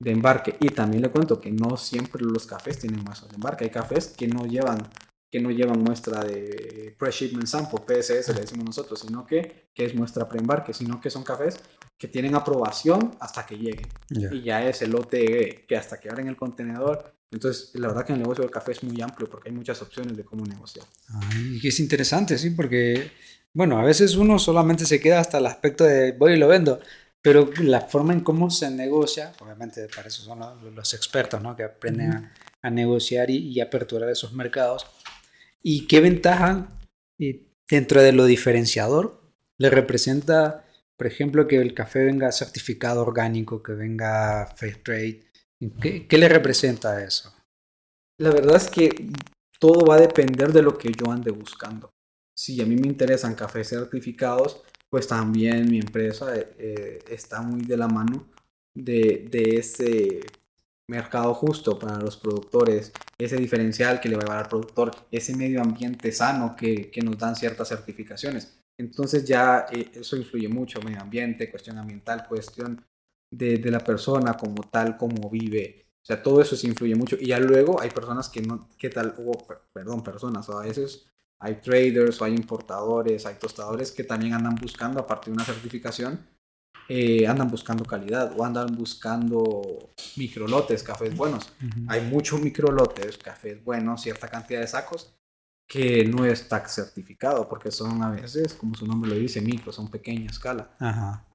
de 0.00 0.10
embarque. 0.10 0.56
Y 0.58 0.70
también 0.70 1.02
le 1.02 1.10
cuento 1.10 1.40
que 1.40 1.52
no 1.52 1.76
siempre 1.76 2.24
los 2.24 2.44
cafés 2.44 2.80
tienen 2.80 3.04
muestras 3.04 3.30
de 3.30 3.36
embarque. 3.36 3.64
Hay 3.64 3.70
cafés 3.70 4.08
que 4.08 4.26
no 4.26 4.46
llevan 4.46 4.78
que 5.30 5.40
no 5.40 5.50
llevan 5.50 5.82
muestra 5.82 6.24
de 6.24 6.96
pre-shipment 6.98 7.46
sample, 7.46 7.80
PSS 7.86 8.34
le 8.34 8.40
decimos 8.40 8.64
nosotros, 8.64 9.00
sino 9.00 9.26
que, 9.26 9.68
que 9.74 9.84
es 9.84 9.94
muestra 9.94 10.26
pre-embarque, 10.26 10.72
sino 10.72 11.00
que 11.02 11.10
son 11.10 11.22
cafés 11.22 11.60
que 11.98 12.08
tienen 12.08 12.34
aprobación 12.34 13.14
hasta 13.20 13.44
que 13.44 13.58
lleguen. 13.58 13.86
Y 14.08 14.42
ya 14.42 14.66
es 14.66 14.80
el 14.82 14.90
lote 14.90 15.66
que 15.68 15.76
hasta 15.76 16.00
que 16.00 16.08
abren 16.08 16.28
el 16.28 16.36
contenedor. 16.36 17.12
Entonces, 17.30 17.70
la 17.74 17.88
verdad 17.88 18.06
que 18.06 18.12
el 18.14 18.20
negocio 18.20 18.42
del 18.42 18.50
café 18.50 18.72
es 18.72 18.82
muy 18.82 19.00
amplio 19.02 19.28
porque 19.28 19.50
hay 19.50 19.54
muchas 19.54 19.80
opciones 19.82 20.16
de 20.16 20.24
cómo 20.24 20.44
negociar. 20.46 20.86
y 21.36 21.60
que 21.60 21.68
es 21.68 21.80
interesante, 21.80 22.38
sí, 22.38 22.50
porque, 22.50 23.10
bueno, 23.52 23.78
a 23.78 23.84
veces 23.84 24.14
uno 24.16 24.38
solamente 24.38 24.86
se 24.86 25.00
queda 25.00 25.20
hasta 25.20 25.38
el 25.38 25.46
aspecto 25.46 25.84
de 25.84 26.12
voy 26.12 26.32
y 26.32 26.36
lo 26.36 26.48
vendo, 26.48 26.80
pero 27.20 27.50
la 27.60 27.82
forma 27.82 28.14
en 28.14 28.20
cómo 28.20 28.50
se 28.50 28.70
negocia, 28.70 29.34
obviamente 29.40 29.88
para 29.94 30.08
eso 30.08 30.22
son 30.22 30.40
los, 30.74 30.94
expertos, 30.94 31.42
¿no? 31.42 31.54
Que 31.54 31.64
aprenden 31.64 32.30
a, 32.62 32.70
negociar 32.70 33.28
y, 33.30 33.36
y, 33.36 33.60
aperturar 33.60 34.08
esos 34.08 34.32
mercados. 34.32 34.86
¿Y 35.62 35.86
qué 35.86 36.00
ventaja 36.00 36.78
dentro 37.68 38.02
de 38.02 38.12
lo 38.12 38.24
diferenciador 38.24 39.20
le 39.58 39.70
representa, 39.70 40.64
por 40.96 41.06
ejemplo, 41.06 41.46
que 41.46 41.56
el 41.56 41.74
café 41.74 42.04
venga 42.04 42.32
certificado 42.32 43.02
orgánico, 43.02 43.62
que 43.62 43.72
venga 43.72 44.46
fair 44.56 44.82
trade? 44.82 45.27
¿Qué, 45.80 46.18
le 46.18 46.28
representa 46.28 47.02
eso? 47.02 47.34
La 48.18 48.30
verdad 48.30 48.56
es 48.56 48.68
que 48.68 49.10
todo 49.58 49.84
va 49.84 49.96
a 49.96 50.00
depender 50.00 50.52
de 50.52 50.62
lo 50.62 50.78
que 50.78 50.92
yo 50.92 51.10
ande 51.10 51.30
buscando. 51.30 51.90
Si 52.36 52.60
a 52.60 52.66
mí 52.66 52.76
me 52.76 52.86
interesan 52.86 53.34
cafés 53.34 53.68
certificados, 53.68 54.62
pues 54.88 55.08
también 55.08 55.68
mi 55.68 55.78
empresa 55.78 56.32
eh, 56.36 57.00
está 57.08 57.42
muy 57.42 57.62
de 57.62 57.76
la 57.76 57.88
mano 57.88 58.28
de, 58.74 59.28
ese 59.58 60.20
mercado 60.88 61.34
justo 61.34 61.78
para 61.78 61.98
los 61.98 62.16
productores, 62.16 62.92
ese 63.18 63.36
diferencial 63.36 64.00
que 64.00 64.08
le 64.08 64.16
va 64.16 64.22
a 64.22 64.24
llevar 64.24 64.38
al 64.44 64.48
productor, 64.48 64.92
ese 65.10 65.36
medio 65.36 65.60
ambiente 65.60 66.12
sano 66.12 66.54
que, 66.56 66.90
que 66.90 67.02
nos 67.02 67.18
dan 67.18 67.34
ciertas 67.34 67.68
certificaciones. 67.68 68.58
Entonces 68.78 69.24
ya 69.24 69.66
eh, 69.72 69.90
eso 69.94 70.16
influye 70.16 70.48
mucho, 70.48 70.80
medio 70.80 71.00
ambiente, 71.00 71.50
cuestión 71.50 71.78
ambiental, 71.78 72.26
cuestión 72.28 72.84
de, 73.30 73.58
de, 73.58 73.70
la 73.70 73.80
persona 73.80 74.34
como 74.34 74.62
tal, 74.64 74.96
como 74.96 75.28
vive. 75.30 75.84
O 76.02 76.04
sea, 76.04 76.22
todo 76.22 76.40
eso 76.40 76.56
se 76.56 76.66
influye 76.66 76.94
mucho. 76.94 77.16
Y 77.20 77.26
ya 77.26 77.38
luego 77.38 77.80
hay 77.80 77.90
personas 77.90 78.28
que 78.28 78.40
no, 78.42 78.68
¿qué 78.78 78.90
tal? 78.90 79.14
Oh, 79.18 79.38
perdón, 79.72 80.02
personas, 80.02 80.48
a 80.48 80.60
veces 80.60 81.06
hay 81.40 81.56
traders, 81.56 82.20
o 82.20 82.24
hay 82.24 82.34
importadores, 82.34 83.26
hay 83.26 83.36
tostadores 83.36 83.92
que 83.92 84.04
también 84.04 84.34
andan 84.34 84.56
buscando, 84.56 85.00
aparte 85.00 85.30
de 85.30 85.34
una 85.34 85.44
certificación, 85.44 86.26
eh, 86.88 87.26
andan 87.26 87.50
buscando 87.50 87.84
calidad 87.84 88.32
o 88.36 88.44
andan 88.44 88.74
buscando 88.74 89.92
microlotes, 90.16 90.82
cafés 90.82 91.14
buenos. 91.14 91.52
Hay 91.86 92.00
muchos 92.02 92.40
microlotes, 92.40 93.18
cafés 93.18 93.62
buenos, 93.62 94.02
cierta 94.02 94.28
cantidad 94.28 94.60
de 94.60 94.66
sacos 94.66 95.17
que 95.68 96.02
no 96.06 96.24
está 96.24 96.66
certificado 96.66 97.46
porque 97.46 97.70
son 97.70 98.02
a 98.02 98.10
veces, 98.10 98.54
como 98.54 98.74
su 98.74 98.86
nombre 98.86 99.10
lo 99.10 99.16
dice, 99.16 99.42
micro, 99.42 99.70
son 99.70 99.90
pequeña 99.90 100.30
escala. 100.30 100.70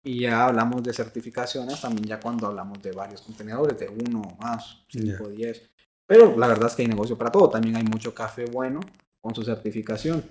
Y 0.04 0.22
ya 0.22 0.46
hablamos 0.46 0.82
de 0.82 0.91
certificaciones 0.91 1.80
también 1.80 2.08
ya 2.08 2.19
cuando 2.19 2.48
hablamos 2.48 2.82
de 2.82 2.91
varios 2.91 3.22
contenedores, 3.22 3.78
de 3.78 3.89
uno 3.89 4.24
más, 4.41 4.86
cinco, 4.89 5.30
diez. 5.30 5.69
Pero 6.08 6.36
la 6.36 6.48
verdad 6.48 6.67
es 6.67 6.76
que 6.76 6.82
hay 6.82 6.88
negocio 6.88 7.15
para 7.15 7.32
todo. 7.32 7.48
También 7.48 7.76
hay 7.76 7.84
mucho 7.84 8.13
café 8.13 8.46
bueno 8.46 8.80
con 9.22 9.36
su 9.36 9.43
certificación. 9.43 10.26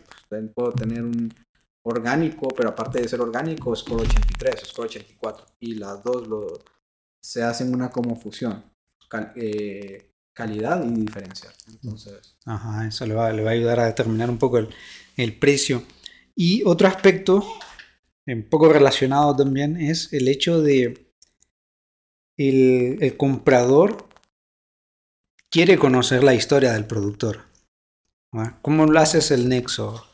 puedo 0.53 0.73
tener 0.73 1.05
un 1.05 1.33
orgánico, 1.85 2.49
pero 2.49 2.71
aparte 2.71 3.01
de 3.01 3.09
ser 3.09 3.21
orgánico, 3.21 3.75
Score 3.77 4.03
83, 4.03 4.62
Score 4.67 4.88
84. 4.88 5.47
Y 5.61 5.77
las 5.77 6.03
dos 6.03 6.27
lo, 6.27 6.59
se 7.23 7.45
hacen 7.45 7.73
una 7.73 7.88
como 7.88 8.17
fusión. 8.17 8.65
Eh, 9.37 10.12
calidad 10.35 10.85
y 10.85 10.90
diferencia. 10.92 11.51
Entonces. 11.68 12.37
Ajá, 12.45 12.87
eso 12.87 13.07
le 13.07 13.14
va, 13.14 13.33
le 13.33 13.42
va 13.42 13.51
a 13.51 13.55
ayudar 13.55 13.81
a 13.81 13.87
determinar 13.87 14.31
un 14.31 14.38
poco 14.38 14.59
el, 14.59 14.68
el 15.16 15.38
precio. 15.38 15.85
Y 16.35 16.62
otro 16.64 16.88
aspecto, 16.88 17.45
un 18.27 18.49
poco 18.49 18.73
relacionado 18.73 19.37
también, 19.37 19.77
es 19.77 20.12
el 20.12 20.29
hecho 20.29 20.62
de 20.62 21.12
el, 22.38 22.99
el 23.01 23.16
comprador 23.16 24.09
quiere 25.51 25.79
conocer 25.79 26.25
la 26.25 26.35
historia 26.35 26.73
del 26.73 26.87
productor. 26.87 27.42
¿Cómo 28.62 28.87
lo 28.87 28.99
haces 28.99 29.31
el 29.31 29.49
nexo? 29.49 30.07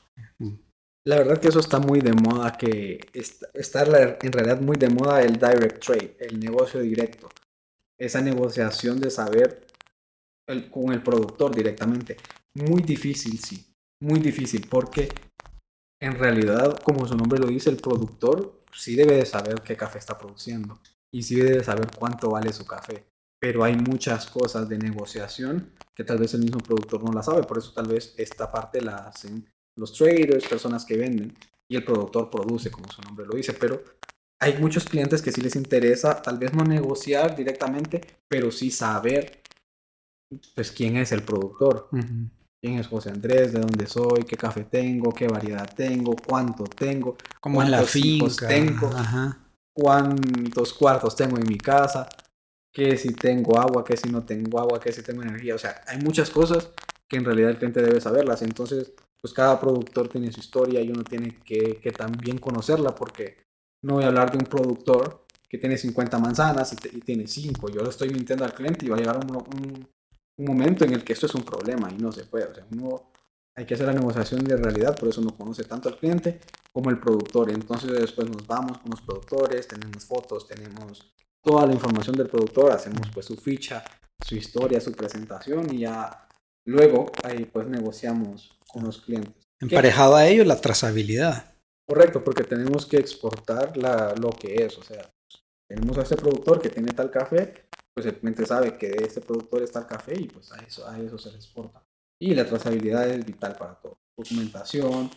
La 1.05 1.17
verdad 1.17 1.39
que 1.39 1.49
eso 1.49 1.61
está 1.61 1.79
muy 1.79 2.01
de 2.01 2.13
moda, 2.13 2.53
que 2.59 3.01
está 3.55 3.83
en 4.21 4.33
realidad 4.33 4.61
muy 4.61 4.77
de 4.77 4.91
moda 4.91 5.23
el 5.23 5.35
direct 5.35 5.83
trade, 5.83 6.17
el 6.19 6.41
negocio 6.41 6.81
directo. 6.81 7.31
Esa 7.97 8.21
negociación 8.21 9.01
de 9.01 9.11
saber 9.11 9.68
con 10.71 10.93
el 10.93 11.03
productor 11.03 11.55
directamente. 11.55 12.17
Muy 12.55 12.83
difícil, 12.83 13.39
sí. 13.39 13.67
Muy 14.01 14.21
difícil 14.21 14.67
porque 14.69 15.09
en 16.01 16.19
realidad, 16.19 16.79
como 16.83 17.07
su 17.07 17.17
nombre 17.17 17.39
lo 17.39 17.49
dice, 17.49 17.71
el 17.71 17.77
productor 17.77 18.65
sí 18.73 18.95
debe 18.95 19.17
de 19.17 19.27
saber 19.27 19.63
qué 19.63 19.77
café 19.77 19.99
está 19.99 20.17
produciendo 20.17 20.81
y 21.13 21.23
sí 21.23 21.37
debe 21.37 21.59
de 21.59 21.65
saber 21.65 21.89
cuánto 21.97 22.31
vale 22.31 22.53
su 22.53 22.67
café 22.67 23.09
pero 23.41 23.65
hay 23.65 23.77
muchas 23.77 24.27
cosas 24.27 24.69
de 24.69 24.79
negociación 24.79 25.73
que 25.95 26.05
tal 26.05 26.19
vez 26.19 26.35
el 26.35 26.41
mismo 26.41 26.59
productor 26.61 27.03
no 27.05 27.13
la 27.13 27.23
sabe, 27.23 27.45
por 27.45 27.59
eso 27.59 27.73
tal 27.73 27.87
vez 27.89 28.15
esta 28.17 28.51
parte 28.51 28.81
la 28.81 28.97
hacen 28.97 29.49
los 29.77 29.93
traders, 29.93 30.47
personas 30.47 30.85
que 30.85 30.97
venden, 30.97 31.37
y 31.69 31.77
el 31.77 31.85
productor 31.85 32.31
produce, 32.31 32.71
como 32.71 32.91
su 32.91 33.01
nombre 33.03 33.27
lo 33.27 33.37
dice, 33.37 33.53
pero 33.53 33.83
hay 34.41 34.59
muchos 34.59 34.85
clientes 34.85 35.23
que 35.23 35.33
sí 35.33 35.41
les 35.41 35.55
interesa 35.55 36.21
tal 36.21 36.39
vez 36.39 36.53
no 36.53 36.65
negociar 36.65 37.37
directamente, 37.37 38.01
pero 38.29 38.51
sí 38.51 38.71
saber 38.71 39.43
pues 40.55 40.71
quién 40.73 40.97
es 40.97 41.13
el 41.13 41.23
productor. 41.23 41.89
¿Quién 42.61 42.79
es 42.79 42.89
José 42.89 43.11
Andrés? 43.11 43.53
¿De 43.53 43.61
dónde 43.61 43.87
soy? 43.87 44.25
¿Qué 44.25 44.37
café 44.37 44.65
tengo? 44.65 45.13
¿Qué 45.13 45.29
variedad 45.29 45.69
tengo? 45.75 46.17
¿Cuánto 46.17 46.65
tengo? 46.65 47.17
¿Cómo 47.41 47.63
en 47.63 47.71
la 47.71 47.83
finca? 47.83 48.49
tengo? 48.49 48.91
¿Cuántos 49.73 50.75
cuartos 50.75 51.15
tengo 51.15 51.37
en 51.39 51.47
mi 51.47 51.59
casa? 51.59 52.09
que 52.73 52.97
si 52.97 53.13
tengo 53.13 53.59
agua, 53.59 53.85
que 53.85 53.97
si 53.97 54.09
no 54.09 54.25
tengo 54.25 54.61
agua, 54.61 54.79
que 54.79 54.93
si 54.93 55.03
tengo 55.03 55.23
energía. 55.23 55.57
O 55.57 55.59
sea, 55.59 55.83
hay 55.87 55.99
muchas 55.99 56.31
cosas 56.31 56.71
que 57.09 57.17
en 57.17 57.25
realidad 57.25 57.51
el 57.51 57.59
cliente 57.59 57.83
debe 57.83 58.01
saberlas. 58.01 58.43
Entonces, 58.43 58.93
pues 59.21 59.33
cada 59.33 59.59
productor 59.59 60.09
tiene 60.09 60.31
su 60.31 60.39
historia 60.39 60.81
y 60.81 60.91
uno 60.91 61.03
tiene 61.03 61.39
que, 61.45 61.81
que 61.83 61.91
también 61.91 62.39
conocerla 62.39 62.95
porque 62.95 63.39
no 63.83 63.95
voy 63.95 64.05
a 64.05 64.09
hablar 64.09 64.31
de 64.31 64.39
un 64.39 64.45
productor 64.45 65.27
que 65.49 65.59
tiene 65.59 65.77
50 65.77 66.19
manzanas 66.19 66.73
y, 66.73 67.01
tiene 67.01 67.27
5. 67.27 67.69
Yo 67.71 67.83
le 67.83 67.89
estoy 67.89 68.11
mintiendo 68.11 68.45
al 68.45 68.55
cliente 68.55 68.87
y 68.87 68.91
va 68.91 68.97
a 68.97 69.01
llegar 69.01 69.17
un, 69.17 69.37
un, 69.37 69.89
un, 70.39 70.47
momento 70.47 70.85
en 70.85 70.95
el 70.95 71.05
que 71.05 71.13
esto 71.13 71.27
es 71.27 71.35
un 71.35 71.43
problema 71.43 71.91
y 71.91 72.01
no 72.01 72.13
se 72.13 72.25
puede. 72.25 72.47
O 72.47 72.55
sea, 72.55 72.65
uno 72.73 73.11
hay 73.57 73.67
que 73.67 73.75
hacer 73.75 73.87
la 73.87 73.93
negociación 73.93 74.45
de 74.45 74.57
realidad, 74.57 74.97
por 74.97 75.09
eso 75.09 75.21
no 75.21 75.37
conoce 75.37 75.65
tanto 75.65 75.89
al 75.89 75.99
cliente 75.99 76.41
como 76.73 76.91
el 76.91 76.99
productor. 76.99 77.51
Entonces 77.51 77.93
después 77.93 78.31
nos 78.31 78.47
vamos 78.47 78.79
con 78.79 78.91
los 78.91 79.03
productores, 79.03 79.67
tenemos 79.67 80.05
fotos, 80.05 80.47
tenemos 80.47 81.13
toda 81.43 81.67
la 81.67 81.73
información 81.73 82.17
del 82.17 82.29
productor, 82.29 82.73
hacemos 82.73 83.09
pues 83.13 83.27
su 83.27 83.37
ficha, 83.37 83.85
su 84.25 84.37
historia, 84.37 84.81
su 84.81 84.93
presentación 84.93 85.75
y 85.75 85.81
ya 85.81 86.29
luego 86.67 87.11
ahí 87.25 87.45
pues 87.47 87.67
negociamos 87.67 88.59
con 88.69 88.85
los 88.85 89.01
clientes. 89.01 89.49
Emparejado 89.61 90.15
a 90.15 90.27
ello 90.27 90.45
la 90.45 90.61
trazabilidad. 90.61 91.53
Correcto, 91.87 92.23
porque 92.23 92.45
tenemos 92.45 92.87
que 92.87 92.99
exportar 92.99 93.77
la, 93.77 94.15
lo 94.21 94.31
que 94.31 94.65
es, 94.65 94.77
o 94.79 94.83
sea, 94.83 95.11
tenemos 95.69 95.97
a 95.99 96.03
ese 96.03 96.17
productor 96.17 96.61
que 96.61 96.69
tiene 96.69 96.93
tal 96.93 97.11
café, 97.11 97.68
pues 97.99 98.15
el 98.15 98.21
cliente 98.21 98.47
sabe 98.47 98.79
que 98.79 98.89
de 98.89 99.05
ese 99.05 99.21
productor 99.21 99.63
está 99.63 99.81
el 99.81 99.87
café 99.87 100.15
y 100.19 100.29
pues 100.29 100.53
a 100.53 100.57
eso, 100.59 100.89
a 100.89 100.99
eso 100.99 101.19
se 101.19 101.31
le 101.31 101.37
exporta. 101.37 101.83
Y 102.21 102.35
la 102.35 102.47
trazabilidad 102.47 103.09
es 103.09 103.25
vital 103.25 103.57
para 103.57 103.75
todo. 103.75 103.99
Documentación, 104.17 105.11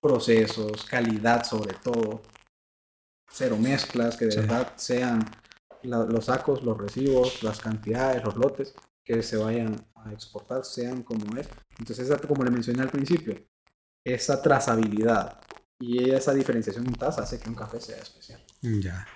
procesos, 0.00 0.84
calidad 0.84 1.44
sobre 1.44 1.74
todo, 1.74 2.22
cero 3.28 3.56
mezclas, 3.58 4.16
que 4.16 4.26
de 4.26 4.36
verdad 4.36 4.72
sean 4.76 5.28
los 5.82 6.26
sacos, 6.26 6.62
los 6.62 6.78
recibos, 6.78 7.42
las 7.42 7.58
cantidades, 7.58 8.22
los 8.24 8.36
lotes 8.36 8.74
que 9.04 9.22
se 9.22 9.36
vayan 9.36 9.74
a 9.96 10.12
exportar 10.12 10.64
sean 10.64 11.02
como 11.02 11.36
es. 11.36 11.48
Entonces, 11.78 12.10
como 12.28 12.44
le 12.44 12.50
mencioné 12.50 12.82
al 12.82 12.90
principio, 12.90 13.34
esa 14.04 14.40
trazabilidad 14.40 15.40
y 15.80 16.10
esa 16.10 16.32
diferenciación 16.32 16.86
en 16.86 16.94
taza 16.94 17.22
hace 17.22 17.40
que 17.40 17.48
un 17.48 17.56
café 17.56 17.80
sea 17.80 17.98
especial. 17.98 18.40
Ya. 18.60 19.06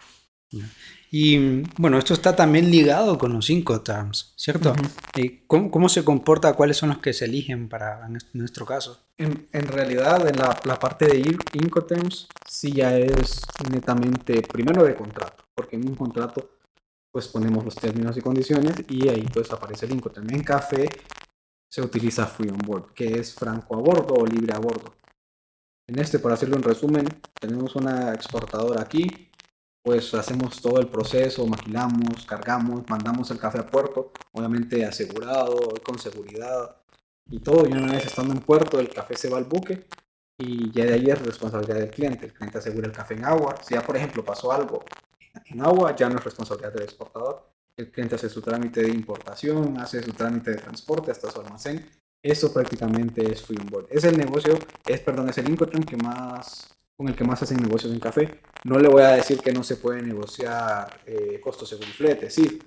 Y 1.11 1.63
bueno, 1.79 1.99
esto 1.99 2.15
está 2.15 2.35
también 2.35 2.71
ligado 2.71 3.19
con 3.19 3.33
los 3.33 3.51
Incoterms, 3.51 4.35
¿cierto? 4.37 4.75
¿Y 5.15 5.45
cómo, 5.47 5.89
se 5.89 6.05
comporta? 6.05 6.55
¿Cuáles 6.55 6.77
son 6.77 6.89
los 6.91 6.99
que 6.99 7.13
se 7.13 7.27
eligen 7.27 7.69
para 7.69 8.09
nuestro 8.33 8.67
caso? 8.67 9.07
En, 9.17 9.47
en 9.53 9.67
realidad, 9.69 10.27
en 10.27 10.37
la, 10.37 10.59
la, 10.65 10.79
parte 10.79 11.07
de 11.07 11.37
Incoterms, 11.53 12.29
sí 12.49 12.73
ya 12.73 12.97
es 12.97 13.43
netamente 13.71 14.43
primero 14.43 14.85
de 14.85 14.95
contrato, 14.97 15.45
porque 15.55 15.77
en 15.77 15.89
un 15.89 15.95
contrato 15.95 16.51
pues 17.13 17.29
ponemos 17.29 17.65
los 17.65 17.77
términos 17.77 18.17
y 18.17 18.21
condiciones 18.21 18.75
y 18.89 19.09
ahí 19.09 19.25
pues 19.33 19.53
aparece 19.53 19.87
el 19.87 19.93
Incoterm. 19.93 20.29
En 20.31 20.43
café 20.43 20.89
se 21.71 21.81
utiliza 21.81 22.27
Free 22.27 22.51
on 22.51 22.59
Board, 22.59 22.93
que 22.93 23.21
es 23.21 23.35
franco 23.35 23.77
a 23.77 23.79
bordo 23.79 24.15
o 24.15 24.27
libre 24.27 24.53
a 24.53 24.59
bordo. 24.59 24.97
En 25.87 26.01
este, 26.01 26.19
para 26.19 26.35
hacerlo 26.35 26.57
en 26.57 26.65
resumen, 26.65 27.07
tenemos 27.39 27.77
una 27.77 28.13
exportadora 28.15 28.83
aquí 28.83 29.31
pues 29.85 30.15
hacemos 30.15 30.63
todo 30.63 30.81
el 30.81 30.89
proceso, 30.89 31.47
maquilamos, 31.47 32.25
cargamos, 32.27 32.89
mandamos 32.89 33.31
el 33.31 33.39
café 33.39 33.59
a 33.59 33.67
puerto, 33.67 34.13
obviamente 34.33 34.83
asegurado, 34.83 35.75
con 35.85 35.99
seguridad 35.99 36.77
y 37.27 37.39
todo. 37.41 37.69
Y 37.69 37.73
una 37.73 37.93
vez 37.93 38.07
estando 38.07 38.33
en 38.33 38.41
puerto, 38.41 38.81
el 38.81 38.89
café 38.89 39.15
se 39.15 39.29
va 39.29 39.37
al 39.37 39.45
buque 39.45 39.87
y 40.39 40.73
ya 40.73 40.87
de 40.87 40.95
ahí 40.95 41.11
es 41.11 41.21
responsabilidad 41.21 41.77
del 41.77 41.91
cliente. 41.91 42.25
El 42.25 42.33
cliente 42.33 42.57
asegura 42.57 42.87
el 42.87 42.95
café 42.95 43.13
en 43.13 43.27
agua. 43.27 43.57
Si 43.63 43.75
ya, 43.75 43.83
por 43.83 43.95
ejemplo, 43.99 44.25
pasó 44.25 44.53
algo 44.53 44.83
en 45.45 45.61
agua, 45.61 45.95
ya 45.95 46.09
no 46.09 46.17
es 46.17 46.25
responsabilidad 46.25 46.73
del 46.73 46.85
exportador. 46.85 47.47
El 47.77 47.93
cliente 47.93 48.15
hace 48.15 48.31
su 48.31 48.41
trámite 48.41 48.81
de 48.81 48.89
importación, 48.89 49.79
hace 49.79 50.03
su 50.03 50.13
trámite 50.15 50.53
de 50.53 50.57
transporte 50.57 51.11
hasta 51.11 51.31
su 51.31 51.43
almacén. 51.43 51.87
Eso 52.23 52.51
prácticamente 52.55 53.31
es 53.31 53.43
free 53.43 53.59
on 53.61 53.67
board. 53.67 53.89
Es 53.91 54.05
el 54.05 54.17
negocio, 54.17 54.59
es, 54.87 55.01
perdón, 55.01 55.29
es 55.29 55.37
el 55.37 55.51
Incoterm 55.51 55.85
que 55.85 55.99
más 55.99 56.74
con 56.97 57.09
el 57.09 57.17
que 57.17 57.25
más 57.25 57.43
hacen 57.43 57.59
negocios 57.59 57.93
en 57.93 58.01
café. 58.01 58.41
No 58.65 58.79
le 58.79 58.89
voy 58.89 59.03
a 59.03 59.09
decir 59.09 59.39
que 59.41 59.53
no 59.53 59.63
se 59.63 59.77
puede 59.77 60.03
negociar 60.03 61.01
eh, 61.07 61.41
costos 61.43 61.69
según 61.69 61.87
flete, 61.87 62.31
sí, 62.31 62.61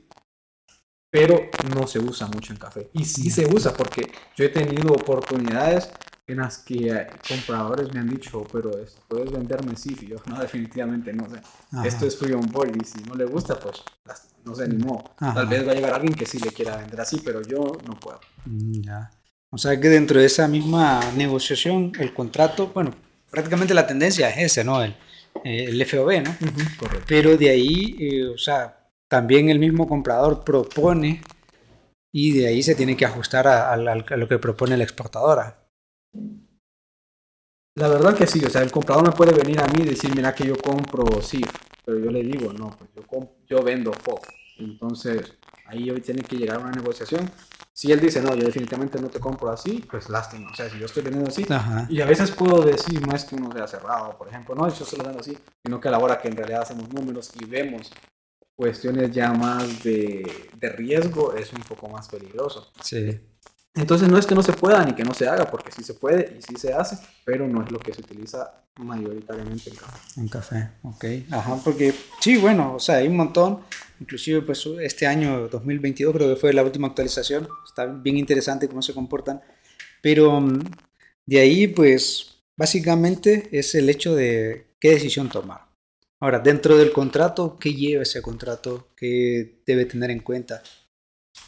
pero 1.09 1.49
no 1.75 1.87
se 1.87 1.99
usa 1.99 2.27
mucho 2.27 2.53
en 2.53 2.59
café. 2.59 2.89
Y 2.93 3.05
sí 3.05 3.29
se 3.29 3.45
usa 3.45 3.73
porque 3.73 4.11
yo 4.35 4.45
he 4.45 4.49
tenido 4.49 4.93
oportunidades 4.93 5.89
en 6.27 6.37
las 6.37 6.57
que 6.57 6.91
eh, 6.91 7.07
compradores 7.27 7.93
me 7.93 8.01
han 8.01 8.09
dicho, 8.09 8.45
pero 8.51 8.71
puedes 9.07 9.31
venderme 9.31 9.77
sí, 9.77 9.95
yo 10.05 10.17
no, 10.25 10.39
definitivamente 10.39 11.13
no 11.13 11.25
sé. 11.29 11.41
Esto 11.87 12.05
es 12.05 12.17
free 12.17 12.33
on 12.33 12.45
board 12.51 12.75
y 12.75 12.83
si 12.83 13.01
no 13.03 13.15
le 13.15 13.25
gusta, 13.25 13.57
pues 13.57 13.81
no 14.43 14.53
sé, 14.53 14.67
ni 14.67 14.77
modo. 14.77 15.05
Tal 15.17 15.47
vez 15.47 15.65
va 15.65 15.71
a 15.71 15.75
llegar 15.75 15.93
alguien 15.93 16.13
que 16.13 16.25
sí 16.25 16.37
le 16.39 16.51
quiera 16.51 16.75
vender 16.75 16.99
así, 16.99 17.21
pero 17.23 17.41
yo 17.41 17.77
no 17.87 17.97
puedo. 17.97 18.19
Mm, 18.45 18.81
ya. 18.81 19.09
O 19.49 19.57
sea 19.57 19.79
que 19.79 19.87
dentro 19.87 20.19
de 20.19 20.25
esa 20.25 20.49
misma 20.49 20.99
negociación, 21.15 21.93
el 21.97 22.13
contrato, 22.13 22.71
bueno, 22.73 22.93
prácticamente 23.37 23.75
la 23.75 23.85
tendencia 23.85 24.31
es 24.31 24.51
ese, 24.51 24.63
¿no? 24.63 24.83
El, 24.83 24.95
el 25.43 25.85
FOB, 25.85 26.23
¿no? 26.23 26.35
Pero 27.07 27.37
de 27.37 27.51
ahí, 27.51 27.95
eh, 27.99 28.25
o 28.29 28.37
sea, 28.37 28.89
también 29.07 29.51
el 29.51 29.59
mismo 29.59 29.87
comprador 29.87 30.43
propone 30.43 31.21
y 32.11 32.31
de 32.31 32.47
ahí 32.47 32.63
se 32.63 32.73
tiene 32.73 32.97
que 32.97 33.05
ajustar 33.05 33.47
a, 33.47 33.75
lo 33.77 34.27
que 34.27 34.39
propone 34.39 34.75
la 34.75 34.83
exportadora. 34.83 35.69
La 37.75 37.87
verdad 37.89 38.17
que 38.17 38.25
sí, 38.25 38.43
o 38.43 38.49
sea, 38.49 38.63
el 38.63 38.71
comprador 38.71 39.05
me 39.05 39.11
puede 39.11 39.33
venir 39.33 39.59
a 39.59 39.67
mí 39.67 39.83
y 39.83 39.85
decir, 39.85 40.15
mira 40.15 40.33
que 40.33 40.47
yo 40.47 40.57
compro 40.57 41.21
SIF, 41.21 41.47
pero 41.85 41.99
yo 41.99 42.09
le 42.09 42.23
digo, 42.23 42.51
no, 42.53 42.75
pues 42.75 42.89
yo, 42.95 43.35
yo 43.45 43.63
vendo 43.63 43.93
FOB. 43.93 44.19
Entonces, 44.57 45.37
ahí 45.67 45.89
hoy 45.89 46.01
tiene 46.01 46.21
que 46.23 46.37
llegar 46.37 46.57
a 46.57 46.59
una 46.59 46.71
negociación 46.71 47.31
si 47.77 47.91
él 47.91 47.99
dice, 47.99 48.23
no, 48.23 48.33
yo 48.33 48.43
definitivamente 48.43 48.99
no 48.99 49.07
te 49.07 49.19
compro 49.19 49.51
así, 49.51 49.85
pues 49.87 50.09
lástima. 50.09 50.49
O 50.49 50.55
sea, 50.55 50.67
si 50.67 50.79
yo 50.79 50.87
estoy 50.87 51.03
vendiendo 51.03 51.29
así, 51.29 51.45
y 51.89 52.01
a 52.01 52.07
veces 52.07 52.31
puedo 52.31 52.63
decir, 52.63 53.05
no 53.05 53.15
es 53.15 53.23
que 53.23 53.35
uno 53.35 53.51
sea 53.51 53.67
cerrado, 53.67 54.17
por 54.17 54.27
ejemplo, 54.27 54.55
no, 54.55 54.67
yo 54.67 54.83
solo 54.83 55.03
vendo 55.03 55.19
así, 55.19 55.37
sino 55.63 55.79
que 55.79 55.87
a 55.87 55.91
la 55.91 55.99
hora 55.99 56.19
que 56.19 56.27
en 56.27 56.37
realidad 56.37 56.63
hacemos 56.63 56.91
números 56.91 57.31
y 57.39 57.45
vemos 57.45 57.91
cuestiones 58.55 59.11
ya 59.11 59.31
más 59.31 59.83
de, 59.83 60.49
de 60.55 60.69
riesgo, 60.69 61.35
es 61.35 61.53
un 61.53 61.61
poco 61.61 61.87
más 61.87 62.07
peligroso. 62.07 62.71
Sí. 62.81 63.19
Entonces 63.75 64.09
no 64.09 64.17
es 64.17 64.25
que 64.25 64.33
no 64.33 64.41
se 64.41 64.53
pueda 64.53 64.83
ni 64.83 64.93
que 64.93 65.03
no 65.03 65.13
se 65.13 65.29
haga, 65.29 65.45
porque 65.45 65.71
sí 65.71 65.83
se 65.83 65.93
puede 65.93 66.35
y 66.35 66.41
sí 66.41 66.55
se 66.55 66.73
hace, 66.73 66.97
pero 67.23 67.47
no 67.47 67.63
es 67.63 67.71
lo 67.71 67.77
que 67.77 67.93
se 67.93 68.01
utiliza 68.01 68.63
mayoritariamente 68.77 69.69
en 69.69 69.75
café. 69.75 70.19
En 70.19 70.27
café, 70.27 70.69
ok. 70.81 71.05
Ajá, 71.31 71.57
porque 71.63 71.93
sí, 72.19 72.37
bueno, 72.37 72.73
o 72.73 72.79
sea, 72.79 72.95
hay 72.95 73.07
un 73.07 73.17
montón, 73.17 73.59
inclusive 73.99 74.41
pues 74.41 74.65
este 74.81 75.07
año 75.07 75.47
2022 75.47 76.13
creo 76.13 76.29
que 76.29 76.39
fue 76.39 76.53
la 76.53 76.63
última 76.63 76.87
actualización, 76.87 77.47
está 77.65 77.85
bien 77.85 78.17
interesante 78.17 78.67
cómo 78.67 78.81
se 78.81 78.93
comportan, 78.93 79.41
pero 80.01 80.39
mm, 80.39 80.59
de 81.25 81.39
ahí 81.39 81.67
pues 81.67 82.43
básicamente 82.57 83.49
es 83.51 83.75
el 83.75 83.89
hecho 83.89 84.15
de 84.15 84.75
qué 84.79 84.91
decisión 84.91 85.29
tomar. 85.29 85.67
Ahora, 86.19 86.39
dentro 86.39 86.75
del 86.75 86.91
contrato, 86.91 87.57
¿qué 87.59 87.73
lleva 87.73 88.01
ese 88.01 88.23
contrato? 88.23 88.89
¿Qué 88.95 89.61
debe 89.67 89.85
tener 89.85 90.09
en 90.09 90.21
cuenta? 90.21 90.63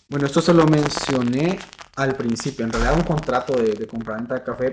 Bueno, 0.08 0.28
esto 0.28 0.41
se 0.41 0.54
lo 0.54 0.68
mencioné 0.68 1.58
al 1.95 2.16
principio. 2.16 2.66
En 2.66 2.72
realidad, 2.72 2.95
un 2.95 3.04
contrato 3.04 3.54
de, 3.54 3.74
de 3.74 3.88
compraventa 3.88 4.36
de 4.36 4.43
café, 4.43 4.66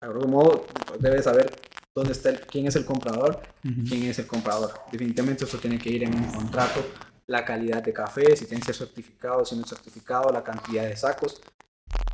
de 0.00 0.06
algún 0.06 0.30
modo, 0.30 0.66
debe 1.00 1.20
saber 1.20 1.50
dónde 1.98 2.12
está 2.12 2.32
quién 2.40 2.66
es 2.66 2.76
el 2.76 2.84
comprador, 2.84 3.40
quién 3.62 4.04
es 4.04 4.18
el 4.18 4.26
comprador. 4.26 4.72
Definitivamente 4.90 5.44
esto 5.44 5.58
tiene 5.58 5.78
que 5.78 5.90
ir 5.90 6.04
en 6.04 6.14
un 6.14 6.24
contrato. 6.32 6.80
La 7.26 7.44
calidad 7.44 7.82
de 7.82 7.92
café, 7.92 8.34
si 8.36 8.46
tiene 8.46 8.60
que 8.60 8.72
ser 8.72 8.86
certificado, 8.86 9.44
si 9.44 9.54
no 9.54 9.62
es 9.62 9.68
certificado, 9.68 10.30
la 10.32 10.42
cantidad 10.42 10.84
de 10.84 10.96
sacos. 10.96 11.40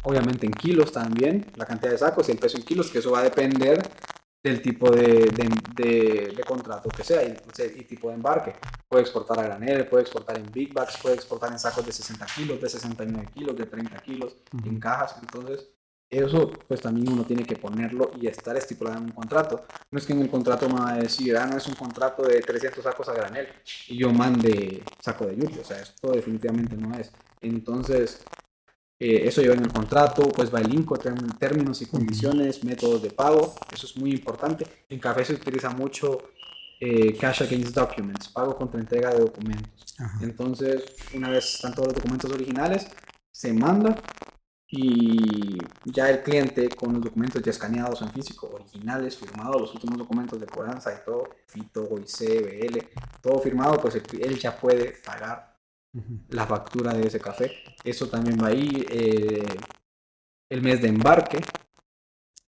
Obviamente 0.02 0.46
en 0.46 0.52
kilos 0.52 0.92
también, 0.92 1.46
la 1.56 1.66
cantidad 1.66 1.92
de 1.92 1.98
sacos 1.98 2.28
y 2.28 2.32
el 2.32 2.38
peso 2.38 2.56
en 2.56 2.64
kilos, 2.64 2.90
que 2.90 2.98
eso 2.98 3.12
va 3.12 3.20
a 3.20 3.22
depender 3.22 3.80
del 4.42 4.60
tipo 4.60 4.90
de, 4.90 5.30
de, 5.74 6.44
contrato 6.46 6.90
que 6.90 7.02
sea 7.02 7.24
y, 7.24 7.34
y, 7.76 7.84
tipo 7.84 8.08
de 8.08 8.14
embarque. 8.14 8.54
Puede 8.86 9.02
exportar 9.02 9.40
a 9.40 9.44
granel, 9.44 9.86
puede 9.86 10.02
exportar 10.02 10.36
en 10.36 10.52
big 10.52 10.74
bags, 10.74 10.98
puede 11.00 11.14
exportar 11.14 11.50
en 11.50 11.58
sacos 11.58 11.86
de 11.86 11.92
60 11.92 12.26
kilos, 12.26 12.60
de 12.60 12.68
69 12.68 13.28
kilos, 13.34 13.56
de 13.56 13.64
30 13.64 13.96
kilos, 14.00 14.36
en 14.64 14.78
cajas. 14.78 15.16
Entonces, 15.22 15.70
eso 16.18 16.50
pues 16.68 16.80
también 16.80 17.12
uno 17.12 17.24
tiene 17.24 17.44
que 17.44 17.56
ponerlo 17.56 18.10
y 18.20 18.26
estar 18.26 18.56
estipulado 18.56 18.98
en 18.98 19.04
un 19.04 19.12
contrato. 19.12 19.64
No 19.90 19.98
es 19.98 20.06
que 20.06 20.12
en 20.12 20.20
el 20.20 20.30
contrato 20.30 20.68
me 20.68 20.80
va 20.80 20.92
a 20.92 20.96
decir, 20.98 21.36
ah, 21.36 21.46
no 21.46 21.56
es 21.56 21.66
un 21.66 21.74
contrato 21.74 22.22
de 22.22 22.40
300 22.40 22.82
sacos 22.82 23.08
a 23.08 23.14
granel 23.14 23.48
y 23.88 23.96
yo 23.96 24.12
mande 24.12 24.82
saco 25.00 25.26
de 25.26 25.36
yuki. 25.36 25.58
O 25.58 25.64
sea, 25.64 25.78
esto 25.80 26.12
definitivamente 26.12 26.76
no 26.76 26.94
es. 26.98 27.12
Entonces, 27.40 28.24
eh, 28.98 29.26
eso 29.26 29.42
lleva 29.42 29.54
en 29.54 29.64
el 29.64 29.72
contrato, 29.72 30.28
pues 30.28 30.54
va 30.54 30.60
el 30.60 30.72
INCO, 30.72 30.96
términos 30.96 31.82
y 31.82 31.86
condiciones, 31.86 32.62
métodos 32.64 33.02
de 33.02 33.10
pago, 33.10 33.54
eso 33.72 33.86
es 33.86 33.96
muy 33.96 34.12
importante. 34.12 34.64
En 34.88 35.00
café 35.00 35.24
se 35.24 35.34
utiliza 35.34 35.70
mucho 35.70 36.30
eh, 36.80 37.16
cash 37.16 37.42
against 37.42 37.74
documents, 37.74 38.28
pago 38.28 38.56
contra 38.56 38.80
entrega 38.80 39.10
de 39.10 39.20
documentos. 39.20 39.96
Entonces, 40.20 40.84
una 41.14 41.30
vez 41.30 41.54
están 41.54 41.74
todos 41.74 41.88
los 41.88 41.96
documentos 41.96 42.30
originales, 42.32 42.86
se 43.32 43.52
manda 43.52 44.00
y 44.68 45.58
ya 45.84 46.10
el 46.10 46.22
cliente 46.22 46.68
con 46.70 46.94
los 46.94 47.02
documentos 47.02 47.42
ya 47.42 47.50
escaneados 47.50 48.02
en 48.02 48.10
físico, 48.10 48.50
originales, 48.52 49.16
firmados, 49.16 49.60
los 49.60 49.74
últimos 49.74 49.98
documentos 49.98 50.40
de 50.40 50.46
cobranza 50.46 50.92
y 50.92 51.04
todo, 51.04 51.28
FITO, 51.46 51.88
OIC, 51.90 52.70
BL, 52.70 52.78
todo 53.20 53.38
firmado, 53.40 53.78
pues 53.80 53.94
él 53.94 54.38
ya 54.38 54.56
puede 54.56 54.92
pagar 55.04 55.54
la 56.28 56.46
factura 56.46 56.92
de 56.92 57.06
ese 57.06 57.20
café. 57.20 57.52
Eso 57.84 58.08
también 58.08 58.38
va 58.42 58.48
ahí. 58.48 58.84
Eh, 58.90 59.46
el 60.50 60.62
mes 60.62 60.80
de 60.82 60.88
embarque, 60.88 61.40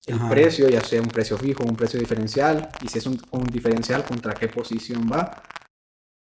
el 0.06 0.20
precio, 0.28 0.68
ya 0.68 0.82
sea 0.82 1.00
un 1.00 1.08
precio 1.08 1.36
fijo 1.36 1.64
un 1.64 1.76
precio 1.76 1.98
diferencial, 1.98 2.68
y 2.80 2.88
si 2.88 2.98
es 2.98 3.06
un, 3.06 3.18
diferencial, 3.50 4.04
contra 4.04 4.34
qué 4.34 4.48
posición 4.48 5.10
va. 5.10 5.42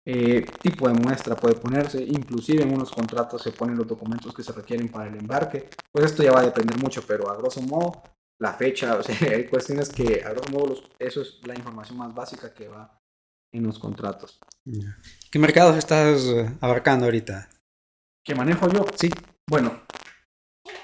Eh, 0.06 0.46
tipo 0.62 0.88
de 0.88 0.94
muestra 0.94 1.36
puede 1.36 1.54
ponerse, 1.56 2.02
inclusive 2.02 2.62
en 2.62 2.72
unos 2.72 2.90
contratos 2.90 3.42
se 3.42 3.52
ponen 3.52 3.76
los 3.76 3.86
documentos 3.86 4.34
que 4.34 4.42
se 4.42 4.52
requieren 4.52 4.88
para 4.88 5.08
el 5.08 5.16
embarque. 5.16 5.68
Pues 5.92 6.06
esto 6.06 6.22
ya 6.22 6.32
va 6.32 6.40
a 6.40 6.44
depender 6.44 6.78
mucho, 6.78 7.02
pero 7.06 7.30
a 7.30 7.36
grosso 7.36 7.60
modo, 7.62 8.02
la 8.40 8.54
fecha, 8.54 8.96
o 8.96 9.02
sea, 9.02 9.14
hay 9.34 9.46
cuestiones 9.46 9.90
que 9.90 10.22
a 10.24 10.30
grosso 10.30 10.50
modo 10.50 10.74
eso 10.98 11.20
es 11.20 11.40
la 11.44 11.54
información 11.54 11.98
más 11.98 12.14
básica 12.14 12.54
que 12.54 12.68
va 12.68 12.98
en 13.52 13.64
los 13.64 13.78
contratos. 13.78 14.38
¿Qué 15.30 15.38
mercados 15.38 15.76
estás 15.76 16.22
eh, 16.24 16.50
abarcando 16.60 17.04
ahorita? 17.04 17.50
¿Qué 18.24 18.34
manejo 18.34 18.68
yo? 18.68 18.86
Sí. 18.96 19.10
Bueno, 19.48 19.82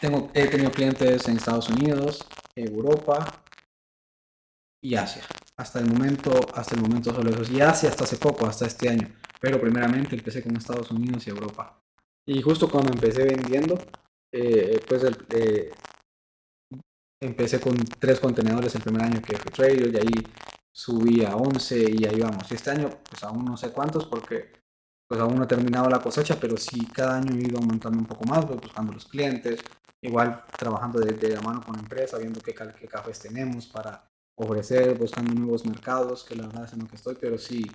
tengo, 0.01 0.31
he 0.35 0.49
tenido 0.49 0.71
clientes 0.73 1.29
en 1.29 1.37
Estados 1.37 1.69
Unidos, 1.69 2.27
Europa 2.55 3.45
y 4.81 4.95
Asia. 4.95 5.23
Hasta 5.57 5.81
el 5.81 5.87
momento, 5.87 6.33
hasta 6.55 6.75
el 6.75 6.83
momento 6.83 7.15
solo 7.15 7.31
esos. 7.31 7.51
Y 7.51 7.61
Asia 7.61 7.89
hasta 7.89 8.05
hace 8.05 8.17
poco, 8.17 8.47
hasta 8.47 8.67
este 8.67 8.89
año. 8.89 9.09
Pero 9.41 9.61
primeramente 9.61 10.17
empecé 10.17 10.43
con 10.43 10.57
Estados 10.57 10.91
Unidos 10.91 11.27
y 11.27 11.31
Europa. 11.31 11.81
Y 12.27 12.43
justo 12.43 12.69
cuando 12.69 12.93
empecé 12.93 13.25
vendiendo, 13.25 13.79
eh, 14.33 14.81
pues 14.87 15.03
eh, 15.31 15.71
empecé 17.21 17.61
con 17.61 17.77
tres 17.77 18.21
contenedores 18.21 18.75
el 18.75 18.83
primer 18.83 19.03
año 19.03 19.23
que 19.23 19.37
fui 19.37 19.51
trader 19.53 19.95
y 19.95 19.97
ahí 19.97 20.27
subí 20.73 21.25
a 21.25 21.37
11 21.37 21.91
y 21.91 22.05
ahí 22.05 22.21
vamos. 22.21 22.51
Este 22.51 22.71
año, 22.71 22.91
pues 23.09 23.23
aún 23.25 23.45
no 23.45 23.57
sé 23.57 23.71
cuántos 23.71 24.07
porque 24.07 24.53
pues 25.09 25.21
aún 25.21 25.37
no 25.37 25.45
he 25.45 25.47
terminado 25.47 25.89
la 25.89 26.01
cosecha, 26.01 26.39
pero 26.41 26.57
sí 26.57 26.85
cada 26.87 27.17
año 27.17 27.33
he 27.35 27.49
ido 27.49 27.59
aumentando 27.59 27.99
un 27.99 28.07
poco 28.07 28.25
más, 28.25 28.45
buscando 28.47 28.93
los 28.93 29.07
clientes, 29.07 29.61
igual 30.03 30.45
trabajando 30.59 30.99
de, 31.01 31.13
de 31.13 31.37
la 31.37 31.41
mano 31.41 31.63
con 31.63 31.77
la 31.77 31.83
empresa, 31.83 32.19
viendo 32.19 32.41
qué, 32.41 32.53
qué 32.53 32.89
cafés 32.89 33.21
tenemos 33.21 33.67
para 33.69 34.11
ofrecer, 34.37 34.97
buscando 34.99 35.33
nuevos 35.33 35.65
mercados, 35.67 36.25
que 36.25 36.37
la 36.37 36.47
verdad 36.47 36.65
es 36.65 36.73
en 36.73 36.81
lo 36.81 36.87
que 36.87 36.97
estoy, 36.97 37.17
pero 37.21 37.39
sí, 37.39 37.67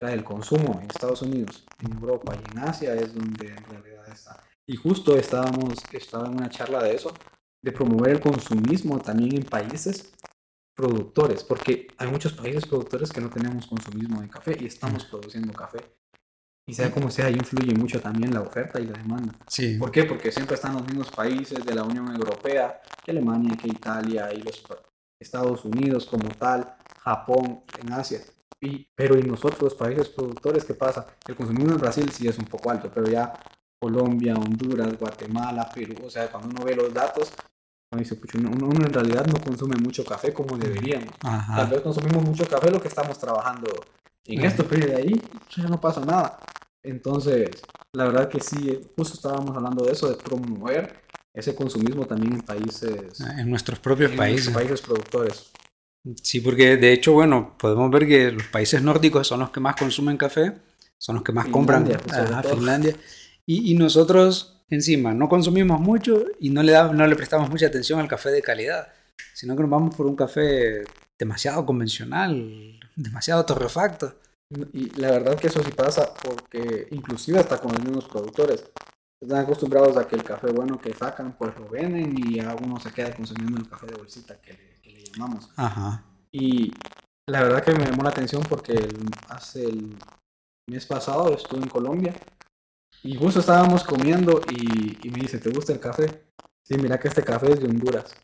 el 0.00 0.24
consumo 0.24 0.78
en 0.80 0.90
Estados 0.90 1.22
Unidos, 1.22 1.64
en 1.82 1.92
Europa 1.92 2.34
y 2.34 2.50
en 2.52 2.58
Asia 2.64 2.94
es 2.94 3.14
donde 3.14 3.48
en 3.48 3.64
realidad 3.64 4.08
está. 4.08 4.42
Y 4.68 4.76
justo 4.76 5.16
estábamos, 5.16 5.74
estaba 5.92 6.26
en 6.26 6.34
una 6.34 6.50
charla 6.50 6.82
de 6.82 6.94
eso, 6.94 7.12
de 7.62 7.72
promover 7.72 8.12
el 8.12 8.20
consumismo 8.20 9.00
también 9.00 9.36
en 9.36 9.42
países 9.44 10.12
productores, 10.76 11.42
porque 11.42 11.88
hay 11.96 12.08
muchos 12.08 12.34
países 12.34 12.66
productores 12.66 13.10
que 13.10 13.20
no 13.20 13.30
tenemos 13.30 13.66
consumismo 13.66 14.20
de 14.20 14.28
café 14.28 14.56
y 14.60 14.66
estamos 14.66 15.04
produciendo 15.06 15.52
café. 15.52 15.78
Y 16.68 16.74
sea 16.74 16.90
como 16.90 17.10
sea, 17.10 17.26
ahí 17.26 17.34
influye 17.34 17.74
mucho 17.74 18.00
también 18.00 18.34
la 18.34 18.40
oferta 18.40 18.80
y 18.80 18.86
la 18.86 18.98
demanda. 18.98 19.32
Sí. 19.46 19.78
¿Por 19.78 19.92
qué? 19.92 20.04
Porque 20.04 20.32
siempre 20.32 20.56
están 20.56 20.74
los 20.74 20.84
mismos 20.84 21.10
países 21.12 21.64
de 21.64 21.74
la 21.74 21.84
Unión 21.84 22.08
Europea, 22.08 22.82
que 23.04 23.12
Alemania, 23.12 23.56
que 23.56 23.68
Italia 23.68 24.32
y 24.34 24.42
los 24.42 24.58
Estados 25.18 25.64
Unidos 25.64 26.06
como 26.06 26.28
tal, 26.30 26.76
Japón 27.00 27.62
en 27.80 27.92
Asia. 27.92 28.20
Y, 28.60 28.88
pero 28.94 29.18
y 29.18 29.22
nosotros, 29.22 29.60
los 29.62 29.74
países 29.74 30.08
productores, 30.08 30.64
¿qué 30.64 30.74
pasa? 30.74 31.06
El 31.26 31.36
consumismo 31.36 31.72
en 31.72 31.78
Brasil 31.78 32.10
sí 32.10 32.26
es 32.26 32.38
un 32.38 32.46
poco 32.46 32.70
alto, 32.70 32.90
pero 32.92 33.08
ya 33.08 33.32
Colombia, 33.78 34.34
Honduras, 34.34 34.98
Guatemala, 34.98 35.70
Perú, 35.74 35.94
o 36.06 36.10
sea, 36.10 36.30
cuando 36.30 36.48
uno 36.48 36.64
ve 36.64 36.74
los 36.74 36.92
datos, 36.92 37.32
uno 37.92 38.00
dice, 38.00 38.16
"Pucha, 38.16 38.38
uno, 38.38 38.70
en 38.86 38.92
realidad 38.92 39.26
no 39.26 39.38
consume 39.40 39.76
mucho 39.76 40.04
café 40.04 40.32
como 40.32 40.56
deberíamos. 40.56 41.14
Tal 41.20 41.34
Ajá. 41.34 41.64
vez 41.66 41.80
consumimos 41.82 42.24
mucho 42.24 42.46
café 42.46 42.70
lo 42.70 42.80
que 42.80 42.88
estamos 42.88 43.18
trabajando 43.18 43.68
en 44.24 44.38
Ujú. 44.38 44.48
esto, 44.48 44.64
pero 44.68 44.86
de 44.86 44.94
ahí 44.96 45.22
ya 45.54 45.68
no 45.68 45.80
pasa 45.80 46.00
nada. 46.04 46.38
Entonces, 46.82 47.50
la 47.92 48.04
verdad 48.06 48.28
que 48.28 48.40
sí, 48.40 48.80
justo 48.96 49.14
estábamos 49.14 49.54
hablando 49.56 49.84
de 49.84 49.92
eso, 49.92 50.08
de 50.08 50.16
promover 50.16 51.00
ese 51.36 51.54
consumismo 51.54 52.06
también 52.06 52.32
en 52.34 52.40
países, 52.42 53.20
En 53.38 53.48
nuestros 53.50 53.78
propios 53.78 54.10
en 54.12 54.16
países. 54.16 54.52
países 54.52 54.80
productores. 54.80 55.50
Sí, 56.22 56.40
porque 56.40 56.76
de 56.76 56.92
hecho, 56.92 57.12
bueno, 57.12 57.56
podemos 57.58 57.90
ver 57.90 58.06
que 58.06 58.32
los 58.32 58.44
países 58.44 58.80
nórdicos 58.82 59.26
son 59.26 59.40
los 59.40 59.50
que 59.50 59.60
más 59.60 59.76
consumen 59.76 60.16
café, 60.16 60.52
son 60.98 61.16
los 61.16 61.24
que 61.24 61.32
más 61.32 61.46
compran 61.48 61.84
Finlandia, 61.86 62.42
todo. 62.42 62.56
Finlandia. 62.56 62.96
Y, 63.44 63.72
y 63.72 63.76
nosotros, 63.76 64.62
encima, 64.70 65.12
no 65.14 65.28
consumimos 65.28 65.80
mucho 65.80 66.24
y 66.40 66.50
no 66.50 66.62
le, 66.62 66.72
da- 66.72 66.92
no 66.92 67.06
le 67.06 67.16
prestamos 67.16 67.50
mucha 67.50 67.66
atención 67.66 68.00
al 68.00 68.08
café 68.08 68.30
de 68.30 68.40
calidad, 68.42 68.88
sino 69.34 69.54
que 69.56 69.62
nos 69.62 69.70
vamos 69.70 69.94
por 69.94 70.06
un 70.06 70.16
café 70.16 70.84
demasiado 71.18 71.66
convencional, 71.66 72.80
demasiado 72.94 73.44
torrefacto. 73.44 74.14
Y 74.72 74.90
la 75.00 75.10
verdad 75.10 75.34
que 75.38 75.48
eso 75.48 75.60
sí 75.62 75.72
pasa 75.72 76.14
porque 76.22 76.86
inclusive 76.92 77.40
hasta 77.40 77.58
con 77.58 77.72
los 77.72 77.82
mismos 77.82 78.04
productores 78.06 78.64
están 79.20 79.38
acostumbrados 79.44 79.96
a 79.96 80.06
que 80.06 80.16
el 80.16 80.22
café 80.24 80.48
bueno 80.52 80.78
que 80.78 80.92
sacan 80.92 81.36
pues 81.38 81.56
lo 81.58 81.68
venden 81.68 82.14
y 82.16 82.40
a 82.40 82.54
uno 82.54 82.78
se 82.78 82.92
queda 82.92 83.14
consumiendo 83.14 83.58
el 83.58 83.68
café 83.68 83.86
de 83.86 83.96
bolsita 83.96 84.40
que 84.40 84.52
le, 84.52 84.74
que 84.82 84.90
le 84.90 85.04
llamamos. 85.04 85.50
Ajá. 85.56 86.04
Y 86.32 86.72
la 87.26 87.42
verdad 87.42 87.64
que 87.64 87.72
me 87.72 87.84
llamó 87.86 88.02
la 88.02 88.10
atención 88.10 88.42
porque 88.48 88.72
el- 88.72 89.10
hace 89.28 89.64
el 89.64 89.96
mes 90.68 90.84
pasado 90.86 91.32
estuve 91.34 91.60
en 91.62 91.68
Colombia 91.68 92.14
y 93.02 93.16
justo 93.16 93.40
estábamos 93.40 93.84
comiendo 93.84 94.40
y, 94.50 95.06
y 95.06 95.10
me 95.10 95.20
dice, 95.20 95.38
¿te 95.38 95.50
gusta 95.50 95.72
el 95.72 95.80
café? 95.80 96.24
Sí, 96.62 96.76
mira 96.76 96.98
que 96.98 97.08
este 97.08 97.22
café 97.22 97.52
es 97.52 97.60
de 97.60 97.68
Honduras. 97.68 98.14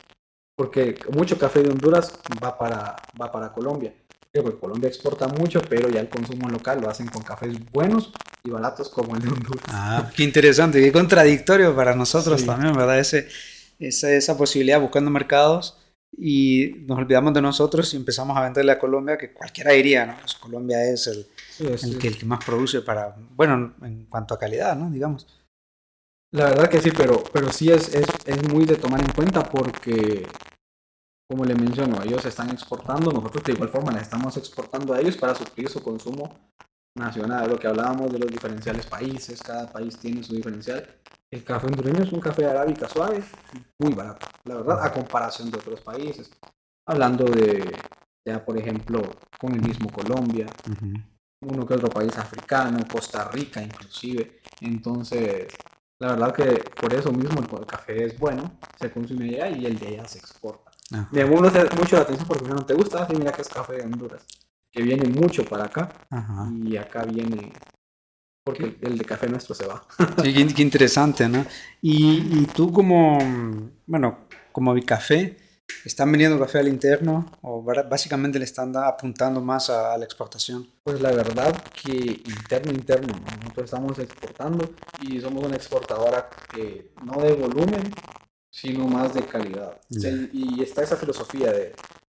Porque 0.56 0.98
mucho 1.12 1.38
café 1.38 1.62
de 1.62 1.70
Honduras 1.70 2.18
va 2.42 2.58
para, 2.58 2.96
va 3.20 3.30
para 3.32 3.52
Colombia. 3.52 3.94
Porque 4.32 4.58
Colombia 4.58 4.88
exporta 4.88 5.28
mucho, 5.28 5.60
pero 5.68 5.88
ya 5.88 6.00
el 6.00 6.08
consumo 6.08 6.48
local 6.48 6.80
lo 6.80 6.90
hacen 6.90 7.06
con 7.08 7.22
cafés 7.22 7.54
buenos 7.70 8.12
y 8.44 8.50
baratos 8.50 8.88
como 8.88 9.14
el 9.14 9.22
de 9.22 9.28
Honduras. 9.28 9.64
Ah, 9.68 10.10
qué 10.14 10.24
interesante, 10.24 10.80
qué 10.82 10.92
contradictorio 10.92 11.74
para 11.76 11.94
nosotros 11.94 12.40
Sí. 12.40 12.46
también, 12.46 12.74
¿verdad? 12.74 12.98
Ese, 12.98 13.28
esa, 13.78 14.10
esa 14.10 14.36
posibilidad 14.36 14.80
buscando 14.80 15.10
mercados 15.10 15.78
y 16.16 16.74
nos 16.86 16.98
olvidamos 16.98 17.32
de 17.34 17.40
nosotros 17.40 17.92
y 17.94 17.96
empezamos 17.96 18.36
a 18.36 18.42
venderle 18.42 18.72
a 18.72 18.78
Colombia, 18.78 19.16
que 19.16 19.32
cualquiera 19.32 19.72
diría, 19.72 20.06
¿no? 20.06 20.16
Pues 20.20 20.34
Colombia 20.34 20.84
es 20.84 21.06
el, 21.06 21.26
Sí, 21.50 21.66
es- 21.66 21.84
el 21.84 21.98
que, 21.98 22.08
el 22.08 22.18
que 22.18 22.26
más 22.26 22.44
produce 22.44 22.80
para, 22.82 23.14
bueno, 23.36 23.74
en 23.82 24.06
cuanto 24.06 24.34
a 24.34 24.38
calidad, 24.38 24.76
¿no? 24.76 24.90
Digamos. 24.90 25.26
La 26.32 26.46
verdad 26.46 26.68
que 26.68 26.80
sí, 26.80 26.90
pero, 26.90 27.22
pero 27.32 27.52
sí 27.52 27.70
es, 27.70 27.94
es, 27.94 28.06
es 28.24 28.42
muy 28.48 28.64
de 28.64 28.76
tomar 28.76 29.00
en 29.00 29.12
cuenta 29.12 29.44
porque, 29.44 30.26
como 31.30 31.44
le 31.44 31.54
menciono, 31.54 32.02
ellos 32.02 32.24
están 32.24 32.50
exportando, 32.50 33.12
nosotros 33.12 33.44
de 33.44 33.52
igual 33.52 33.68
forma 33.68 33.92
les 33.92 34.02
estamos 34.02 34.36
exportando 34.36 34.94
a 34.94 35.00
ellos 35.00 35.16
para 35.16 35.34
suplir 35.34 35.68
su 35.68 35.82
consumo 35.82 36.34
nacional. 36.94 37.48
Lo 37.48 37.58
que 37.58 37.66
hablábamos 37.66 38.12
de 38.12 38.18
los 38.18 38.30
diferenciales 38.30 38.86
países, 38.86 39.42
cada 39.42 39.70
país 39.70 39.98
tiene 39.98 40.22
su 40.22 40.34
diferencial. 40.34 40.86
El 41.30 41.44
café 41.44 41.66
hondureño 41.66 42.02
es 42.02 42.12
un 42.12 42.20
café 42.20 42.44
arábica 42.44 42.88
suave, 42.88 43.22
muy 43.78 43.94
barato, 43.94 44.26
la 44.44 44.56
verdad, 44.56 44.84
a 44.84 44.92
comparación 44.92 45.50
de 45.50 45.58
otros 45.58 45.80
países. 45.80 46.30
Hablando 46.86 47.24
de, 47.24 47.74
ya 48.24 48.44
por 48.44 48.58
ejemplo, 48.58 49.00
con 49.38 49.54
el 49.54 49.62
mismo 49.62 49.90
Colombia, 49.90 50.46
uno 51.40 51.66
que 51.66 51.74
otro 51.74 51.88
país 51.88 52.16
africano, 52.18 52.78
Costa 52.90 53.28
Rica 53.30 53.62
inclusive. 53.62 54.40
Entonces, 54.60 55.48
la 55.98 56.08
verdad 56.08 56.34
que 56.34 56.62
por 56.78 56.92
eso 56.92 57.10
mismo 57.12 57.40
el, 57.40 57.66
café 57.66 58.04
es 58.04 58.18
bueno, 58.18 58.58
se 58.78 58.90
consume 58.90 59.36
allá 59.36 59.48
y 59.56 59.64
el 59.64 59.78
de 59.78 59.86
allá 59.86 60.08
se 60.08 60.18
exporta. 60.18 60.70
Ajá. 60.92 61.08
Me 61.12 61.24
mucho 61.24 61.50
mucho 61.78 61.96
la 61.96 62.02
atención 62.02 62.28
porque 62.28 62.48
no 62.48 62.66
te 62.66 62.74
gusta, 62.74 63.04
así 63.04 63.16
mira 63.16 63.32
que 63.32 63.40
es 63.40 63.48
café 63.48 63.74
de 63.74 63.84
Honduras, 63.84 64.22
que 64.72 64.82
viene 64.82 65.08
mucho 65.08 65.44
para 65.44 65.64
acá 65.64 65.92
Ajá. 66.10 66.50
y 66.64 66.76
acá 66.76 67.04
viene, 67.04 67.52
porque 68.44 68.64
el, 68.64 68.78
el 68.80 68.98
de 68.98 69.04
café 69.04 69.28
nuestro 69.28 69.54
se 69.54 69.66
va. 69.66 69.84
Sí, 70.22 70.32
qué, 70.32 70.46
qué 70.54 70.62
interesante, 70.62 71.28
¿no? 71.28 71.44
Y, 71.80 72.40
y 72.40 72.46
tú 72.46 72.72
como, 72.72 73.18
bueno, 73.86 74.26
como 74.50 74.72
Bicafé, 74.72 75.36
¿están 75.84 76.10
vendiendo 76.10 76.38
café 76.38 76.58
al 76.60 76.68
interno 76.68 77.30
o 77.42 77.62
básicamente 77.62 78.38
le 78.38 78.44
están 78.46 78.74
apuntando 78.76 79.40
más 79.42 79.68
a, 79.68 79.92
a 79.92 79.98
la 79.98 80.04
exportación? 80.04 80.66
Pues 80.82 81.00
la 81.00 81.12
verdad 81.12 81.54
que 81.82 82.22
interno, 82.24 82.72
interno, 82.72 83.08
¿no? 83.08 83.36
nosotros 83.42 83.64
estamos 83.64 83.98
exportando 83.98 84.70
y 85.02 85.20
somos 85.20 85.44
una 85.44 85.56
exportadora 85.56 86.28
que 86.54 86.92
no 87.04 87.20
de 87.20 87.34
volumen, 87.34 87.92
sino 88.50 88.86
más 88.86 89.14
de 89.14 89.22
calidad. 89.22 89.78
O 89.90 90.00
sea, 90.00 90.12
y 90.32 90.62
está 90.62 90.82
esa 90.82 90.96
filosofía 90.96 91.52
de, 91.52 91.74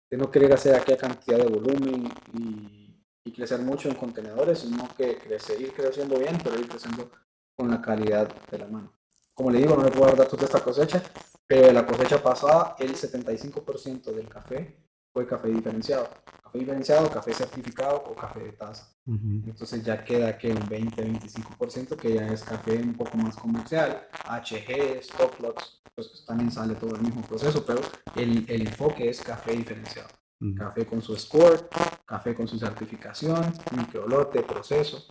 de 0.09 0.17
no 0.17 0.29
querer 0.29 0.53
hacer 0.53 0.75
aquella 0.75 0.97
cantidad 0.97 1.37
de 1.37 1.47
volumen 1.47 2.11
y, 2.33 3.31
crecer 3.33 3.59
mucho 3.59 3.89
en 3.89 3.95
contenedores, 3.95 4.59
sino 4.59 4.87
que 4.95 5.17
crecer, 5.17 5.59
ir 5.59 5.73
creciendo 5.73 6.17
bien, 6.17 6.37
pero 6.41 6.57
ir 6.57 6.69
creciendo 6.69 7.11
con 7.53 7.69
la 7.69 7.81
calidad 7.81 8.33
de 8.49 8.57
la 8.57 8.67
mano. 8.67 8.93
Como 9.33 9.51
le 9.51 9.59
digo, 9.59 9.75
no 9.75 9.83
le 9.83 9.91
puedo 9.91 10.05
dar 10.05 10.15
datos 10.15 10.39
de 10.39 10.45
esta 10.45 10.63
cosecha, 10.63 11.03
pero 11.45 11.67
de 11.67 11.73
la 11.73 11.85
cosecha 11.85 12.23
pasada, 12.23 12.77
el 12.79 12.95
75% 12.95 14.13
del 14.13 14.29
café 14.29 14.77
fue 15.15 15.25
café 15.25 15.47
diferenciado. 15.47 16.09
Café 16.43 16.59
diferenciado, 16.59 17.09
café 17.09 17.33
certificado 17.33 18.03
o 18.05 18.13
café 18.13 18.41
de 18.41 18.51
taza. 18.51 18.93
Entonces 19.07 19.81
ya 19.81 20.03
queda 20.03 20.37
que 20.37 20.51
un 20.51 20.59
20-25% 20.67 21.95
que 21.95 22.15
ya 22.15 22.27
es 22.27 22.43
café 22.43 22.81
un 22.81 22.95
poco 22.95 23.15
más 23.17 23.37
comercial, 23.37 24.07
HG, 24.25 24.97
Stop 24.99 25.39
Lots, 25.39 25.81
pues 25.95 26.25
también 26.27 26.51
sale 26.51 26.75
todo 26.75 26.95
el 26.95 27.01
mismo 27.01 27.21
proceso, 27.21 27.65
pero 27.65 27.79
el, 28.17 28.43
el 28.49 28.61
enfoque 28.67 29.09
es 29.09 29.21
café 29.21 29.53
diferenciado. 29.55 30.09
Café 30.57 30.85
con 30.85 31.01
su 31.01 31.15
score, 31.15 31.69
café 32.05 32.35
con 32.35 32.45
su 32.45 32.59
certificación, 32.59 33.53
microlote, 33.71 34.41
proceso 34.43 35.05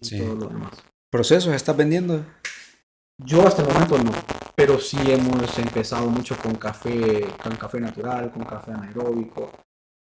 y 0.00 0.06
Sí. 0.06 0.18
todo 0.20 0.36
lo 0.36 0.46
demás. 0.46 0.70
¿Procesos 1.10 1.52
estás 1.52 1.76
vendiendo? 1.76 2.24
Yo 3.18 3.44
hasta 3.46 3.62
el 3.62 3.68
momento 3.72 3.98
no, 3.98 4.12
pero 4.66 4.80
sí 4.80 4.96
hemos 5.08 5.58
empezado 5.58 6.08
mucho 6.08 6.38
con 6.38 6.54
café, 6.54 7.28
con 7.42 7.54
café 7.54 7.80
natural, 7.80 8.32
con 8.32 8.44
café 8.44 8.72
anaeróbico, 8.72 9.52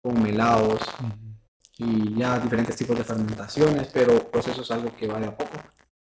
con 0.01 0.23
melados 0.23 0.79
y 1.77 2.17
ya 2.17 2.39
diferentes 2.39 2.77
tipos 2.77 2.97
de 2.97 3.03
fermentaciones, 3.03 3.89
pero 3.93 4.31
pues 4.31 4.47
eso 4.47 4.61
es 4.61 4.71
algo 4.71 4.95
que 4.95 5.07
va 5.07 5.19
de 5.19 5.27
a 5.27 5.37
poco. 5.37 5.51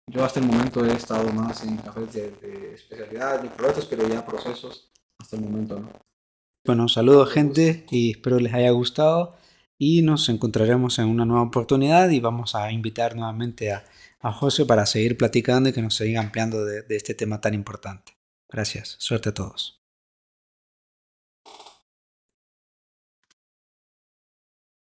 Yo 0.06 0.24
hasta 0.24 0.38
el 0.38 0.46
momento 0.46 0.84
he 0.84 0.92
estado 0.92 1.32
más 1.32 1.64
en 1.64 1.78
cafés 1.78 2.12
de, 2.12 2.30
de 2.30 2.74
especialidad, 2.74 3.42
microlotes, 3.42 3.86
pero 3.86 4.06
ya 4.06 4.24
procesos 4.24 4.92
hasta 5.18 5.34
el 5.34 5.42
momento 5.42 5.80
no. 5.80 5.90
Bueno, 6.64 6.86
saludos 6.86 7.32
gente 7.32 7.86
y 7.90 8.12
espero 8.12 8.38
les 8.38 8.54
haya 8.54 8.70
gustado 8.70 9.34
y 9.76 10.02
nos 10.02 10.28
encontraremos 10.28 11.00
en 11.00 11.06
una 11.06 11.24
nueva 11.24 11.42
oportunidad 11.42 12.08
y 12.10 12.20
vamos 12.20 12.54
a 12.54 12.70
invitar 12.70 13.16
nuevamente 13.16 13.72
a, 13.72 13.84
a 14.20 14.30
José 14.30 14.64
para 14.64 14.86
seguir 14.86 15.16
platicando 15.18 15.70
y 15.70 15.72
que 15.72 15.82
nos 15.82 15.96
siga 15.96 16.20
ampliando 16.20 16.64
de, 16.64 16.82
de 16.82 16.96
este 16.96 17.14
tema 17.14 17.40
tan 17.40 17.54
importante. 17.54 18.17
Gracias, 18.48 18.96
suerte 18.98 19.28
a 19.28 19.34
todos. 19.34 19.77